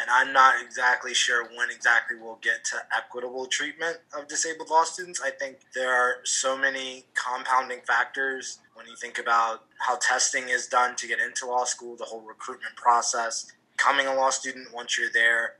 and 0.00 0.10
I'm 0.10 0.32
not 0.32 0.54
exactly 0.60 1.14
sure 1.14 1.44
when 1.56 1.70
exactly 1.70 2.16
we'll 2.20 2.38
get 2.42 2.64
to 2.66 2.76
equitable 2.96 3.46
treatment 3.46 3.98
of 4.16 4.26
disabled 4.26 4.68
law 4.68 4.84
students. 4.84 5.20
I 5.20 5.30
think 5.30 5.58
there 5.74 5.92
are 5.92 6.16
so 6.24 6.58
many 6.58 7.04
compounding 7.14 7.80
factors 7.86 8.58
when 8.74 8.86
you 8.86 8.96
think 8.96 9.18
about 9.18 9.64
how 9.78 9.96
testing 10.00 10.48
is 10.48 10.66
done 10.66 10.96
to 10.96 11.06
get 11.06 11.20
into 11.20 11.46
law 11.46 11.64
school, 11.64 11.96
the 11.96 12.04
whole 12.04 12.22
recruitment 12.22 12.74
process, 12.74 13.52
becoming 13.76 14.06
a 14.06 14.14
law 14.14 14.30
student 14.30 14.66
once 14.74 14.98
you're 14.98 15.12
there, 15.12 15.54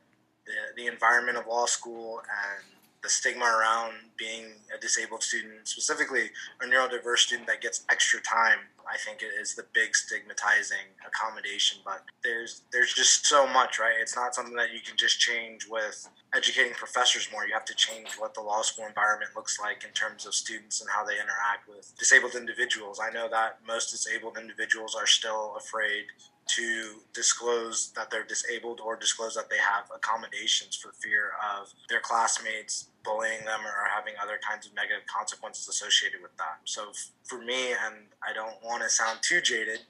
the, 0.46 0.82
the 0.82 0.86
environment 0.86 1.38
of 1.38 1.46
law 1.46 1.66
school, 1.66 2.20
and 2.20 2.64
the 3.04 3.10
stigma 3.10 3.44
around 3.44 3.92
being 4.16 4.46
a 4.74 4.80
disabled 4.80 5.22
student, 5.22 5.68
specifically 5.68 6.30
a 6.62 6.64
neurodiverse 6.64 7.18
student 7.18 7.46
that 7.46 7.60
gets 7.60 7.84
extra 7.90 8.20
time, 8.22 8.58
I 8.90 8.96
think 8.98 9.22
it 9.22 9.38
is 9.40 9.54
the 9.54 9.64
big 9.74 9.94
stigmatizing 9.94 10.96
accommodation. 11.06 11.80
But 11.84 12.02
there's 12.22 12.62
there's 12.72 12.92
just 12.92 13.26
so 13.26 13.46
much, 13.46 13.78
right? 13.78 13.94
It's 14.00 14.16
not 14.16 14.34
something 14.34 14.56
that 14.56 14.72
you 14.72 14.80
can 14.80 14.96
just 14.96 15.20
change 15.20 15.66
with 15.68 16.08
educating 16.34 16.72
professors 16.74 17.28
more. 17.30 17.46
You 17.46 17.54
have 17.54 17.64
to 17.66 17.74
change 17.74 18.14
what 18.18 18.34
the 18.34 18.40
law 18.40 18.62
school 18.62 18.86
environment 18.86 19.32
looks 19.36 19.60
like 19.60 19.84
in 19.84 19.90
terms 19.90 20.26
of 20.26 20.34
students 20.34 20.80
and 20.80 20.90
how 20.90 21.04
they 21.04 21.14
interact 21.14 21.68
with 21.68 21.92
disabled 21.98 22.34
individuals. 22.34 23.00
I 23.02 23.10
know 23.10 23.28
that 23.28 23.58
most 23.66 23.90
disabled 23.90 24.38
individuals 24.38 24.94
are 24.94 25.06
still 25.06 25.56
afraid 25.56 26.04
to 26.46 27.00
disclose 27.12 27.90
that 27.96 28.10
they're 28.10 28.24
disabled 28.24 28.80
or 28.80 28.96
disclose 28.96 29.34
that 29.34 29.48
they 29.48 29.58
have 29.58 29.90
accommodations 29.94 30.76
for 30.76 30.92
fear 30.92 31.32
of 31.58 31.72
their 31.88 32.00
classmates 32.00 32.88
bullying 33.04 33.44
them 33.44 33.60
or 33.60 33.88
having 33.94 34.14
other 34.20 34.40
kinds 34.40 34.66
of 34.66 34.74
negative 34.74 35.04
consequences 35.06 35.68
associated 35.68 36.22
with 36.22 36.34
that. 36.38 36.58
So 36.64 36.88
for 37.24 37.38
me, 37.38 37.72
and 37.72 38.08
I 38.26 38.32
don't 38.32 38.56
want 38.64 38.82
to 38.82 38.88
sound 38.88 39.20
too 39.22 39.40
jaded, 39.40 39.80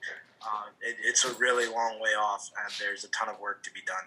uh, 0.42 0.68
it, 0.82 0.96
it's 1.02 1.24
a 1.24 1.32
really 1.34 1.66
long 1.66 2.00
way 2.00 2.10
off, 2.10 2.50
and 2.62 2.72
there's 2.80 3.04
a 3.04 3.08
ton 3.08 3.28
of 3.28 3.40
work 3.40 3.62
to 3.62 3.70
be 3.72 3.80
done. 3.86 4.04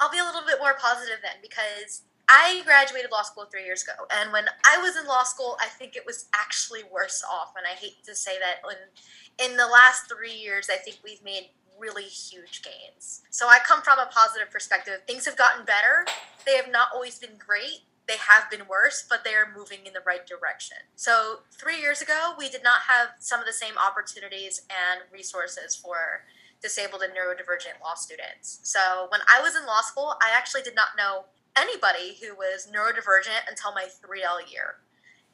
I'll 0.00 0.10
be 0.10 0.18
a 0.18 0.24
little 0.24 0.46
bit 0.46 0.58
more 0.60 0.74
positive 0.80 1.18
then 1.22 1.42
because 1.42 2.02
I 2.28 2.62
graduated 2.64 3.10
law 3.10 3.22
school 3.22 3.46
three 3.50 3.64
years 3.64 3.82
ago, 3.82 4.06
and 4.10 4.32
when 4.32 4.44
I 4.64 4.78
was 4.78 4.96
in 4.96 5.06
law 5.06 5.24
school, 5.24 5.56
I 5.60 5.66
think 5.66 5.96
it 5.96 6.06
was 6.06 6.26
actually 6.34 6.82
worse 6.92 7.24
off. 7.28 7.54
And 7.56 7.66
I 7.66 7.74
hate 7.74 8.04
to 8.04 8.14
say 8.14 8.38
that. 8.38 8.62
In 8.70 9.50
in 9.50 9.56
the 9.56 9.66
last 9.66 10.08
three 10.08 10.34
years, 10.34 10.68
I 10.70 10.76
think 10.76 10.98
we've 11.04 11.22
made 11.22 11.50
really 11.78 12.04
huge 12.04 12.62
gains. 12.62 13.22
So 13.30 13.48
I 13.48 13.58
come 13.58 13.82
from 13.82 13.98
a 13.98 14.06
positive 14.06 14.50
perspective. 14.50 15.00
Things 15.06 15.24
have 15.26 15.36
gotten 15.36 15.64
better. 15.64 16.06
They 16.44 16.56
have 16.56 16.70
not 16.70 16.88
always 16.94 17.18
been 17.18 17.38
great. 17.38 17.82
They 18.08 18.16
have 18.16 18.50
been 18.50 18.66
worse, 18.66 19.04
but 19.08 19.22
they 19.22 19.34
are 19.34 19.52
moving 19.54 19.80
in 19.84 19.92
the 19.92 20.00
right 20.04 20.26
direction. 20.26 20.78
So, 20.96 21.40
three 21.52 21.78
years 21.78 22.00
ago, 22.00 22.32
we 22.38 22.48
did 22.48 22.64
not 22.64 22.80
have 22.88 23.08
some 23.18 23.38
of 23.38 23.44
the 23.44 23.52
same 23.52 23.74
opportunities 23.76 24.62
and 24.70 25.02
resources 25.12 25.76
for 25.76 26.24
disabled 26.62 27.02
and 27.02 27.12
neurodivergent 27.12 27.84
law 27.84 27.94
students. 27.94 28.60
So, 28.62 29.08
when 29.10 29.20
I 29.30 29.42
was 29.42 29.54
in 29.54 29.66
law 29.66 29.82
school, 29.82 30.14
I 30.22 30.34
actually 30.34 30.62
did 30.62 30.74
not 30.74 30.96
know 30.96 31.26
anybody 31.54 32.16
who 32.22 32.34
was 32.34 32.66
neurodivergent 32.72 33.44
until 33.46 33.74
my 33.74 33.84
3L 33.84 34.50
year. 34.50 34.76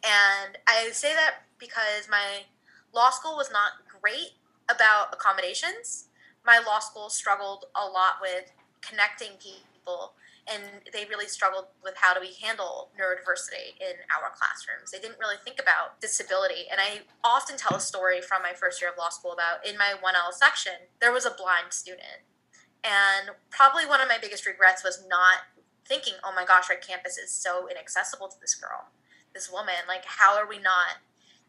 And 0.03 0.59
I 0.67 0.91
say 0.91 1.15
that 1.15 1.47
because 1.61 2.09
my 2.11 2.43
law 2.93 3.11
school 3.11 3.37
was 3.37 3.53
not 3.53 3.73
great 4.01 4.33
about 4.69 5.15
accommodations 5.15 6.09
my 6.45 6.61
law 6.65 6.79
school 6.79 7.09
struggled 7.09 7.67
a 7.75 7.87
lot 7.87 8.21
with 8.21 8.53
connecting 8.81 9.33
people 9.41 10.13
and 10.47 10.63
they 10.93 11.07
really 11.07 11.27
struggled 11.27 11.67
with 11.83 11.95
how 11.97 12.13
do 12.13 12.21
we 12.21 12.35
handle 12.43 12.91
neurodiversity 13.01 13.81
in 13.81 13.97
our 14.13 14.29
classrooms. 14.37 14.91
They 14.93 14.99
didn't 14.99 15.19
really 15.19 15.41
think 15.43 15.57
about 15.59 16.01
disability. 16.01 16.69
And 16.71 16.81
I 16.81 17.09
often 17.25 17.57
tell 17.57 17.77
a 17.77 17.81
story 17.81 18.21
from 18.21 18.43
my 18.43 18.53
first 18.53 18.81
year 18.81 18.91
of 18.91 18.99
law 18.99 19.09
school 19.09 19.33
about 19.33 19.67
in 19.67 19.79
my 19.79 19.95
1L 20.05 20.33
section, 20.33 20.93
there 21.01 21.13
was 21.13 21.25
a 21.25 21.31
blind 21.31 21.73
student. 21.73 22.29
And 22.85 23.31
probably 23.49 23.87
one 23.87 24.03
of 24.03 24.09
my 24.09 24.19
biggest 24.21 24.45
regrets 24.45 24.85
was 24.85 25.03
not 25.09 25.49
thinking, 25.87 26.15
oh 26.23 26.33
my 26.37 26.45
gosh, 26.45 26.69
our 26.69 26.77
campus 26.77 27.17
is 27.17 27.31
so 27.31 27.67
inaccessible 27.67 28.29
to 28.29 28.41
this 28.41 28.55
girl, 28.55 28.89
this 29.33 29.51
woman. 29.51 29.89
Like, 29.89 30.05
how 30.05 30.37
are 30.37 30.47
we 30.47 30.59
not 30.59 31.01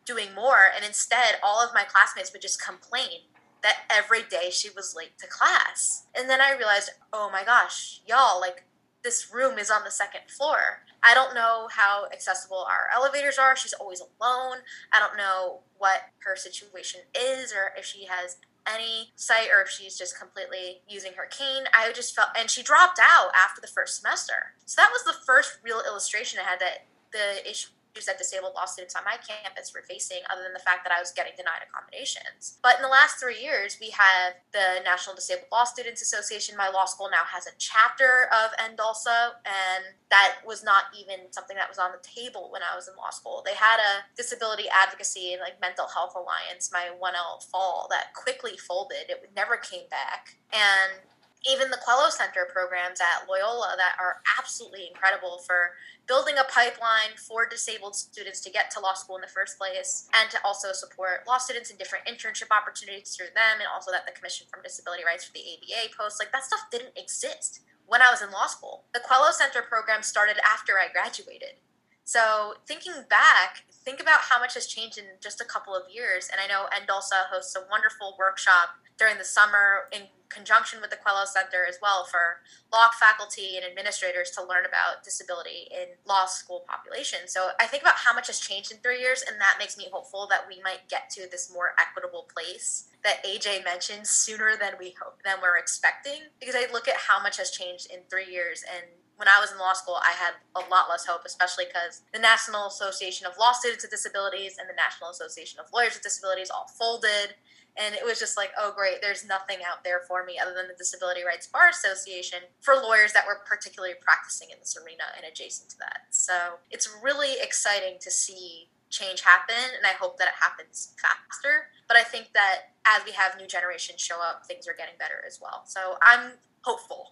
doing 0.06 0.34
more? 0.34 0.72
And 0.74 0.86
instead, 0.86 1.36
all 1.44 1.62
of 1.62 1.74
my 1.74 1.84
classmates 1.84 2.32
would 2.32 2.42
just 2.42 2.64
complain 2.64 3.28
that 3.66 3.78
every 3.90 4.22
day 4.22 4.52
she 4.52 4.70
was 4.70 4.94
late 4.96 5.18
to 5.18 5.26
class. 5.26 6.06
And 6.16 6.30
then 6.30 6.40
I 6.40 6.56
realized, 6.56 6.92
oh 7.12 7.32
my 7.32 7.44
gosh, 7.44 8.00
y'all, 8.06 8.40
like 8.40 8.64
this 9.04 9.34
room 9.34 9.58
is 9.58 9.72
on 9.72 9.84
the 9.84 9.90
second 9.90 10.22
floor. 10.30 10.84
I 11.02 11.16
don't 11.16 11.34
know 11.34 11.68
how 11.72 12.06
accessible 12.14 12.68
our 12.70 12.90
elevators 12.96 13.40
are. 13.40 13.56
She's 13.56 13.74
always 13.74 14.02
alone. 14.02 14.58
I 14.94 15.00
don't 15.00 15.18
know 15.18 15.62
what 15.80 16.02
her 16.20 16.36
situation 16.36 17.02
is 17.20 17.52
or 17.54 17.72
if 17.76 17.86
she 17.86 18.06
has 18.06 18.38
any 18.72 19.14
sight 19.16 19.50
or 19.52 19.64
if 19.64 19.70
she's 19.70 19.98
just 19.98 20.20
completely 20.20 20.82
using 20.88 21.14
her 21.14 21.26
cane. 21.26 21.64
I 21.74 21.92
just 21.92 22.16
felt, 22.16 22.30
and 22.38 22.52
she 22.52 22.62
dropped 22.62 23.00
out 23.02 23.32
after 23.36 23.62
the 23.62 23.68
first 23.68 24.00
semester. 24.00 24.54
So 24.66 24.80
that 24.80 24.92
was 24.92 25.04
the 25.04 25.26
first 25.26 25.58
real 25.64 25.82
illustration 25.88 26.40
I 26.40 26.48
had 26.48 26.60
that 26.60 26.86
the 27.12 27.50
issue 27.50 27.70
that 28.04 28.18
disabled 28.20 28.52
law 28.56 28.66
students 28.66 28.94
on 28.96 29.08
my 29.08 29.16
campus 29.24 29.72
were 29.72 29.82
facing, 29.88 30.20
other 30.28 30.44
than 30.44 30.52
the 30.52 30.60
fact 30.60 30.84
that 30.84 30.92
I 30.92 31.00
was 31.00 31.16
getting 31.16 31.32
denied 31.40 31.64
accommodations. 31.64 32.60
But 32.60 32.76
in 32.76 32.82
the 32.82 32.92
last 32.92 33.16
three 33.16 33.40
years, 33.40 33.80
we 33.80 33.96
have 33.96 34.36
the 34.52 34.84
National 34.84 35.16
Disabled 35.16 35.48
Law 35.48 35.64
Students 35.64 36.04
Association. 36.04 36.60
My 36.60 36.68
law 36.68 36.84
school 36.84 37.08
now 37.08 37.24
has 37.24 37.48
a 37.48 37.56
chapter 37.58 38.28
of 38.36 38.52
NDLSA, 38.60 39.40
and 39.48 39.96
that 40.12 40.44
was 40.46 40.64
not 40.64 40.92
even 40.92 41.32
something 41.32 41.56
that 41.56 41.72
was 41.72 41.80
on 41.80 41.96
the 41.96 42.04
table 42.04 42.52
when 42.52 42.62
I 42.62 42.76
was 42.76 42.92
in 42.92 43.00
law 43.00 43.16
school. 43.16 43.42
They 43.48 43.56
had 43.56 43.80
a 43.80 44.04
disability 44.20 44.68
advocacy 44.68 45.32
and 45.32 45.40
like 45.40 45.62
mental 45.62 45.88
health 45.88 46.20
alliance, 46.20 46.72
my 46.76 46.92
1L 46.92 47.48
fall, 47.48 47.88
that 47.92 48.14
quickly 48.14 48.58
folded. 48.58 49.08
It 49.08 49.32
never 49.36 49.56
came 49.56 49.88
back. 49.90 50.36
And 50.52 51.00
even 51.46 51.70
the 51.70 51.78
Coelho 51.86 52.10
Center 52.10 52.50
programs 52.52 53.00
at 53.00 53.30
Loyola 53.30 53.76
that 53.78 53.96
are 54.02 54.22
absolutely 54.38 54.90
incredible 54.90 55.40
for 55.46 55.78
building 56.08 56.36
a 56.38 56.46
pipeline 56.50 57.18
for 57.18 57.46
disabled 57.46 57.96
students 57.96 58.42
to 58.42 58.50
get 58.50 58.70
to 58.72 58.80
law 58.80 58.94
school 58.94 59.16
in 59.16 59.22
the 59.22 59.28
first 59.28 59.58
place 59.58 60.10
and 60.14 60.30
to 60.30 60.38
also 60.44 60.74
support 60.74 61.26
law 61.28 61.38
students 61.38 61.70
in 61.70 61.78
different 61.78 62.06
internship 62.06 62.50
opportunities 62.50 63.16
through 63.16 63.34
them 63.34 63.62
and 63.62 63.70
also 63.74 63.92
that 63.92 64.06
the 64.06 64.12
Commission 64.14 64.48
for 64.50 64.62
Disability 64.62 65.04
Rights 65.06 65.26
for 65.26 65.34
the 65.34 65.46
ABA 65.46 65.94
posts. 65.98 66.20
Like 66.20 66.32
that 66.32 66.46
stuff 66.46 66.66
didn't 66.72 66.98
exist 66.98 67.62
when 67.86 68.02
I 68.02 68.10
was 68.10 68.22
in 68.22 68.32
law 68.32 68.48
school. 68.48 68.86
The 68.94 69.02
Coelho 69.02 69.32
Center 69.32 69.62
program 69.62 70.02
started 70.02 70.38
after 70.42 70.78
I 70.78 70.90
graduated. 70.92 71.62
So 72.06 72.54
thinking 72.68 72.94
back, 73.10 73.66
think 73.70 74.00
about 74.00 74.30
how 74.30 74.40
much 74.40 74.54
has 74.54 74.68
changed 74.68 74.98
in 74.98 75.06
just 75.22 75.42
a 75.42 75.46
couple 75.46 75.74
of 75.74 75.90
years. 75.90 76.30
And 76.32 76.40
I 76.42 76.46
know 76.46 76.70
NDLSA 76.70 77.34
hosts 77.34 77.56
a 77.56 77.66
wonderful 77.70 78.16
workshop 78.18 78.78
during 78.98 79.18
the 79.18 79.26
summer 79.26 79.90
in 79.92 80.04
conjunction 80.30 80.82
with 80.82 80.90
the 80.90 80.98
Coelho 80.98 81.26
Center 81.26 81.66
as 81.68 81.78
well 81.82 82.04
for 82.04 82.42
law 82.74 82.90
faculty 83.00 83.56
and 83.56 83.66
administrators 83.66 84.32
to 84.32 84.44
learn 84.44 84.66
about 84.66 85.04
disability 85.04 85.68
in 85.72 85.96
law 86.06 86.26
school 86.26 86.66
population. 86.68 87.20
So 87.28 87.50
I 87.60 87.68
think 87.68 87.84
about 87.84 87.96
how 87.96 88.14
much 88.14 88.28
has 88.28 88.40
changed 88.40 88.72
in 88.72 88.80
three 88.80 89.00
years, 89.00 89.24
and 89.26 89.40
that 89.40 89.56
makes 89.60 89.78
me 89.78 89.88
hopeful 89.92 90.28
that 90.30 90.46
we 90.48 90.62
might 90.62 90.90
get 90.90 91.10
to 91.12 91.30
this 91.30 91.52
more 91.52 91.74
equitable 91.80 92.28
place 92.34 92.90
that 93.04 93.24
AJ 93.24 93.64
mentioned 93.64 94.08
sooner 94.08 94.58
than 94.60 94.74
we 94.80 94.96
hope 95.02 95.22
than 95.24 95.38
we're 95.42 95.58
expecting. 95.58 96.28
Because 96.40 96.56
I 96.56 96.72
look 96.72 96.88
at 96.88 96.98
how 96.98 97.22
much 97.22 97.38
has 97.38 97.52
changed 97.52 97.88
in 97.92 98.02
three 98.10 98.32
years 98.32 98.64
and 98.68 98.86
when 99.18 99.30
I 99.30 99.40
was 99.40 99.52
in 99.52 99.58
law 99.58 99.72
school, 99.72 99.96
I 99.96 100.12
had 100.12 100.34
a 100.56 100.70
lot 100.70 100.90
less 100.90 101.06
hope, 101.06 101.22
especially 101.26 101.64
because 101.66 102.02
the 102.12 102.20
National 102.20 102.68
Association 102.68 103.26
of 103.26 103.38
Law 103.40 103.54
Students 103.54 103.86
with 103.86 103.92
Disabilities 103.92 104.58
and 104.60 104.68
the 104.68 104.76
National 104.76 105.10
Association 105.10 105.60
of 105.60 105.72
Lawyers 105.74 105.94
with 105.94 106.04
Disabilities 106.04 106.50
all 106.50 106.68
folded 106.68 107.36
and 107.78 107.94
it 107.94 108.06
was 108.06 108.20
just 108.20 108.38
like, 108.38 108.52
oh, 108.58 108.74
great, 108.76 109.02
there's 109.02 109.26
nothing 109.26 109.58
out 109.68 109.84
there 109.84 110.02
for 110.08 110.26
me 110.26 110.40
other 110.42 110.54
than 110.54 110.68
the 110.68 110.74
Disability 110.74 111.24
Rights 111.26 111.48
Bar 111.48 111.70
Association 111.70 112.40
for 112.62 112.76
lawyers 112.76 113.14
that 113.14 113.26
were 113.28 113.42
particularly 113.46 113.96
practicing 114.00 114.50
in 114.50 114.58
this 114.60 114.78
arena 114.78 115.04
and 115.18 115.26
adjacent 115.26 115.70
to 115.72 115.78
that. 115.80 116.08
So 116.10 116.34
it's 116.72 116.90
really 117.04 117.34
exciting 117.42 117.98
to 118.02 118.12
see 118.12 118.70
change 118.90 119.22
happen, 119.22 119.56
and 119.76 119.86
I 119.86 119.98
hope 120.00 120.18
that 120.20 120.28
it 120.30 120.36
happens 120.40 120.94
faster. 121.02 121.68
But 121.88 121.98
I 121.98 122.04
think 122.04 122.32
that 122.34 122.72
as 122.86 123.04
we 123.06 123.12
have 123.12 123.38
new 123.38 123.48
generations 123.48 124.00
show 124.00 124.22
up, 124.22 124.46
things 124.46 124.68
are 124.68 124.74
getting 124.74 124.96
better 124.98 125.24
as 125.28 125.40
well. 125.42 125.64
So 125.66 125.98
I'm 126.02 126.32
hopeful. 126.62 127.12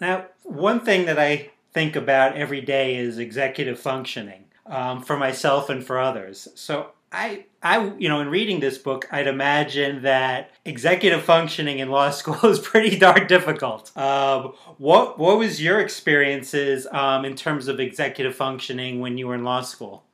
Now, 0.00 0.26
one 0.44 0.80
thing 0.80 1.06
that 1.06 1.18
I 1.18 1.50
think 1.72 1.96
about 1.96 2.36
every 2.36 2.60
day 2.60 2.96
is 2.96 3.18
executive 3.18 3.78
functioning 3.78 4.44
um, 4.66 5.02
for 5.02 5.16
myself 5.16 5.68
and 5.68 5.84
for 5.84 5.98
others. 5.98 6.48
So 6.54 6.92
I, 7.12 7.46
I, 7.60 7.92
you 7.98 8.08
know, 8.08 8.20
in 8.20 8.28
reading 8.28 8.60
this 8.60 8.78
book, 8.78 9.08
I'd 9.10 9.26
imagine 9.26 10.02
that 10.02 10.52
executive 10.64 11.22
functioning 11.22 11.80
in 11.80 11.90
law 11.90 12.10
school 12.10 12.48
is 12.48 12.58
pretty 12.58 12.98
darn 12.98 13.26
difficult. 13.26 13.96
Um, 13.96 14.54
what, 14.78 15.18
what 15.18 15.38
was 15.38 15.60
your 15.60 15.80
experiences 15.80 16.86
um, 16.92 17.24
in 17.24 17.34
terms 17.34 17.66
of 17.68 17.80
executive 17.80 18.34
functioning 18.34 19.00
when 19.00 19.18
you 19.18 19.26
were 19.26 19.34
in 19.34 19.44
law 19.44 19.62
school? 19.62 20.04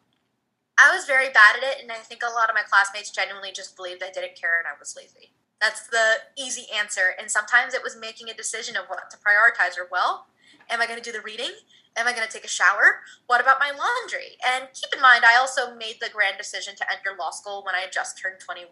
I 0.78 0.94
was 0.94 1.06
very 1.06 1.28
bad 1.28 1.56
at 1.56 1.62
it, 1.62 1.82
and 1.82 1.90
I 1.90 1.96
think 1.96 2.22
a 2.22 2.32
lot 2.32 2.50
of 2.50 2.54
my 2.54 2.62
classmates 2.62 3.10
genuinely 3.10 3.50
just 3.52 3.76
believed 3.76 4.02
I 4.02 4.10
didn't 4.10 4.36
care 4.36 4.58
and 4.58 4.66
I 4.66 4.78
was 4.78 4.94
lazy. 4.96 5.32
That's 5.60 5.86
the 5.86 6.16
easy 6.36 6.66
answer. 6.74 7.14
And 7.18 7.30
sometimes 7.30 7.72
it 7.72 7.82
was 7.82 7.96
making 7.98 8.28
a 8.28 8.34
decision 8.34 8.76
of 8.76 8.86
what 8.86 9.10
to 9.10 9.16
prioritize 9.16 9.78
or, 9.78 9.88
well, 9.90 10.26
am 10.68 10.82
I 10.82 10.86
going 10.86 11.00
to 11.00 11.04
do 11.04 11.16
the 11.16 11.24
reading? 11.24 11.52
Am 11.96 12.06
I 12.06 12.12
going 12.12 12.26
to 12.26 12.32
take 12.32 12.44
a 12.44 12.48
shower? 12.48 13.00
What 13.26 13.40
about 13.40 13.58
my 13.58 13.70
laundry? 13.70 14.36
And 14.46 14.68
keep 14.74 14.92
in 14.94 15.00
mind, 15.00 15.24
I 15.24 15.38
also 15.38 15.74
made 15.74 15.96
the 16.00 16.10
grand 16.12 16.36
decision 16.36 16.76
to 16.76 16.84
enter 16.92 17.16
law 17.18 17.30
school 17.30 17.62
when 17.64 17.74
I 17.74 17.86
just 17.90 18.20
turned 18.20 18.38
21. 18.38 18.68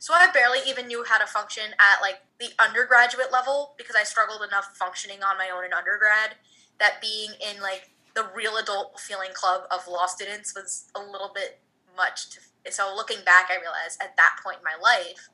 So 0.00 0.12
I 0.12 0.30
barely 0.30 0.58
even 0.66 0.88
knew 0.88 1.04
how 1.06 1.18
to 1.18 1.26
function 1.26 1.70
at 1.78 2.02
like 2.02 2.20
the 2.40 2.50
undergraduate 2.58 3.32
level 3.32 3.74
because 3.78 3.96
I 3.96 4.02
struggled 4.02 4.42
enough 4.42 4.76
functioning 4.76 5.22
on 5.22 5.38
my 5.38 5.50
own 5.54 5.64
in 5.64 5.72
undergrad 5.72 6.34
that 6.78 7.00
being 7.00 7.30
in 7.38 7.62
like 7.62 7.90
the 8.14 8.26
real 8.34 8.56
adult 8.56 8.98
feeling 8.98 9.30
club 9.34 9.62
of 9.70 9.86
law 9.86 10.06
students 10.06 10.54
was 10.54 10.86
a 10.94 11.00
little 11.00 11.30
bit 11.34 11.60
much 11.96 12.30
to 12.30 12.40
so 12.70 12.92
looking 12.94 13.18
back 13.24 13.48
I 13.50 13.60
realized 13.60 14.00
at 14.02 14.16
that 14.16 14.38
point 14.42 14.58
in 14.58 14.64
my 14.64 14.76
life 14.80 15.28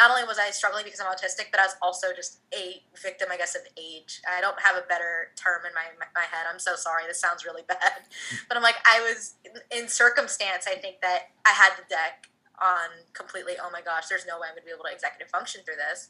not 0.00 0.10
only 0.10 0.24
was 0.24 0.38
I 0.40 0.48
struggling 0.50 0.84
because 0.84 0.98
I'm 0.98 1.12
autistic, 1.12 1.52
but 1.52 1.60
I 1.60 1.68
was 1.68 1.76
also 1.82 2.08
just 2.16 2.40
a 2.56 2.80
victim, 2.96 3.28
I 3.30 3.36
guess, 3.36 3.54
of 3.54 3.60
age. 3.76 4.22
I 4.24 4.40
don't 4.40 4.56
have 4.58 4.74
a 4.74 4.88
better 4.88 5.28
term 5.36 5.68
in 5.68 5.74
my 5.76 5.92
my 6.16 6.24
head. 6.24 6.48
I'm 6.50 6.58
so 6.58 6.74
sorry. 6.74 7.04
This 7.06 7.20
sounds 7.20 7.44
really 7.44 7.62
bad, 7.68 8.08
but 8.48 8.56
I'm 8.56 8.62
like 8.62 8.80
I 8.88 9.04
was 9.04 9.34
in, 9.70 9.88
circumstance. 9.88 10.64
I 10.66 10.80
think 10.80 11.02
that 11.02 11.36
I 11.44 11.50
had 11.50 11.76
the 11.76 11.84
deck 11.90 12.32
on 12.56 13.04
completely. 13.12 13.60
Oh 13.60 13.68
my 13.70 13.82
gosh, 13.82 14.08
there's 14.08 14.24
no 14.24 14.40
way 14.40 14.48
I'm 14.48 14.56
going 14.56 14.64
to 14.64 14.72
be 14.72 14.72
able 14.72 14.88
to 14.88 14.94
executive 14.94 15.28
function 15.28 15.60
through 15.68 15.76
this, 15.76 16.08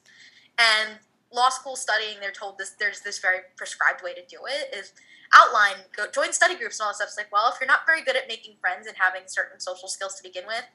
and 0.54 1.02
law 1.34 1.48
school 1.48 1.74
studying, 1.74 2.18
they're 2.20 2.30
told 2.30 2.58
this 2.58 2.70
there's 2.78 3.00
this 3.00 3.18
very 3.18 3.50
prescribed 3.56 4.02
way 4.06 4.14
to 4.14 4.22
do 4.30 4.38
it 4.46 4.70
is 4.74 4.92
outline, 5.34 5.82
go 5.96 6.06
join 6.10 6.32
study 6.32 6.54
groups 6.54 6.78
and 6.78 6.86
all 6.86 6.90
that 6.90 6.96
stuff. 6.96 7.08
It's 7.08 7.18
like, 7.18 7.32
well, 7.32 7.50
if 7.50 7.58
you're 7.60 7.70
not 7.70 7.86
very 7.86 8.02
good 8.02 8.16
at 8.16 8.26
making 8.28 8.54
friends 8.60 8.86
and 8.86 8.96
having 8.98 9.22
certain 9.26 9.58
social 9.58 9.88
skills 9.88 10.14
to 10.16 10.22
begin 10.22 10.46
with, 10.46 10.66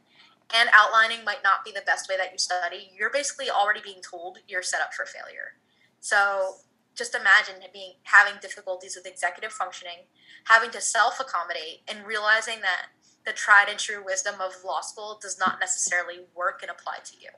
and 0.53 0.69
outlining 0.73 1.23
might 1.23 1.43
not 1.43 1.65
be 1.65 1.71
the 1.71 1.83
best 1.85 2.09
way 2.09 2.17
that 2.17 2.31
you 2.31 2.37
study, 2.37 2.91
you're 2.95 3.09
basically 3.09 3.49
already 3.49 3.81
being 3.81 4.01
told 4.01 4.39
you're 4.47 4.61
set 4.61 4.81
up 4.81 4.93
for 4.93 5.05
failure. 5.05 5.57
So 5.99 6.55
just 6.95 7.15
imagine 7.15 7.55
being 7.73 7.93
having 8.03 8.35
difficulties 8.41 8.95
with 8.95 9.05
executive 9.05 9.51
functioning, 9.51 10.07
having 10.45 10.71
to 10.71 10.81
self 10.81 11.19
accommodate, 11.19 11.81
and 11.87 12.05
realizing 12.05 12.61
that 12.61 12.87
the 13.25 13.33
tried 13.33 13.69
and 13.69 13.79
true 13.79 14.03
wisdom 14.05 14.35
of 14.39 14.53
law 14.63 14.81
school 14.81 15.19
does 15.21 15.39
not 15.39 15.59
necessarily 15.59 16.21
work 16.35 16.59
and 16.61 16.69
apply 16.69 16.97
to 17.03 17.13
you. 17.19 17.29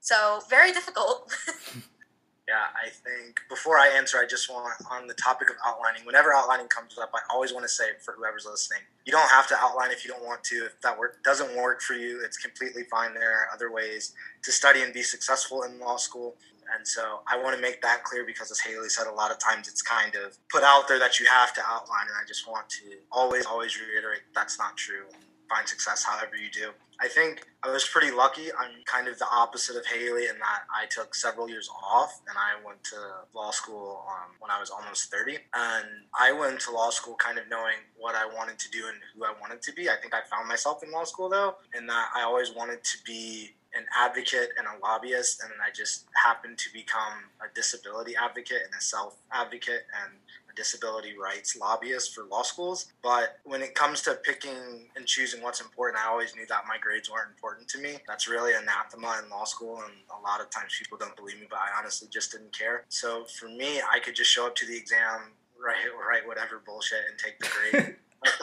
So 0.00 0.40
very 0.48 0.72
difficult. 0.72 1.32
Yeah, 2.48 2.74
I 2.74 2.88
think 2.90 3.40
before 3.48 3.78
I 3.78 3.86
answer, 3.88 4.18
I 4.18 4.26
just 4.26 4.50
want 4.50 4.74
on 4.90 5.06
the 5.06 5.14
topic 5.14 5.48
of 5.48 5.56
outlining. 5.64 6.04
Whenever 6.04 6.34
outlining 6.34 6.66
comes 6.66 6.98
up, 6.98 7.10
I 7.14 7.20
always 7.32 7.52
want 7.52 7.64
to 7.64 7.68
say 7.68 7.84
for 8.04 8.14
whoever's 8.18 8.46
listening, 8.50 8.80
you 9.04 9.12
don't 9.12 9.30
have 9.30 9.46
to 9.48 9.56
outline 9.56 9.92
if 9.92 10.04
you 10.04 10.10
don't 10.10 10.24
want 10.24 10.42
to. 10.44 10.66
If 10.66 10.80
that 10.80 10.98
work 10.98 11.22
doesn't 11.22 11.56
work 11.56 11.80
for 11.82 11.94
you, 11.94 12.20
it's 12.24 12.36
completely 12.36 12.82
fine. 12.90 13.14
There 13.14 13.30
are 13.30 13.46
other 13.54 13.70
ways 13.72 14.12
to 14.42 14.50
study 14.50 14.82
and 14.82 14.92
be 14.92 15.02
successful 15.02 15.62
in 15.62 15.78
law 15.78 15.96
school. 15.96 16.34
And 16.74 16.86
so 16.86 17.20
I 17.30 17.40
want 17.40 17.54
to 17.54 17.62
make 17.62 17.80
that 17.82 18.02
clear 18.02 18.24
because, 18.26 18.50
as 18.50 18.58
Haley 18.58 18.88
said, 18.88 19.06
a 19.06 19.14
lot 19.14 19.30
of 19.30 19.38
times 19.38 19.68
it's 19.68 19.82
kind 19.82 20.14
of 20.16 20.36
put 20.50 20.64
out 20.64 20.88
there 20.88 20.98
that 20.98 21.20
you 21.20 21.26
have 21.26 21.54
to 21.54 21.60
outline. 21.64 22.06
And 22.08 22.16
I 22.20 22.26
just 22.26 22.48
want 22.48 22.68
to 22.70 22.98
always, 23.12 23.46
always 23.46 23.78
reiterate 23.80 24.22
that's 24.34 24.58
not 24.58 24.76
true. 24.76 25.04
Find 25.48 25.68
success 25.68 26.02
however 26.02 26.34
you 26.36 26.50
do. 26.50 26.70
I 27.02 27.08
think 27.08 27.44
I 27.64 27.70
was 27.72 27.84
pretty 27.84 28.12
lucky. 28.12 28.52
I'm 28.52 28.84
kind 28.86 29.08
of 29.08 29.18
the 29.18 29.26
opposite 29.26 29.74
of 29.74 29.84
Haley 29.84 30.28
in 30.28 30.38
that 30.38 30.62
I 30.72 30.86
took 30.86 31.16
several 31.16 31.50
years 31.50 31.68
off 31.84 32.20
and 32.28 32.38
I 32.38 32.64
went 32.64 32.84
to 32.84 32.96
law 33.34 33.50
school 33.50 34.04
um, 34.08 34.30
when 34.38 34.52
I 34.52 34.60
was 34.60 34.70
almost 34.70 35.10
30. 35.10 35.38
And 35.52 35.86
I 36.18 36.30
went 36.30 36.60
to 36.60 36.70
law 36.70 36.90
school 36.90 37.16
kind 37.16 37.38
of 37.38 37.44
knowing 37.50 37.74
what 37.98 38.14
I 38.14 38.24
wanted 38.24 38.56
to 38.60 38.70
do 38.70 38.86
and 38.86 38.98
who 39.16 39.24
I 39.24 39.32
wanted 39.40 39.62
to 39.62 39.72
be. 39.72 39.90
I 39.90 39.96
think 40.00 40.14
I 40.14 40.20
found 40.30 40.46
myself 40.46 40.84
in 40.84 40.92
law 40.92 41.02
school 41.02 41.28
though, 41.28 41.56
in 41.76 41.88
that 41.88 42.10
I 42.14 42.22
always 42.22 42.54
wanted 42.54 42.84
to 42.84 42.98
be 43.04 43.50
an 43.74 43.84
advocate 43.98 44.50
and 44.58 44.66
a 44.66 44.86
lobbyist, 44.86 45.42
and 45.42 45.50
I 45.66 45.70
just 45.74 46.04
happened 46.22 46.58
to 46.58 46.72
become 46.72 47.24
a 47.40 47.52
disability 47.54 48.14
advocate 48.14 48.62
and 48.64 48.74
a 48.78 48.82
self 48.82 49.16
advocate 49.32 49.86
and 50.04 50.12
disability 50.56 51.16
rights 51.16 51.56
lobbyist 51.56 52.14
for 52.14 52.24
law 52.24 52.42
schools. 52.42 52.92
But 53.02 53.38
when 53.44 53.62
it 53.62 53.74
comes 53.74 54.02
to 54.02 54.18
picking 54.22 54.88
and 54.96 55.06
choosing 55.06 55.42
what's 55.42 55.60
important, 55.60 56.02
I 56.04 56.08
always 56.08 56.34
knew 56.36 56.46
that 56.48 56.64
my 56.68 56.78
grades 56.78 57.10
weren't 57.10 57.30
important 57.30 57.68
to 57.68 57.78
me. 57.78 57.98
That's 58.06 58.28
really 58.28 58.52
anathema 58.54 59.20
in 59.22 59.30
law 59.30 59.44
school, 59.44 59.82
and 59.84 59.94
a 60.16 60.20
lot 60.22 60.40
of 60.40 60.50
times 60.50 60.76
people 60.78 60.98
don't 60.98 61.16
believe 61.16 61.40
me, 61.40 61.46
but 61.48 61.58
I 61.58 61.78
honestly 61.78 62.08
just 62.10 62.32
didn't 62.32 62.56
care. 62.56 62.84
So 62.88 63.24
for 63.24 63.48
me, 63.48 63.80
I 63.80 63.98
could 64.00 64.14
just 64.14 64.30
show 64.30 64.46
up 64.46 64.54
to 64.56 64.66
the 64.66 64.76
exam, 64.76 65.32
write, 65.58 65.76
write 66.08 66.26
whatever 66.26 66.62
bullshit, 66.64 67.00
and 67.08 67.18
take 67.18 67.38
the 67.38 67.48
grade. 67.48 67.96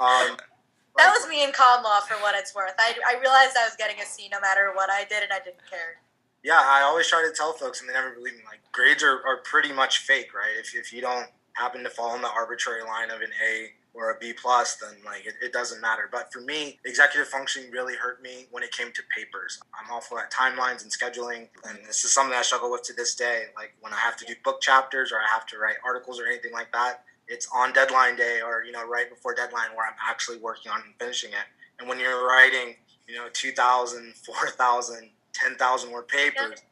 um, 0.00 0.36
that 0.96 1.10
was 1.10 1.28
me 1.28 1.42
in 1.42 1.52
con 1.52 1.82
law 1.82 2.00
for 2.00 2.14
what 2.22 2.34
it's 2.36 2.54
worth. 2.54 2.74
I, 2.78 2.94
I 3.08 3.20
realized 3.20 3.56
I 3.58 3.64
was 3.64 3.74
getting 3.76 4.00
a 4.00 4.06
C 4.06 4.28
no 4.30 4.40
matter 4.40 4.70
what 4.74 4.90
I 4.90 5.04
did, 5.04 5.22
and 5.22 5.32
I 5.32 5.38
didn't 5.38 5.64
care 5.68 5.98
yeah, 6.44 6.60
I 6.62 6.82
always 6.82 7.08
try 7.08 7.26
to 7.26 7.34
tell 7.34 7.54
folks, 7.54 7.80
and 7.80 7.88
they 7.88 7.94
never 7.94 8.10
believe 8.10 8.34
me. 8.34 8.42
Like 8.46 8.60
grades 8.70 9.02
are, 9.02 9.26
are 9.26 9.38
pretty 9.44 9.72
much 9.72 9.98
fake, 9.98 10.34
right? 10.34 10.52
If, 10.58 10.76
if 10.76 10.92
you 10.92 11.00
don't 11.00 11.26
happen 11.54 11.82
to 11.84 11.90
fall 11.90 12.14
in 12.14 12.22
the 12.22 12.30
arbitrary 12.30 12.82
line 12.82 13.10
of 13.10 13.20
an 13.20 13.30
A 13.46 13.70
or 13.94 14.10
a 14.10 14.18
B 14.20 14.32
plus, 14.32 14.76
then 14.76 14.96
like 15.04 15.24
it, 15.24 15.34
it, 15.40 15.52
doesn't 15.52 15.80
matter. 15.80 16.08
But 16.10 16.32
for 16.32 16.40
me, 16.40 16.78
executive 16.84 17.28
functioning 17.28 17.70
really 17.70 17.94
hurt 17.94 18.20
me 18.20 18.46
when 18.50 18.64
it 18.64 18.72
came 18.72 18.92
to 18.92 19.02
papers. 19.16 19.60
I'm 19.72 19.90
awful 19.92 20.18
at 20.18 20.32
timelines 20.32 20.82
and 20.82 20.90
scheduling, 20.90 21.48
and 21.68 21.78
this 21.86 22.04
is 22.04 22.12
something 22.12 22.36
I 22.36 22.42
struggle 22.42 22.72
with 22.72 22.82
to 22.84 22.92
this 22.92 23.14
day. 23.14 23.44
Like 23.56 23.72
when 23.80 23.92
I 23.92 23.98
have 23.98 24.16
to 24.16 24.24
do 24.24 24.34
book 24.44 24.60
chapters 24.60 25.12
or 25.12 25.18
I 25.18 25.28
have 25.32 25.46
to 25.46 25.58
write 25.58 25.76
articles 25.84 26.20
or 26.20 26.26
anything 26.26 26.52
like 26.52 26.72
that, 26.72 27.04
it's 27.28 27.48
on 27.54 27.72
deadline 27.72 28.16
day 28.16 28.40
or 28.44 28.64
you 28.64 28.72
know 28.72 28.86
right 28.86 29.08
before 29.08 29.32
deadline 29.32 29.70
where 29.76 29.86
I'm 29.86 29.96
actually 30.06 30.38
working 30.38 30.72
on 30.72 30.80
and 30.84 30.94
finishing 30.98 31.30
it. 31.30 31.46
And 31.78 31.88
when 31.88 31.98
you're 32.00 32.26
writing, 32.26 32.76
you 33.08 33.16
know, 33.16 33.26
2,000, 33.32 34.14
4,000, 34.26 35.10
10,000 35.32 35.90
word 35.90 36.08
papers, 36.08 36.62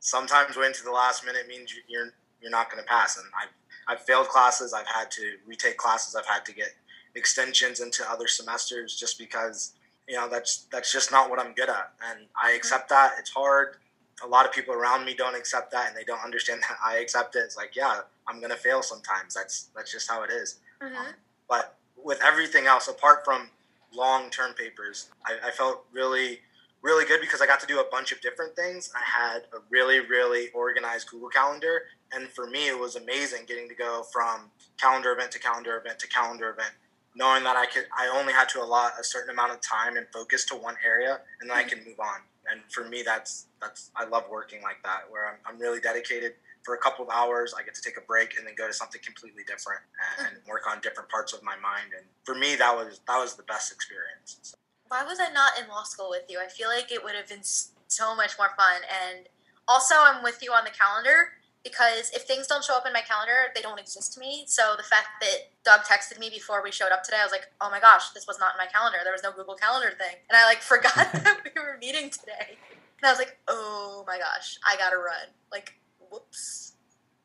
sometimes 0.00 0.56
waiting 0.56 0.74
to 0.74 0.84
the 0.84 0.90
last 0.90 1.24
minute 1.24 1.46
means 1.48 1.72
you're 1.88 2.10
you're 2.40 2.50
not 2.50 2.70
going 2.70 2.82
to 2.82 2.88
pass. 2.88 3.16
And 3.16 3.26
I've 3.40 3.48
I've 3.88 4.00
failed 4.00 4.28
classes. 4.28 4.72
I've 4.72 4.86
had 4.86 5.10
to 5.12 5.36
retake 5.46 5.76
classes. 5.76 6.14
I've 6.14 6.26
had 6.26 6.44
to 6.46 6.54
get 6.54 6.68
extensions 7.14 7.80
into 7.80 8.08
other 8.10 8.26
semesters 8.26 8.96
just 8.96 9.18
because 9.18 9.74
you 10.08 10.16
know 10.16 10.28
that's 10.28 10.66
that's 10.72 10.92
just 10.92 11.10
not 11.12 11.30
what 11.30 11.38
I'm 11.38 11.54
good 11.54 11.68
at, 11.68 11.92
and 12.10 12.26
I 12.40 12.48
mm-hmm. 12.48 12.56
accept 12.56 12.88
that. 12.90 13.12
It's 13.18 13.30
hard. 13.30 13.76
A 14.22 14.26
lot 14.26 14.46
of 14.46 14.52
people 14.52 14.74
around 14.74 15.04
me 15.04 15.14
don't 15.14 15.34
accept 15.34 15.72
that, 15.72 15.88
and 15.88 15.96
they 15.96 16.04
don't 16.04 16.22
understand 16.22 16.62
that 16.62 16.76
I 16.84 16.98
accept 16.98 17.36
it. 17.36 17.40
It's 17.40 17.56
like, 17.56 17.74
yeah, 17.74 18.00
I'm 18.28 18.40
gonna 18.40 18.56
fail 18.56 18.82
sometimes. 18.82 19.34
That's 19.34 19.70
that's 19.74 19.90
just 19.92 20.10
how 20.10 20.22
it 20.22 20.30
is. 20.30 20.58
Mm-hmm. 20.82 20.96
Um, 20.96 21.06
but 21.48 21.76
with 22.02 22.20
everything 22.22 22.66
else, 22.66 22.88
apart 22.88 23.24
from 23.24 23.50
long-term 23.94 24.54
papers, 24.54 25.10
I, 25.24 25.48
I 25.48 25.50
felt 25.50 25.84
really 25.92 26.40
really 26.84 27.06
good 27.06 27.20
because 27.20 27.40
I 27.40 27.46
got 27.46 27.58
to 27.60 27.66
do 27.66 27.80
a 27.80 27.84
bunch 27.90 28.12
of 28.12 28.20
different 28.20 28.54
things. 28.54 28.92
I 28.94 29.00
had 29.02 29.44
a 29.54 29.62
really, 29.70 30.00
really 30.00 30.50
organized 30.50 31.08
Google 31.08 31.30
Calendar. 31.30 31.84
And 32.14 32.28
for 32.28 32.46
me, 32.46 32.68
it 32.68 32.78
was 32.78 32.96
amazing 32.96 33.40
getting 33.46 33.68
to 33.68 33.74
go 33.74 34.04
from 34.12 34.50
calendar 34.80 35.12
event 35.12 35.32
to 35.32 35.38
calendar 35.38 35.76
event 35.76 35.98
to 36.00 36.08
calendar 36.08 36.50
event, 36.50 36.72
knowing 37.16 37.44
that 37.44 37.56
I 37.56 37.66
could, 37.66 37.86
I 37.96 38.08
only 38.08 38.32
had 38.32 38.48
to 38.50 38.62
allot 38.62 38.92
a 39.00 39.04
certain 39.04 39.30
amount 39.30 39.52
of 39.52 39.60
time 39.60 39.96
and 39.96 40.06
focus 40.12 40.44
to 40.46 40.54
one 40.54 40.76
area 40.84 41.20
and 41.40 41.50
then 41.50 41.56
I 41.56 41.64
mm. 41.64 41.68
can 41.68 41.78
move 41.84 41.98
on. 41.98 42.20
And 42.50 42.60
for 42.70 42.86
me, 42.88 43.02
that's, 43.02 43.46
that's, 43.60 43.90
I 43.96 44.04
love 44.04 44.24
working 44.30 44.62
like 44.62 44.82
that, 44.84 45.04
where 45.08 45.26
I'm, 45.26 45.36
I'm 45.46 45.58
really 45.58 45.80
dedicated 45.80 46.34
for 46.62 46.74
a 46.74 46.78
couple 46.78 47.04
of 47.04 47.10
hours. 47.10 47.54
I 47.58 47.62
get 47.62 47.74
to 47.74 47.82
take 47.82 47.96
a 47.96 48.02
break 48.02 48.36
and 48.36 48.46
then 48.46 48.54
go 48.54 48.66
to 48.66 48.72
something 48.72 49.00
completely 49.04 49.42
different 49.44 49.80
mm. 50.20 50.28
and 50.28 50.36
work 50.46 50.70
on 50.70 50.80
different 50.80 51.08
parts 51.08 51.32
of 51.32 51.42
my 51.42 51.56
mind. 51.56 51.96
And 51.96 52.06
for 52.24 52.34
me, 52.34 52.54
that 52.56 52.74
was, 52.74 53.00
that 53.08 53.18
was 53.18 53.34
the 53.34 53.44
best 53.44 53.72
experience. 53.72 54.38
So 54.42 54.56
why 54.88 55.04
was 55.04 55.18
I 55.20 55.32
not 55.32 55.58
in 55.58 55.68
law 55.68 55.82
school 55.82 56.10
with 56.10 56.24
you? 56.28 56.38
I 56.38 56.48
feel 56.48 56.68
like 56.68 56.92
it 56.92 57.02
would 57.02 57.14
have 57.14 57.28
been 57.28 57.42
so 57.42 58.14
much 58.14 58.34
more 58.38 58.50
fun. 58.56 58.82
And 58.84 59.26
also, 59.66 59.94
I'm 59.98 60.22
with 60.22 60.42
you 60.42 60.52
on 60.52 60.64
the 60.64 60.70
calendar 60.70 61.32
because 61.64 62.10
if 62.14 62.22
things 62.22 62.46
don't 62.46 62.62
show 62.62 62.76
up 62.76 62.86
in 62.86 62.92
my 62.92 63.00
calendar, 63.00 63.48
they 63.54 63.62
don't 63.62 63.80
exist 63.80 64.12
to 64.14 64.20
me. 64.20 64.44
So 64.46 64.74
the 64.76 64.82
fact 64.82 65.22
that 65.22 65.48
Doug 65.64 65.80
texted 65.80 66.20
me 66.20 66.28
before 66.28 66.62
we 66.62 66.70
showed 66.70 66.92
up 66.92 67.02
today, 67.02 67.16
I 67.20 67.24
was 67.24 67.32
like, 67.32 67.48
oh 67.60 67.70
my 67.70 67.80
gosh, 67.80 68.10
this 68.10 68.26
was 68.26 68.38
not 68.38 68.52
in 68.54 68.58
my 68.58 68.70
calendar. 68.70 68.98
There 69.02 69.14
was 69.14 69.22
no 69.22 69.32
Google 69.32 69.54
Calendar 69.54 69.96
thing. 69.96 70.16
And 70.28 70.36
I 70.36 70.44
like 70.44 70.58
forgot 70.60 70.94
that 70.94 71.40
we 71.42 71.50
were 71.60 71.78
meeting 71.80 72.10
today. 72.10 72.60
And 73.00 73.08
I 73.08 73.10
was 73.10 73.18
like, 73.18 73.38
oh 73.48 74.04
my 74.06 74.18
gosh, 74.18 74.58
I 74.66 74.76
gotta 74.76 74.98
run. 74.98 75.32
Like, 75.50 75.74
whoops. 76.10 76.74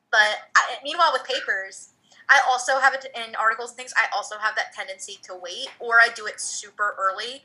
But 0.10 0.40
I, 0.56 0.78
meanwhile, 0.84 1.12
with 1.12 1.26
papers, 1.26 1.90
I 2.30 2.40
also 2.48 2.80
have 2.80 2.94
it 2.94 3.06
in 3.16 3.36
articles 3.36 3.72
and 3.72 3.78
things. 3.78 3.94
I 3.98 4.08
also 4.16 4.38
have 4.40 4.56
that 4.56 4.74
tendency 4.74 5.20
to 5.24 5.36
wait, 5.36 5.68
or 5.80 6.00
I 6.00 6.10
do 6.16 6.26
it 6.28 6.40
super 6.40 6.96
early, 6.98 7.44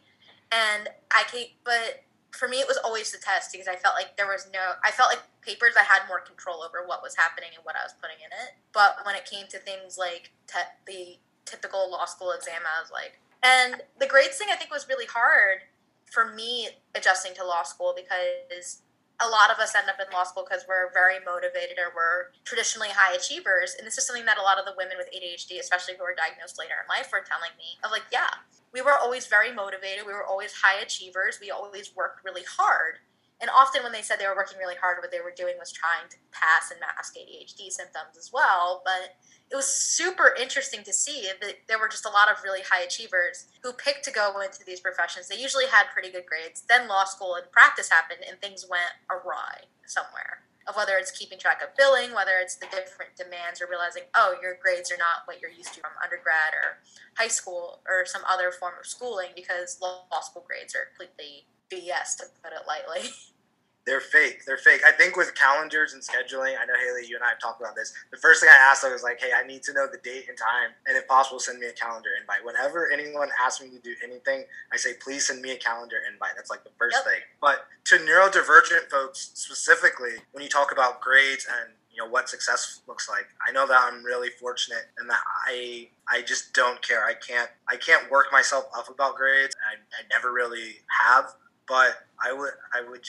and 0.52 0.88
I 1.10 1.24
can't. 1.24 1.48
But 1.64 2.03
for 2.34 2.48
me, 2.48 2.58
it 2.58 2.68
was 2.68 2.78
always 2.84 3.12
the 3.12 3.18
test 3.18 3.52
because 3.52 3.68
I 3.68 3.76
felt 3.76 3.94
like 3.94 4.16
there 4.16 4.26
was 4.26 4.48
no. 4.52 4.74
I 4.82 4.90
felt 4.90 5.10
like 5.10 5.22
papers, 5.40 5.74
I 5.78 5.84
had 5.84 6.08
more 6.08 6.20
control 6.20 6.62
over 6.62 6.86
what 6.86 7.02
was 7.02 7.16
happening 7.16 7.50
and 7.54 7.64
what 7.64 7.76
I 7.76 7.84
was 7.84 7.94
putting 8.00 8.18
in 8.18 8.30
it. 8.32 8.58
But 8.72 8.98
when 9.06 9.14
it 9.14 9.24
came 9.24 9.46
to 9.48 9.58
things 9.58 9.96
like 9.96 10.32
te- 10.46 10.74
the 10.86 11.18
typical 11.44 11.90
law 11.90 12.04
school 12.04 12.32
exam, 12.32 12.62
I 12.66 12.82
was 12.82 12.90
like, 12.90 13.20
and 13.42 13.82
the 14.00 14.06
grades 14.06 14.36
thing 14.36 14.48
I 14.50 14.56
think 14.56 14.70
was 14.70 14.88
really 14.88 15.06
hard 15.06 15.62
for 16.10 16.32
me 16.32 16.68
adjusting 16.94 17.34
to 17.34 17.44
law 17.44 17.62
school 17.62 17.94
because 17.94 18.82
a 19.22 19.28
lot 19.30 19.50
of 19.50 19.58
us 19.58 19.74
end 19.74 19.88
up 19.88 20.02
in 20.02 20.10
law 20.12 20.24
school 20.24 20.42
because 20.42 20.66
we're 20.66 20.90
very 20.92 21.22
motivated 21.22 21.78
or 21.78 21.94
we're 21.94 22.34
traditionally 22.42 22.90
high 22.90 23.14
achievers. 23.14 23.74
And 23.78 23.86
this 23.86 23.96
is 23.96 24.06
something 24.06 24.26
that 24.26 24.38
a 24.38 24.42
lot 24.42 24.58
of 24.58 24.66
the 24.66 24.74
women 24.76 24.98
with 24.98 25.06
ADHD, 25.14 25.60
especially 25.60 25.94
who 25.94 26.02
are 26.02 26.14
diagnosed 26.14 26.58
later 26.58 26.74
in 26.82 26.88
life, 26.90 27.14
were 27.14 27.22
telling 27.22 27.54
me 27.54 27.78
of 27.86 27.94
like, 27.94 28.10
yeah, 28.10 28.42
we 28.74 28.82
were 28.82 28.98
always 28.98 29.26
very 29.26 29.54
motivated. 29.54 30.02
We 30.06 30.12
were 30.12 30.26
always 30.26 30.66
high 30.66 30.82
achievers. 30.82 31.38
We 31.40 31.50
always 31.50 31.94
worked 31.94 32.24
really 32.24 32.42
hard. 32.42 32.98
And 33.40 33.50
often 33.50 33.82
when 33.82 33.92
they 33.92 34.02
said 34.02 34.18
they 34.18 34.26
were 34.26 34.36
working 34.36 34.58
really 34.58 34.76
hard, 34.80 34.98
what 35.00 35.10
they 35.10 35.20
were 35.20 35.34
doing 35.34 35.54
was 35.58 35.72
trying 35.72 36.08
to 36.08 36.16
pass 36.32 36.70
and 36.70 36.80
mask 36.80 37.14
ADHD 37.16 37.70
symptoms 37.70 38.16
as 38.16 38.30
well. 38.32 38.82
But 38.84 39.16
it 39.50 39.56
was 39.56 39.66
super 39.66 40.34
interesting 40.40 40.82
to 40.84 40.92
see 40.92 41.28
that 41.40 41.68
there 41.68 41.78
were 41.78 41.88
just 41.88 42.06
a 42.06 42.10
lot 42.10 42.30
of 42.30 42.42
really 42.42 42.62
high 42.62 42.82
achievers 42.82 43.46
who 43.62 43.72
picked 43.72 44.04
to 44.04 44.12
go 44.12 44.40
into 44.40 44.64
these 44.64 44.80
professions. 44.80 45.28
They 45.28 45.40
usually 45.40 45.66
had 45.66 45.92
pretty 45.92 46.10
good 46.10 46.26
grades. 46.26 46.62
Then 46.68 46.88
law 46.88 47.04
school 47.04 47.34
and 47.34 47.50
practice 47.52 47.90
happened, 47.90 48.20
and 48.28 48.40
things 48.40 48.66
went 48.68 48.96
awry 49.10 49.68
somewhere. 49.86 50.48
Of 50.66 50.76
whether 50.76 50.96
it's 50.96 51.10
keeping 51.10 51.38
track 51.38 51.60
of 51.60 51.76
billing, 51.76 52.14
whether 52.14 52.40
it's 52.40 52.56
the 52.56 52.64
different 52.72 53.20
demands, 53.20 53.60
or 53.60 53.68
realizing, 53.68 54.04
oh, 54.14 54.34
your 54.40 54.56
grades 54.56 54.90
are 54.90 54.96
not 54.96 55.26
what 55.26 55.42
you're 55.42 55.52
used 55.52 55.74
to 55.74 55.80
from 55.80 55.92
undergrad 56.02 56.56
or 56.56 56.80
high 57.18 57.28
school 57.28 57.82
or 57.86 58.06
some 58.06 58.22
other 58.24 58.50
form 58.50 58.72
of 58.80 58.86
schooling 58.86 59.36
because 59.36 59.78
law 59.82 60.08
school 60.22 60.42
grades 60.48 60.74
are 60.74 60.88
completely 60.96 61.44
BS, 61.70 62.16
to 62.18 62.24
put 62.42 62.52
it 62.52 62.66
lightly. 62.66 63.10
They're 63.86 64.00
fake. 64.00 64.46
They're 64.46 64.56
fake. 64.56 64.80
I 64.86 64.92
think 64.92 65.14
with 65.14 65.34
calendars 65.34 65.92
and 65.92 66.00
scheduling, 66.02 66.56
I 66.58 66.64
know 66.64 66.72
Haley, 66.72 67.06
you 67.06 67.16
and 67.16 67.24
I 67.24 67.28
have 67.30 67.38
talked 67.38 67.60
about 67.60 67.76
this. 67.76 67.92
The 68.10 68.16
first 68.16 68.40
thing 68.40 68.48
I 68.48 68.56
asked 68.56 68.82
her 68.82 68.90
was 68.90 69.02
like, 69.02 69.20
"Hey, 69.20 69.32
I 69.36 69.46
need 69.46 69.62
to 69.64 69.74
know 69.74 69.86
the 69.86 69.98
date 69.98 70.24
and 70.26 70.38
time, 70.38 70.70
and 70.86 70.96
if 70.96 71.06
possible, 71.06 71.38
send 71.38 71.58
me 71.60 71.66
a 71.66 71.72
calendar 71.72 72.08
invite." 72.18 72.42
Whenever 72.44 72.90
anyone 72.90 73.28
asks 73.38 73.60
me 73.60 73.68
to 73.68 73.78
do 73.78 73.94
anything, 74.02 74.46
I 74.72 74.78
say, 74.78 74.94
"Please 74.94 75.26
send 75.26 75.42
me 75.42 75.50
a 75.50 75.58
calendar 75.58 75.98
invite." 76.10 76.32
That's 76.34 76.48
like 76.48 76.64
the 76.64 76.70
first 76.78 76.96
Yep. 76.96 77.04
thing. 77.04 77.22
But 77.42 77.66
to 77.84 77.98
neurodivergent 77.98 78.88
folks 78.88 79.30
specifically, 79.34 80.24
when 80.32 80.42
you 80.42 80.48
talk 80.48 80.72
about 80.72 81.02
grades 81.02 81.44
and 81.44 81.74
you 81.90 81.98
know 81.98 82.06
what 82.08 82.30
success 82.30 82.80
looks 82.86 83.06
like, 83.06 83.28
I 83.46 83.52
know 83.52 83.66
that 83.66 83.80
I'm 83.84 84.02
really 84.02 84.30
fortunate 84.30 84.86
and 84.96 85.10
that 85.10 85.22
I 85.46 85.90
I 86.08 86.22
just 86.22 86.54
don't 86.54 86.80
care. 86.80 87.04
I 87.04 87.12
can't 87.12 87.50
I 87.68 87.76
can't 87.76 88.10
work 88.10 88.32
myself 88.32 88.64
up 88.74 88.88
about 88.88 89.16
grades. 89.16 89.54
I, 89.70 89.74
I 89.74 90.06
never 90.10 90.32
really 90.32 90.80
have. 90.88 91.34
But 91.66 92.04
I 92.22 92.32
would, 92.32 92.50
I 92.74 92.82
would 92.88 93.00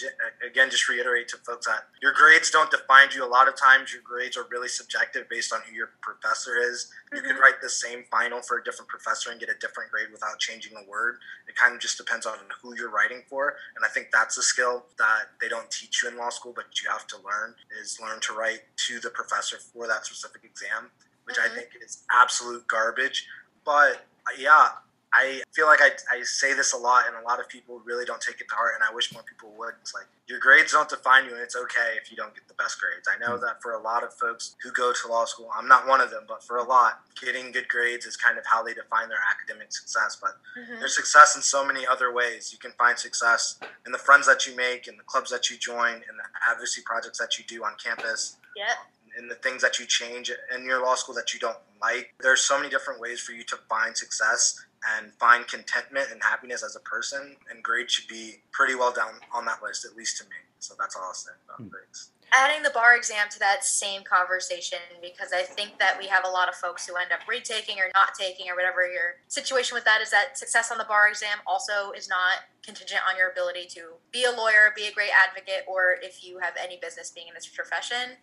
again 0.46 0.70
just 0.72 0.88
reiterate 0.88 1.28
to 1.30 1.38
folks 1.38 1.68
that 1.68 1.84
your 2.02 2.14
grades 2.14 2.50
don't 2.52 2.72
define 2.72 3.10
you. 3.14 3.24
A 3.24 3.28
lot 3.28 3.48
of 3.48 3.56
times, 3.56 3.92
your 3.92 4.02
grades 4.02 4.38
are 4.38 4.46
really 4.50 4.70
subjective 4.70 5.28
based 5.30 5.54
on 5.54 5.60
who 5.68 5.76
your 5.76 5.92
professor 6.02 6.58
is. 6.58 6.90
You 7.14 7.22
could 7.22 7.38
write 7.38 7.62
the 7.62 7.70
same 7.70 8.04
final 8.10 8.42
for 8.42 8.58
a 8.60 8.64
different 8.64 8.90
professor 8.90 9.30
and 9.32 9.40
get 9.40 9.50
a 9.50 9.58
different 9.60 9.92
grade 9.92 10.08
without 10.12 10.40
changing 10.40 10.74
a 10.78 10.90
word. 10.90 11.18
It 11.48 11.56
kind 11.56 11.76
of 11.76 11.82
just 11.82 11.98
depends 11.98 12.26
on 12.26 12.36
who 12.62 12.76
you're 12.78 12.90
writing 12.90 13.24
for, 13.30 13.56
and 13.76 13.86
I 13.86 13.90
think 13.90 14.08
that's 14.12 14.38
a 14.38 14.44
skill 14.44 14.86
that 14.98 15.32
they 15.42 15.50
don't 15.50 15.70
teach 15.70 16.02
you 16.04 16.10
in 16.10 16.18
law 16.18 16.30
school, 16.30 16.54
but 16.56 16.66
you 16.82 16.90
have 16.90 17.08
to 17.08 17.18
learn 17.18 17.56
is 17.82 18.00
learn 18.02 18.20
to 18.22 18.34
write 18.34 18.62
to 18.88 19.00
the 19.00 19.10
professor 19.10 19.58
for 19.58 19.86
that 19.88 20.06
specific 20.06 20.44
exam, 20.44 20.92
which 21.26 21.38
I 21.40 21.48
Mhm. 21.50 21.56
think 21.56 21.70
is 21.82 22.04
absolute 22.12 22.68
garbage. 22.68 23.28
But 23.66 24.06
yeah, 24.38 24.78
I 25.18 25.42
feel 25.54 25.66
like 25.66 25.80
I, 25.82 25.92
I 26.12 26.24
say 26.24 26.54
this 26.54 26.74
a 26.74 26.78
lot, 26.78 27.06
and 27.08 27.16
a 27.16 27.22
lot 27.22 27.40
of 27.40 27.48
people 27.48 27.82
really 27.86 28.04
don't 28.04 28.20
take 28.20 28.42
it 28.42 28.50
to 28.50 28.56
heart, 28.56 28.74
and 28.76 28.84
I 28.84 28.94
wish 28.94 29.14
more 29.14 29.24
people 29.24 29.54
would. 29.58 29.74
It's 29.82 29.94
like 29.94 30.08
your 30.28 30.40
grades 30.40 30.74
don't 30.74 30.90
define 30.90 31.24
you, 31.26 31.32
and 31.32 31.40
it's 31.40 31.56
okay 31.56 31.96
if 32.02 32.12
you 32.12 32.18
don't 32.18 32.34
get 32.36 32.48
the 32.50 32.54
best 32.56 32.80
grades. 32.82 33.08
I 33.08 33.18
know 33.18 33.38
that 33.38 33.62
for 33.62 33.74
a 33.74 33.80
lot 33.80 34.04
of 34.04 34.14
folks 34.14 34.56
who 34.62 34.72
go 34.74 34.92
to 34.92 35.08
law 35.08 35.24
school, 35.24 35.50
I'm 35.56 35.68
not 35.70 35.88
one 35.88 36.02
of 36.02 36.12
them, 36.12 36.26
but 36.28 36.44
for 36.44 36.58
a 36.58 36.64
lot, 36.64 37.00
getting 37.22 37.52
good 37.54 37.70
grades 37.70 38.06
is 38.06 38.18
kind 38.18 38.38
of 38.38 38.46
how 38.46 38.62
they 38.62 38.74
define 38.74 39.08
their 39.08 39.24
academic 39.32 39.72
success. 39.72 40.18
But 40.22 40.38
Mhm. 40.60 40.80
there's 40.80 40.96
success 40.96 41.36
in 41.36 41.42
so 41.42 41.64
many 41.64 41.88
other 41.88 42.12
ways. 42.12 42.52
You 42.52 42.60
can 42.60 42.74
find 42.74 43.00
success 43.00 43.58
in 43.86 43.94
the 43.94 43.98
friends 44.00 44.28
that 44.28 44.46
you 44.46 44.56
make, 44.56 44.88
in 44.88 44.98
the 44.98 45.04
clubs 45.04 45.32
that 45.32 45.50
you 45.50 45.58
join, 45.58 45.96
in 45.96 46.18
the 46.18 46.26
advocacy 46.46 46.82
projects 46.82 47.20
that 47.20 47.38
you 47.38 47.46
do 47.46 47.64
on 47.64 47.76
campus 47.78 48.38
Yep. 48.56 48.78
In 49.18 49.28
the 49.28 49.36
things 49.36 49.62
that 49.62 49.80
you 49.80 49.86
change 49.86 50.32
in 50.54 50.66
your 50.66 50.82
law 50.82 50.96
school 50.96 51.16
that 51.16 51.34
you 51.34 51.40
don't 51.40 51.58
like. 51.82 52.14
There's 52.20 52.42
so 52.42 52.58
many 52.58 52.70
different 52.70 53.00
ways 53.00 53.20
for 53.20 53.32
you 53.32 53.44
to 53.46 53.58
find 53.70 53.96
success 53.96 54.62
and 54.98 55.12
find 55.14 55.48
contentment 55.48 56.08
and 56.12 56.22
happiness 56.22 56.64
as 56.64 56.76
a 56.76 56.80
person, 56.82 57.36
and 57.50 57.64
grades 57.64 57.94
should 57.94 58.08
be 58.08 58.36
pretty 58.52 58.76
well 58.76 58.92
down 58.92 59.14
on 59.34 59.46
that 59.46 59.64
list, 59.64 59.86
at 59.86 59.96
least 59.96 60.18
to 60.18 60.24
me. 60.26 60.36
So 60.60 60.76
that's 60.80 60.96
all 60.96 61.04
I'll 61.04 61.14
say 61.14 61.32
about 61.46 61.58
Hmm. 61.58 61.68
grades. 61.70 62.10
adding 62.32 62.64
the 62.64 62.70
bar 62.72 62.98
exam 62.98 63.30
to 63.30 63.40
that 63.40 63.64
same 63.64 64.04
conversation 64.04 64.80
because 65.02 65.32
I 65.32 65.44
think 65.44 65.78
that 65.80 65.98
we 65.98 66.08
have 66.08 66.26
a 66.26 66.30
lot 66.30 66.50
of 66.50 66.56
folks 66.56 66.86
who 66.86 66.96
end 66.98 67.12
up 67.14 67.22
retaking 67.30 67.80
or 67.80 67.90
not 67.94 68.14
taking 68.14 68.50
or 68.50 68.56
whatever 68.56 68.86
your 68.92 69.16
situation 69.30 69.74
with 69.76 69.86
that 69.86 70.02
is 70.02 70.10
that 70.12 70.38
success 70.38 70.70
on 70.70 70.78
the 70.78 70.84
bar 70.84 71.08
exam 71.08 71.38
also 71.48 71.92
is 71.92 72.10
not 72.10 72.40
contingent 72.66 73.00
on 73.08 73.16
your 73.16 73.30
ability 73.30 73.68
to 73.68 73.94
be 74.12 74.26
a 74.26 74.32
lawyer, 74.32 74.74
be 74.76 74.88
a 74.88 74.92
great 74.92 75.12
advocate, 75.16 75.64
or 75.68 75.96
if 76.02 76.26
you 76.26 76.40
have 76.40 76.56
any 76.62 76.78
business 76.82 77.10
being 77.10 77.28
in 77.30 77.34
this 77.36 77.48
profession. 77.48 78.18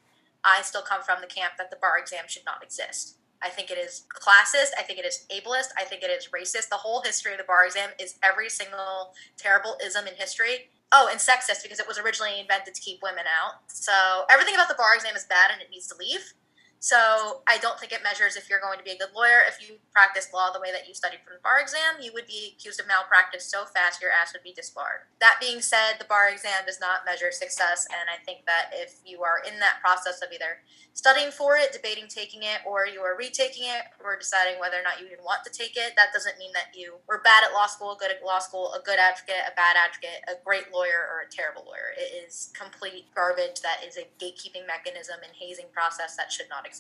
I 0.45 0.63
still 0.63 0.83
come 0.83 1.03
from 1.03 1.21
the 1.21 1.27
camp 1.27 1.55
that 1.59 1.71
the 1.71 1.77
bar 1.77 1.99
exam 1.99 2.25
should 2.27 2.45
not 2.45 2.63
exist. 2.63 3.17
I 3.43 3.49
think 3.49 3.71
it 3.71 3.79
is 3.79 4.05
classist. 4.09 4.71
I 4.79 4.83
think 4.83 4.99
it 4.99 5.05
is 5.05 5.27
ableist. 5.31 5.71
I 5.77 5.85
think 5.85 6.03
it 6.03 6.11
is 6.11 6.29
racist. 6.29 6.69
The 6.69 6.77
whole 6.77 7.03
history 7.03 7.33
of 7.33 7.39
the 7.39 7.45
bar 7.45 7.67
exam 7.67 7.91
is 7.99 8.15
every 8.23 8.49
single 8.49 9.15
terrible 9.37 9.77
ism 9.85 10.07
in 10.07 10.15
history. 10.15 10.69
Oh, 10.93 11.09
and 11.11 11.19
sexist 11.19 11.63
because 11.63 11.81
it 11.81 11.89
was 11.89 11.99
originally 11.99 12.39
invented 12.39 12.75
to 12.75 12.81
keep 12.81 13.01
women 13.03 13.25
out. 13.27 13.61
So 13.67 13.93
everything 14.31 14.55
about 14.55 14.69
the 14.69 14.75
bar 14.75 14.95
exam 14.95 15.17
is 15.17 15.25
bad 15.25 15.51
and 15.51 15.61
it 15.61 15.71
needs 15.71 15.89
to 15.89 15.97
leave. 15.97 16.35
So 16.83 17.47
I 17.47 17.63
don't 17.63 17.79
think 17.79 17.93
it 17.93 18.03
measures 18.03 18.35
if 18.35 18.51
you're 18.51 18.59
going 18.59 18.77
to 18.77 18.83
be 18.83 18.91
a 18.91 18.99
good 18.99 19.15
lawyer. 19.15 19.47
If 19.47 19.63
you 19.63 19.79
practice 19.95 20.35
law 20.35 20.51
the 20.51 20.59
way 20.59 20.75
that 20.75 20.89
you 20.91 20.95
studied 20.99 21.23
for 21.23 21.31
the 21.31 21.39
bar 21.39 21.63
exam, 21.63 22.03
you 22.03 22.11
would 22.11 22.27
be 22.27 22.59
accused 22.59 22.83
of 22.83 22.91
malpractice 22.91 23.47
so 23.47 23.63
fast 23.71 24.03
your 24.03 24.11
ass 24.11 24.35
would 24.35 24.43
be 24.43 24.51
disbarred. 24.51 25.07
That 25.23 25.39
being 25.39 25.63
said, 25.63 26.03
the 26.03 26.11
bar 26.11 26.27
exam 26.27 26.67
does 26.67 26.83
not 26.83 27.07
measure 27.07 27.31
success, 27.31 27.87
and 27.87 28.11
I 28.11 28.19
think 28.27 28.51
that 28.51 28.75
if 28.75 28.99
you 29.07 29.23
are 29.23 29.39
in 29.47 29.63
that 29.63 29.79
process 29.79 30.27
of 30.27 30.35
either 30.35 30.59
studying 30.93 31.31
for 31.31 31.55
it, 31.55 31.71
debating 31.71 32.11
taking 32.11 32.43
it, 32.43 32.67
or 32.67 32.85
you 32.85 32.99
are 32.99 33.15
retaking 33.15 33.71
it, 33.71 33.87
or 34.03 34.19
deciding 34.19 34.59
whether 34.59 34.75
or 34.75 34.83
not 34.83 34.99
you 34.99 35.07
even 35.07 35.23
want 35.23 35.47
to 35.47 35.55
take 35.55 35.79
it, 35.79 35.95
that 35.95 36.11
doesn't 36.11 36.35
mean 36.37 36.51
that 36.51 36.75
you 36.75 36.99
were 37.07 37.23
bad 37.23 37.47
at 37.47 37.55
law 37.55 37.71
school, 37.71 37.95
good 37.95 38.11
at 38.11 38.27
law 38.27 38.43
school, 38.43 38.75
a 38.75 38.83
good 38.83 38.99
advocate, 38.99 39.47
a 39.47 39.55
bad 39.55 39.79
advocate, 39.79 40.19
a 40.27 40.35
great 40.43 40.75
lawyer, 40.75 41.07
or 41.07 41.23
a 41.23 41.31
terrible 41.31 41.63
lawyer. 41.63 41.95
It 41.95 42.27
is 42.27 42.51
complete 42.59 43.07
garbage 43.15 43.63
that 43.63 43.87
is 43.87 43.97
a 43.97 44.11
gatekeeping 44.19 44.67
mechanism 44.67 45.23
and 45.23 45.31
hazing 45.39 45.71
process 45.71 46.19
that 46.19 46.35
should 46.35 46.51
not 46.51 46.67
exist. 46.67 46.72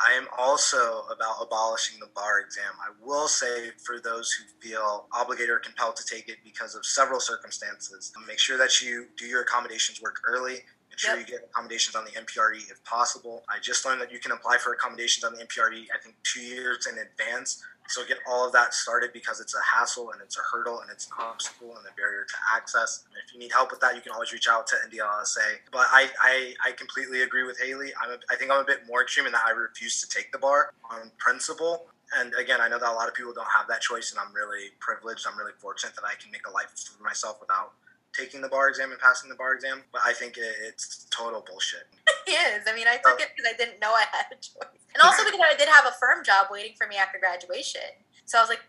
I 0.00 0.12
am 0.12 0.26
also 0.36 1.04
about 1.14 1.36
abolishing 1.40 2.00
the 2.00 2.08
bar 2.14 2.40
exam. 2.40 2.72
I 2.80 2.90
will 3.00 3.28
say 3.28 3.70
for 3.84 4.00
those 4.00 4.32
who 4.32 4.44
feel 4.60 5.06
obligated 5.12 5.50
or 5.50 5.60
compelled 5.60 5.96
to 5.96 6.04
take 6.04 6.28
it 6.28 6.38
because 6.44 6.74
of 6.74 6.84
several 6.84 7.20
circumstances, 7.20 8.12
make 8.26 8.40
sure 8.40 8.58
that 8.58 8.82
you 8.82 9.06
do 9.16 9.26
your 9.26 9.42
accommodations 9.42 10.02
work 10.02 10.20
early. 10.26 10.58
Ensure 10.94 11.18
Yep. 11.18 11.26
you 11.28 11.32
get 11.34 11.44
accommodations 11.50 11.96
on 11.96 12.04
the 12.04 12.12
MPRE 12.12 12.70
if 12.70 12.82
possible. 12.84 13.42
I 13.48 13.58
just 13.58 13.84
learned 13.84 14.00
that 14.00 14.12
you 14.12 14.20
can 14.20 14.30
apply 14.30 14.58
for 14.58 14.72
accommodations 14.72 15.24
on 15.24 15.34
the 15.34 15.42
MPRE, 15.44 15.86
I 15.92 15.98
think, 15.98 16.14
two 16.22 16.40
years 16.40 16.86
in 16.86 16.98
advance. 16.98 17.64
So 17.88 18.04
get 18.06 18.18
all 18.26 18.46
of 18.46 18.52
that 18.52 18.72
started 18.72 19.12
because 19.12 19.40
it's 19.40 19.54
a 19.54 19.60
hassle 19.60 20.12
and 20.12 20.22
it's 20.22 20.38
a 20.38 20.40
hurdle 20.40 20.80
and 20.80 20.90
it's 20.90 21.06
an 21.06 21.12
obstacle 21.18 21.76
and 21.76 21.84
a 21.84 21.92
barrier 21.96 22.24
to 22.24 22.34
access. 22.54 23.04
And 23.10 23.16
if 23.26 23.34
you 23.34 23.38
need 23.40 23.50
help 23.52 23.72
with 23.72 23.80
that, 23.80 23.94
you 23.96 24.00
can 24.00 24.12
always 24.12 24.32
reach 24.32 24.48
out 24.48 24.66
to 24.68 24.76
NDLSA. 24.88 25.58
But 25.72 25.86
I, 25.90 26.08
I, 26.20 26.54
I 26.64 26.72
completely 26.72 27.22
agree 27.22 27.42
with 27.42 27.60
Haley. 27.60 27.92
I'm 28.00 28.12
a, 28.12 28.18
I 28.30 28.36
think 28.36 28.50
I'm 28.52 28.60
a 28.60 28.64
bit 28.64 28.86
more 28.86 29.02
extreme 29.02 29.26
in 29.26 29.32
that 29.32 29.42
I 29.46 29.50
refuse 29.50 30.00
to 30.00 30.08
take 30.08 30.30
the 30.32 30.38
bar 30.38 30.72
on 30.90 31.10
principle. 31.18 31.86
And 32.16 32.32
again, 32.40 32.60
I 32.60 32.68
know 32.68 32.78
that 32.78 32.88
a 32.88 32.94
lot 32.94 33.08
of 33.08 33.14
people 33.14 33.32
don't 33.34 33.50
have 33.54 33.66
that 33.68 33.80
choice, 33.80 34.12
and 34.12 34.20
I'm 34.20 34.32
really 34.32 34.70
privileged. 34.78 35.26
I'm 35.30 35.36
really 35.36 35.56
fortunate 35.58 35.94
that 35.96 36.04
I 36.06 36.14
can 36.14 36.30
make 36.30 36.46
a 36.46 36.50
life 36.52 36.70
for 36.96 37.02
myself 37.02 37.38
without 37.40 37.72
taking 38.16 38.40
the 38.40 38.48
bar 38.48 38.68
exam 38.68 38.90
and 38.90 39.00
passing 39.00 39.28
the 39.28 39.36
bar 39.36 39.54
exam. 39.54 39.82
But 39.92 40.02
I 40.04 40.12
think 40.12 40.36
it, 40.36 40.54
it's 40.62 41.06
total 41.10 41.44
bullshit. 41.46 41.86
It 42.26 42.32
is. 42.32 42.64
I 42.66 42.74
mean, 42.74 42.88
I 42.88 42.96
took 42.96 43.20
it 43.20 43.28
because 43.36 43.52
I 43.52 43.54
didn't 43.54 43.80
know 43.80 43.92
I 43.92 44.04
had 44.10 44.32
a 44.32 44.36
choice. 44.36 44.80
And 44.94 45.02
also 45.04 45.24
because 45.24 45.44
I 45.44 45.54
did 45.58 45.68
have 45.68 45.84
a 45.84 45.92
firm 46.00 46.24
job 46.24 46.48
waiting 46.50 46.72
for 46.72 46.86
me 46.86 46.96
after 46.96 47.18
graduation. 47.18 48.00
So 48.24 48.38
I 48.38 48.40
was 48.40 48.48
like, 48.48 48.64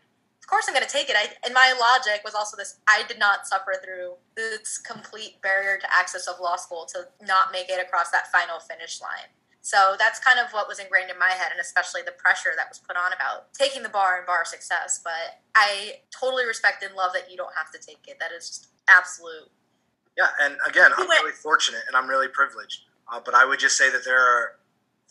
of 0.45 0.49
course 0.49 0.65
I'm 0.67 0.75
going 0.75 0.85
to 0.85 0.91
take 0.91 1.09
it. 1.09 1.15
I, 1.15 1.31
and 1.45 1.53
my 1.53 1.73
logic 1.79 2.21
was 2.25 2.35
also 2.35 2.57
this 2.57 2.77
I 2.87 3.03
did 3.07 3.17
not 3.17 3.47
suffer 3.47 3.73
through 3.81 4.15
this 4.35 4.77
complete 4.77 5.41
barrier 5.41 5.79
to 5.79 5.87
access 5.87 6.27
of 6.27 6.35
law 6.41 6.57
school 6.57 6.85
to 6.93 7.07
not 7.25 7.53
make 7.53 7.69
it 7.69 7.81
across 7.81 8.11
that 8.11 8.29
final 8.31 8.59
finish 8.59 9.01
line. 9.01 9.31
So 9.65 9.95
that's 9.97 10.19
kind 10.19 10.37
of 10.37 10.51
what 10.51 10.67
was 10.67 10.77
ingrained 10.77 11.09
in 11.09 11.17
my 11.17 11.31
head, 11.31 11.49
and 11.49 11.59
especially 11.59 12.03
the 12.05 12.13
pressure 12.13 12.53
that 12.55 12.69
was 12.69 12.77
put 12.77 12.95
on 12.95 13.13
about 13.13 13.51
taking 13.53 13.81
the 13.81 13.89
bar 13.89 14.17
and 14.17 14.25
bar 14.27 14.45
success. 14.45 15.01
But 15.03 15.41
I 15.55 16.05
totally 16.11 16.45
respect 16.45 16.83
and 16.83 16.93
love 16.93 17.13
that 17.13 17.31
you 17.31 17.37
don't 17.37 17.55
have 17.57 17.71
to 17.71 17.79
take 17.79 18.05
it. 18.05 18.19
That 18.19 18.29
is 18.29 18.45
just 18.45 18.67
absolute. 18.89 19.49
Yeah, 20.17 20.27
and 20.41 20.55
again, 20.67 20.91
I'm 20.95 21.09
really 21.09 21.31
fortunate 21.31 21.81
and 21.87 21.95
I'm 21.95 22.07
really 22.07 22.27
privileged. 22.27 22.81
Uh, 23.11 23.19
but 23.23 23.33
I 23.33 23.45
would 23.45 23.59
just 23.59 23.77
say 23.77 23.91
that 23.91 24.05
there 24.05 24.19
are 24.19 24.55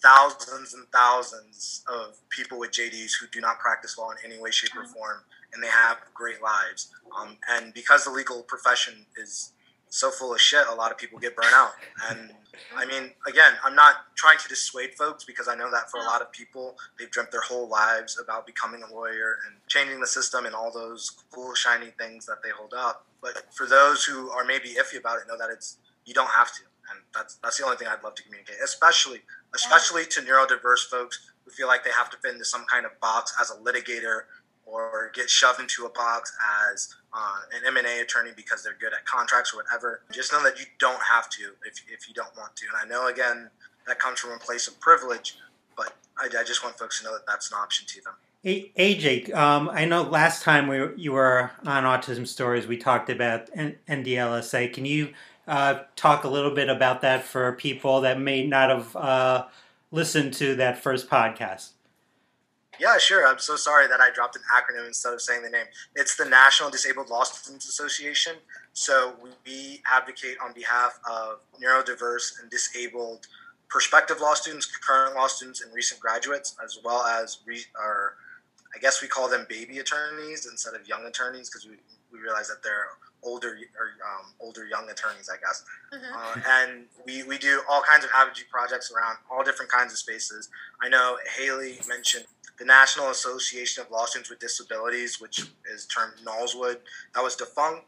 thousands 0.02 0.74
and 0.74 0.86
thousands 0.92 1.84
of 1.88 2.18
people 2.28 2.58
with 2.58 2.72
JDs 2.72 3.12
who 3.20 3.26
do 3.32 3.40
not 3.40 3.58
practice 3.58 3.96
law 3.96 4.10
in 4.10 4.16
any 4.24 4.40
way, 4.40 4.50
shape, 4.50 4.76
or 4.76 4.86
form, 4.86 5.18
and 5.52 5.62
they 5.62 5.68
have 5.68 5.98
great 6.12 6.42
lives. 6.42 6.90
Um, 7.18 7.36
and 7.50 7.72
because 7.72 8.04
the 8.04 8.10
legal 8.10 8.42
profession 8.42 9.06
is 9.16 9.52
so 9.88 10.10
full 10.10 10.34
of 10.34 10.40
shit, 10.40 10.66
a 10.68 10.74
lot 10.74 10.90
of 10.90 10.98
people 10.98 11.18
get 11.18 11.36
burnt 11.36 11.54
out. 11.54 11.72
And 12.10 12.30
I 12.76 12.84
mean, 12.84 13.10
again, 13.26 13.54
I'm 13.64 13.74
not 13.74 14.14
trying 14.14 14.38
to 14.38 14.48
dissuade 14.48 14.94
folks 14.94 15.24
because 15.24 15.48
I 15.48 15.54
know 15.54 15.70
that 15.70 15.90
for 15.90 15.98
a 15.98 16.04
lot 16.04 16.20
of 16.20 16.30
people, 16.32 16.76
they've 16.98 17.10
dreamt 17.10 17.30
their 17.30 17.40
whole 17.40 17.68
lives 17.68 18.20
about 18.22 18.46
becoming 18.46 18.82
a 18.82 18.92
lawyer 18.92 19.38
and 19.46 19.56
changing 19.68 20.00
the 20.00 20.06
system 20.06 20.46
and 20.46 20.54
all 20.54 20.70
those 20.72 21.10
cool, 21.32 21.54
shiny 21.54 21.90
things 21.98 22.26
that 22.26 22.42
they 22.42 22.50
hold 22.50 22.72
up. 22.76 23.06
But 23.24 23.42
for 23.54 23.66
those 23.66 24.04
who 24.04 24.28
are 24.28 24.44
maybe 24.44 24.76
iffy 24.76 24.98
about 24.98 25.16
it, 25.16 25.24
know 25.26 25.38
that 25.38 25.48
it's 25.50 25.78
you 26.04 26.12
don't 26.12 26.28
have 26.28 26.52
to, 26.52 26.60
and 26.92 27.00
that's 27.14 27.36
that's 27.42 27.56
the 27.56 27.64
only 27.64 27.78
thing 27.78 27.88
I'd 27.88 28.04
love 28.04 28.14
to 28.16 28.22
communicate, 28.22 28.56
especially 28.62 29.22
especially 29.54 30.04
to 30.04 30.20
neurodiverse 30.20 30.90
folks 30.90 31.30
who 31.44 31.50
feel 31.50 31.66
like 31.66 31.84
they 31.84 31.90
have 31.90 32.10
to 32.10 32.18
fit 32.18 32.32
into 32.32 32.44
some 32.44 32.66
kind 32.70 32.84
of 32.84 32.92
box 33.00 33.34
as 33.40 33.50
a 33.50 33.54
litigator 33.54 34.24
or 34.66 35.10
get 35.14 35.30
shoved 35.30 35.60
into 35.60 35.86
a 35.86 35.90
box 35.90 36.36
as 36.70 36.94
uh, 37.12 37.40
an 37.54 37.76
M&A 37.76 38.00
attorney 38.00 38.30
because 38.36 38.62
they're 38.62 38.76
good 38.80 38.92
at 38.92 39.04
contracts 39.04 39.52
or 39.52 39.58
whatever. 39.58 40.00
Just 40.10 40.32
know 40.32 40.42
that 40.42 40.58
you 40.58 40.66
don't 40.78 41.00
have 41.02 41.28
to 41.30 41.52
if, 41.66 41.82
if 41.88 42.08
you 42.08 42.14
don't 42.14 42.34
want 42.36 42.56
to. 42.56 42.66
And 42.66 42.76
I 42.82 42.88
know, 42.88 43.08
again, 43.08 43.50
that 43.86 43.98
comes 43.98 44.20
from 44.20 44.32
a 44.32 44.38
place 44.38 44.66
of 44.66 44.80
privilege, 44.80 45.36
but 45.76 45.94
I, 46.18 46.26
I 46.26 46.44
just 46.44 46.64
want 46.64 46.78
folks 46.78 47.00
to 47.00 47.04
know 47.04 47.12
that 47.12 47.26
that's 47.26 47.50
an 47.52 47.58
option 47.58 47.86
to 47.88 48.00
them. 48.02 48.14
AJ, 48.44 49.34
um, 49.34 49.70
I 49.70 49.86
know 49.86 50.02
last 50.02 50.42
time 50.42 50.66
we, 50.68 50.78
you 50.96 51.12
were 51.12 51.50
on 51.64 51.84
Autism 51.84 52.26
Stories, 52.26 52.66
we 52.66 52.76
talked 52.76 53.08
about 53.08 53.50
NDLSA. 53.54 54.72
Can 54.74 54.84
you 54.84 55.14
uh, 55.48 55.80
talk 55.96 56.24
a 56.24 56.28
little 56.28 56.50
bit 56.50 56.68
about 56.68 57.00
that 57.00 57.24
for 57.24 57.52
people 57.52 58.02
that 58.02 58.20
may 58.20 58.46
not 58.46 58.68
have 58.68 58.96
uh, 58.96 59.46
listened 59.90 60.34
to 60.34 60.54
that 60.56 60.82
first 60.82 61.08
podcast? 61.08 61.70
Yeah, 62.78 62.98
sure. 62.98 63.26
I'm 63.26 63.38
so 63.38 63.56
sorry 63.56 63.86
that 63.86 64.00
I 64.00 64.10
dropped 64.10 64.36
an 64.36 64.42
acronym 64.54 64.86
instead 64.86 65.14
of 65.14 65.22
saying 65.22 65.42
the 65.42 65.48
name. 65.48 65.66
It's 65.94 66.16
the 66.16 66.24
National 66.26 66.68
Disabled 66.68 67.08
Law 67.08 67.22
Students 67.22 67.66
Association. 67.68 68.34
So 68.74 69.14
we 69.46 69.80
advocate 69.90 70.36
on 70.44 70.52
behalf 70.52 70.98
of 71.08 71.38
neurodiverse 71.62 72.42
and 72.42 72.50
disabled 72.50 73.26
prospective 73.68 74.20
law 74.20 74.34
students, 74.34 74.66
current 74.66 75.14
law 75.14 75.28
students, 75.28 75.62
and 75.62 75.72
recent 75.72 76.00
graduates, 76.00 76.56
as 76.62 76.78
well 76.84 77.04
as 77.04 77.38
re- 77.46 77.64
our, 77.80 78.14
I 78.74 78.78
guess 78.80 79.00
we 79.00 79.08
call 79.08 79.28
them 79.28 79.46
baby 79.48 79.78
attorneys 79.78 80.46
instead 80.50 80.74
of 80.74 80.88
young 80.88 81.04
attorneys 81.06 81.48
because 81.48 81.66
we, 81.66 81.76
we 82.12 82.18
realize 82.18 82.48
that 82.48 82.62
they're 82.62 82.88
older 83.22 83.48
or 83.78 83.86
um, 84.04 84.32
older 84.40 84.66
young 84.66 84.88
attorneys, 84.90 85.30
I 85.30 85.36
guess. 85.38 85.64
Mm-hmm. 85.92 86.14
Uh, 86.14 86.42
and 86.60 86.84
we, 87.06 87.22
we 87.22 87.38
do 87.38 87.62
all 87.68 87.82
kinds 87.82 88.04
of 88.04 88.10
advocacy 88.14 88.46
projects 88.50 88.92
around 88.92 89.16
all 89.30 89.42
different 89.42 89.70
kinds 89.70 89.92
of 89.92 89.98
spaces. 89.98 90.48
I 90.82 90.88
know 90.88 91.16
Haley 91.36 91.78
mentioned 91.88 92.26
the 92.58 92.64
National 92.64 93.10
Association 93.10 93.82
of 93.82 93.90
Law 93.90 94.04
Students 94.04 94.30
with 94.30 94.38
Disabilities, 94.38 95.20
which 95.20 95.46
is 95.72 95.86
termed 95.86 96.14
NALSWOOD, 96.24 96.78
that 97.14 97.22
was 97.22 97.36
defunct. 97.36 97.84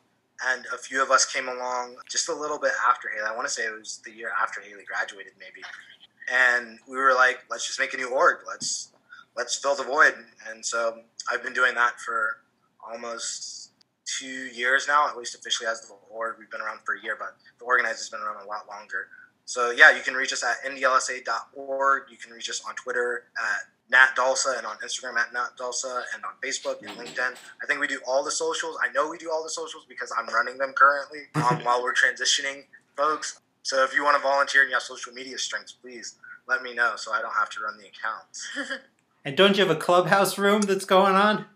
And 0.46 0.66
a 0.74 0.76
few 0.76 1.02
of 1.02 1.10
us 1.10 1.24
came 1.24 1.48
along 1.48 1.96
just 2.10 2.28
a 2.28 2.34
little 2.34 2.58
bit 2.58 2.72
after 2.86 3.08
Haley. 3.08 3.26
I 3.26 3.34
want 3.34 3.48
to 3.48 3.52
say 3.52 3.62
it 3.62 3.78
was 3.78 4.02
the 4.04 4.10
year 4.10 4.30
after 4.40 4.60
Haley 4.60 4.84
graduated, 4.84 5.32
maybe. 5.38 5.64
And 6.30 6.78
we 6.86 6.96
were 6.98 7.14
like, 7.14 7.44
let's 7.48 7.66
just 7.66 7.80
make 7.80 7.94
a 7.94 7.96
new 7.96 8.10
org. 8.10 8.38
Let's 8.46 8.92
let's 9.36 9.56
fill 9.56 9.74
the 9.74 9.84
void. 9.84 10.14
And 10.48 10.64
so 10.64 11.00
I've 11.30 11.42
been 11.42 11.52
doing 11.52 11.74
that 11.74 12.00
for 12.00 12.38
almost 12.86 13.70
two 14.06 14.46
years 14.46 14.86
now, 14.86 15.08
at 15.08 15.16
least 15.16 15.34
officially 15.34 15.68
as 15.68 15.80
the 15.82 15.94
org. 16.10 16.36
We've 16.38 16.50
been 16.50 16.60
around 16.60 16.80
for 16.84 16.94
a 16.94 17.02
year, 17.02 17.16
but 17.18 17.36
the 17.58 17.64
organizer's 17.64 18.08
been 18.08 18.20
around 18.20 18.44
a 18.44 18.46
lot 18.46 18.68
longer. 18.68 19.08
So 19.44 19.70
yeah, 19.70 19.94
you 19.94 20.02
can 20.02 20.14
reach 20.14 20.32
us 20.32 20.44
at 20.44 20.56
ndlsa.org. 20.70 22.02
You 22.10 22.16
can 22.16 22.32
reach 22.32 22.50
us 22.50 22.62
on 22.66 22.74
Twitter 22.74 23.24
at 23.38 23.62
Nat 23.90 24.16
Dalsa 24.16 24.58
and 24.58 24.66
on 24.66 24.76
Instagram 24.78 25.16
at 25.16 25.32
Nat 25.32 25.50
Dalsa 25.58 26.02
and 26.14 26.24
on 26.24 26.32
Facebook 26.44 26.80
and 26.80 26.90
LinkedIn. 26.98 27.36
I 27.62 27.66
think 27.66 27.80
we 27.80 27.86
do 27.86 28.00
all 28.06 28.24
the 28.24 28.30
socials. 28.30 28.76
I 28.82 28.90
know 28.92 29.08
we 29.08 29.18
do 29.18 29.30
all 29.30 29.44
the 29.44 29.50
socials 29.50 29.86
because 29.88 30.12
I'm 30.16 30.26
running 30.34 30.58
them 30.58 30.72
currently 30.72 31.20
um, 31.36 31.64
while 31.64 31.82
we're 31.82 31.94
transitioning 31.94 32.64
folks. 32.96 33.40
So 33.62 33.84
if 33.84 33.94
you 33.94 34.02
want 34.02 34.16
to 34.16 34.22
volunteer 34.22 34.62
and 34.62 34.70
you 34.70 34.74
have 34.74 34.82
social 34.82 35.12
media 35.12 35.38
strengths, 35.38 35.72
please 35.72 36.16
let 36.48 36.62
me 36.62 36.74
know 36.74 36.94
so 36.96 37.12
I 37.12 37.20
don't 37.20 37.34
have 37.34 37.50
to 37.50 37.60
run 37.60 37.78
the 37.78 37.86
accounts. 37.86 38.48
and 39.26 39.36
don't 39.36 39.58
you 39.58 39.66
have 39.66 39.76
a 39.76 39.78
clubhouse 39.78 40.38
room 40.38 40.62
that's 40.62 40.84
going 40.84 41.16
on? 41.16 41.46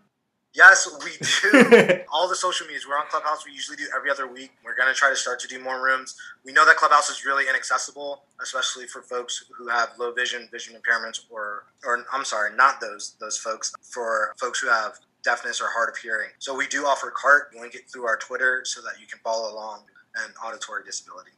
Yes, 0.53 0.89
we 1.05 1.11
do. 1.51 2.01
All 2.13 2.27
the 2.27 2.35
social 2.35 2.67
medias. 2.67 2.85
We're 2.85 2.97
on 2.97 3.05
Clubhouse. 3.09 3.45
We 3.45 3.53
usually 3.53 3.77
do 3.77 3.85
every 3.95 4.11
other 4.11 4.27
week. 4.27 4.51
We're 4.65 4.75
going 4.75 4.89
to 4.89 4.93
try 4.93 5.09
to 5.09 5.15
start 5.15 5.39
to 5.39 5.47
do 5.47 5.63
more 5.63 5.81
rooms. 5.81 6.17
We 6.43 6.51
know 6.51 6.65
that 6.65 6.75
Clubhouse 6.75 7.09
is 7.09 7.23
really 7.25 7.47
inaccessible, 7.47 8.23
especially 8.41 8.87
for 8.87 9.01
folks 9.01 9.45
who 9.57 9.69
have 9.69 9.91
low 9.97 10.11
vision, 10.11 10.49
vision 10.51 10.75
impairments, 10.75 11.21
or, 11.29 11.63
or 11.85 12.05
I'm 12.11 12.25
sorry, 12.25 12.53
not 12.57 12.81
those 12.81 13.15
those 13.21 13.37
folks. 13.37 13.71
For 13.81 14.33
folks 14.37 14.59
who 14.59 14.67
have 14.67 14.99
deafness 15.23 15.61
or 15.61 15.67
hard 15.69 15.87
of 15.87 15.95
hearing. 15.95 16.31
So 16.39 16.53
we 16.53 16.67
do 16.67 16.85
offer 16.85 17.09
CART. 17.09 17.55
Link 17.57 17.75
it 17.75 17.89
through 17.89 18.05
our 18.05 18.17
Twitter 18.17 18.63
so 18.65 18.81
that 18.81 18.99
you 18.99 19.07
can 19.07 19.19
follow 19.23 19.53
along 19.53 19.83
and 20.21 20.33
auditory 20.45 20.83
disability. 20.83 21.31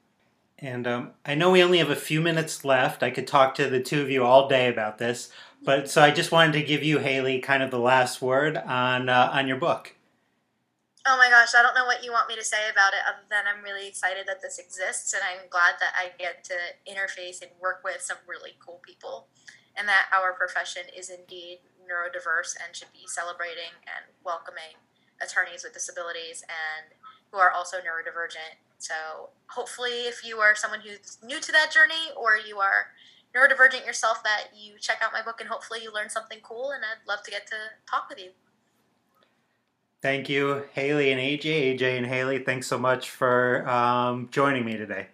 And 0.64 0.88
um, 0.88 1.12
I 1.26 1.36
know 1.36 1.52
we 1.52 1.62
only 1.62 1.80
have 1.80 1.90
a 1.90 1.96
few 1.96 2.22
minutes 2.22 2.64
left. 2.64 3.04
I 3.04 3.12
could 3.12 3.28
talk 3.28 3.54
to 3.56 3.70
the 3.70 3.82
two 3.82 4.02
of 4.02 4.10
you 4.10 4.24
all 4.24 4.48
day 4.48 4.70
about 4.70 4.98
this, 4.98 5.30
but 5.66 5.90
so 5.90 6.02
I 6.02 6.12
just 6.12 6.32
wanted 6.32 6.54
to 6.54 6.64
give 6.64 6.84
you, 6.84 7.00
Haley, 7.00 7.40
kind 7.40 7.64
of 7.64 7.72
the 7.72 7.80
last 7.80 8.22
word 8.22 8.58
on 8.58 9.10
uh, 9.10 9.30
on 9.34 9.48
your 9.48 9.58
book. 9.58 9.96
Oh 11.06 11.18
my 11.18 11.30
gosh, 11.30 11.52
I 11.54 11.62
don't 11.62 11.76
know 11.76 11.86
what 11.86 12.04
you 12.04 12.12
want 12.12 12.30
me 12.30 12.36
to 12.36 12.44
say 12.44 12.70
about 12.72 12.94
it 12.94 13.04
other 13.04 13.28
than 13.30 13.44
I'm 13.44 13.62
really 13.62 13.88
excited 13.88 14.26
that 14.28 14.42
this 14.42 14.58
exists 14.58 15.12
and 15.12 15.22
I'm 15.22 15.50
glad 15.50 15.76
that 15.82 15.92
I 16.00 16.16
get 16.18 16.46
to 16.46 16.56
interface 16.88 17.42
and 17.42 17.52
work 17.60 17.82
with 17.84 18.02
some 18.02 18.18
really 18.26 18.56
cool 18.64 18.80
people 18.88 19.28
and 19.76 19.86
that 19.90 20.08
our 20.14 20.32
profession 20.32 20.84
is 20.96 21.10
indeed 21.10 21.60
neurodiverse 21.84 22.56
and 22.56 22.74
should 22.74 22.94
be 22.94 23.04
celebrating 23.06 23.76
and 23.84 24.08
welcoming 24.24 24.80
attorneys 25.22 25.64
with 25.64 25.74
disabilities 25.74 26.44
and 26.48 26.96
who 27.32 27.38
are 27.38 27.52
also 27.52 27.78
neurodivergent. 27.78 28.56
So 28.78 29.30
hopefully, 29.48 30.08
if 30.08 30.24
you 30.24 30.40
are 30.40 30.56
someone 30.56 30.80
who's 30.80 31.18
new 31.24 31.42
to 31.42 31.52
that 31.52 31.72
journey 31.72 32.16
or 32.16 32.38
you 32.38 32.60
are 32.60 32.96
neurodivergent 33.36 33.86
yourself, 33.86 34.24
that 34.24 34.48
you 34.56 34.74
check 34.80 34.98
out 35.04 35.12
my 35.14 35.22
book 35.22 35.40
and 35.40 35.50
hopefully 35.50 35.80
you 35.82 35.94
learn 35.94 36.10
something 36.10 36.40
cool. 36.44 36.72
And 36.72 36.84
I'd 36.84 37.08
love 37.08 37.24
to 37.24 37.32
get 37.32 37.48
to 37.48 37.56
talk 37.90 38.10
with 38.10 38.20
you. 38.20 38.32
Thank 40.02 40.28
you, 40.28 40.66
Haley 40.74 41.12
and 41.12 41.22
AJ. 41.22 41.80
AJ 41.80 41.98
and 41.98 42.06
Haley, 42.06 42.40
thanks 42.40 42.68
so 42.68 42.78
much 42.78 43.10
for 43.10 43.68
um, 43.70 44.28
joining 44.32 44.66
me 44.66 44.76
today. 44.76 45.08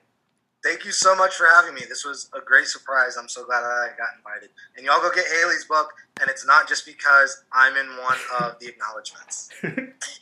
Thank 0.63 0.83
you 0.83 0.91
so 0.91 1.15
much 1.15 1.35
for 1.35 1.45
having 1.45 1.73
me. 1.73 1.81
This 1.87 2.03
was 2.03 2.29
a 2.35 2.41
great 2.41 2.65
surprise. 2.65 3.15
I'm 3.15 3.29
so 3.29 3.45
glad 3.45 3.63
I 3.63 3.89
got 3.97 4.09
invited. 4.17 4.49
And 4.75 4.85
y'all 4.85 4.99
go 4.99 5.09
get 5.13 5.25
Haley's 5.25 5.65
book. 5.65 5.89
And 6.19 6.29
it's 6.29 6.45
not 6.45 6.67
just 6.67 6.85
because 6.85 7.43
I'm 7.53 7.77
in 7.77 7.87
one 7.97 8.17
of 8.41 8.59
the 8.59 8.67
acknowledgments. 8.67 9.49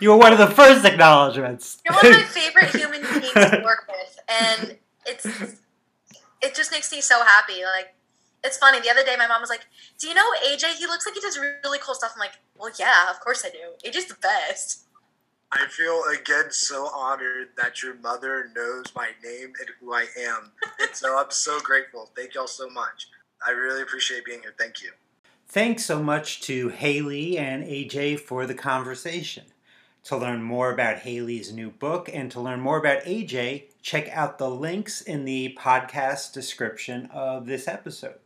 You 0.00 0.10
were 0.10 0.16
one 0.16 0.32
of 0.32 0.38
the 0.38 0.46
first 0.46 0.84
acknowledgments. 0.84 1.78
You're 1.84 1.94
one 1.94 2.06
of 2.06 2.12
my 2.12 2.22
favorite 2.24 2.74
human 2.74 3.02
beings 3.02 3.32
to 3.32 3.60
work 3.64 3.84
with, 3.88 4.18
and 4.28 4.78
it's 5.06 5.26
it 5.26 5.34
just 5.38 5.57
makes 6.78 6.92
me 6.92 7.00
so 7.00 7.24
happy. 7.24 7.64
Like 7.64 7.94
it's 8.44 8.56
funny. 8.56 8.78
The 8.80 8.90
other 8.90 9.02
day, 9.02 9.16
my 9.18 9.26
mom 9.26 9.40
was 9.40 9.50
like, 9.50 9.66
"Do 9.98 10.06
you 10.06 10.14
know 10.14 10.28
AJ? 10.46 10.76
He 10.76 10.86
looks 10.86 11.04
like 11.04 11.14
he 11.16 11.20
does 11.20 11.36
really 11.36 11.78
cool 11.78 11.94
stuff." 11.94 12.12
I'm 12.14 12.20
like, 12.20 12.38
"Well, 12.56 12.70
yeah, 12.78 13.10
of 13.10 13.18
course 13.20 13.44
I 13.44 13.50
do. 13.50 13.74
AJ's 13.84 14.06
the 14.06 14.14
best." 14.14 14.84
I 15.50 15.66
feel 15.66 16.04
again 16.04 16.50
so 16.50 16.88
honored 16.94 17.48
that 17.56 17.82
your 17.82 17.94
mother 17.94 18.50
knows 18.54 18.84
my 18.94 19.10
name 19.24 19.54
and 19.58 19.68
who 19.80 19.92
I 19.92 20.06
am, 20.16 20.52
and 20.78 20.90
so 20.92 21.18
I'm 21.18 21.30
so 21.30 21.58
grateful. 21.60 22.10
Thank 22.14 22.34
y'all 22.34 22.46
so 22.46 22.70
much. 22.70 23.08
I 23.44 23.50
really 23.50 23.82
appreciate 23.82 24.24
being 24.24 24.42
here. 24.42 24.54
Thank 24.56 24.82
you. 24.82 24.92
Thanks 25.48 25.84
so 25.84 26.02
much 26.02 26.42
to 26.42 26.68
Haley 26.68 27.38
and 27.38 27.64
AJ 27.64 28.20
for 28.20 28.46
the 28.46 28.54
conversation. 28.54 29.44
To 30.04 30.16
learn 30.16 30.42
more 30.42 30.70
about 30.70 30.98
Haley's 30.98 31.52
new 31.52 31.70
book 31.70 32.08
and 32.12 32.30
to 32.30 32.40
learn 32.40 32.60
more 32.60 32.78
about 32.78 33.02
AJ, 33.02 33.64
check 33.82 34.08
out 34.10 34.38
the 34.38 34.50
links 34.50 35.00
in 35.00 35.24
the 35.24 35.56
podcast 35.58 36.32
description 36.32 37.08
of 37.12 37.46
this 37.46 37.68
episode. 37.68 38.20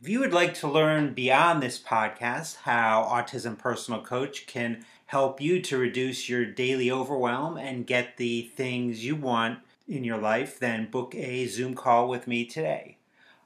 If 0.00 0.08
you 0.08 0.18
would 0.20 0.32
like 0.32 0.54
to 0.54 0.68
learn 0.68 1.14
beyond 1.14 1.62
this 1.62 1.78
podcast 1.78 2.56
how 2.62 3.06
Autism 3.08 3.56
Personal 3.56 4.02
Coach 4.02 4.46
can 4.46 4.84
help 5.06 5.40
you 5.40 5.60
to 5.62 5.78
reduce 5.78 6.28
your 6.28 6.44
daily 6.44 6.90
overwhelm 6.90 7.56
and 7.56 7.86
get 7.86 8.16
the 8.16 8.50
things 8.56 9.04
you 9.04 9.14
want 9.14 9.60
in 9.86 10.02
your 10.02 10.18
life, 10.18 10.58
then 10.58 10.90
book 10.90 11.14
a 11.14 11.46
Zoom 11.46 11.74
call 11.74 12.08
with 12.08 12.26
me 12.26 12.44
today. 12.44 12.96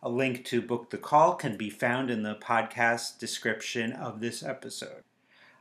A 0.02 0.08
link 0.08 0.44
to 0.46 0.62
book 0.62 0.90
the 0.90 0.98
call 0.98 1.34
can 1.34 1.56
be 1.56 1.68
found 1.68 2.10
in 2.10 2.22
the 2.22 2.36
podcast 2.36 3.18
description 3.18 3.92
of 3.92 4.20
this 4.20 4.42
episode. 4.42 5.02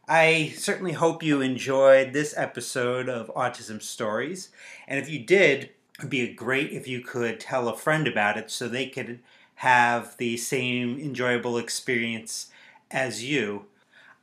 I 0.07 0.53
certainly 0.55 0.93
hope 0.93 1.23
you 1.23 1.41
enjoyed 1.41 2.13
this 2.13 2.35
episode 2.37 3.09
of 3.09 3.33
Autism 3.33 3.81
Stories. 3.81 4.49
And 4.87 4.99
if 4.99 5.09
you 5.09 5.19
did, 5.19 5.71
it'd 5.99 6.09
be 6.09 6.27
great 6.33 6.71
if 6.71 6.87
you 6.87 7.01
could 7.01 7.39
tell 7.39 7.67
a 7.67 7.77
friend 7.77 8.07
about 8.07 8.37
it 8.37 8.51
so 8.51 8.67
they 8.67 8.87
could 8.87 9.19
have 9.55 10.17
the 10.17 10.37
same 10.37 10.99
enjoyable 10.99 11.57
experience 11.57 12.49
as 12.91 13.23
you. 13.23 13.65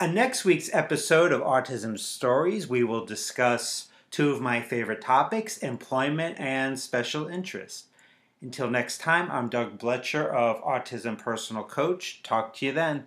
On 0.00 0.14
next 0.14 0.44
week's 0.44 0.70
episode 0.72 1.32
of 1.32 1.40
Autism 1.42 1.98
Stories, 1.98 2.68
we 2.68 2.82
will 2.82 3.06
discuss 3.06 3.88
two 4.10 4.30
of 4.30 4.40
my 4.40 4.60
favorite 4.60 5.00
topics 5.00 5.58
employment 5.58 6.38
and 6.38 6.78
special 6.78 7.28
interest. 7.28 7.86
Until 8.42 8.68
next 8.68 8.98
time, 8.98 9.30
I'm 9.30 9.48
Doug 9.48 9.78
Blecher 9.78 10.28
of 10.28 10.62
Autism 10.64 11.16
Personal 11.16 11.62
Coach. 11.62 12.22
Talk 12.22 12.54
to 12.56 12.66
you 12.66 12.72
then. 12.72 13.06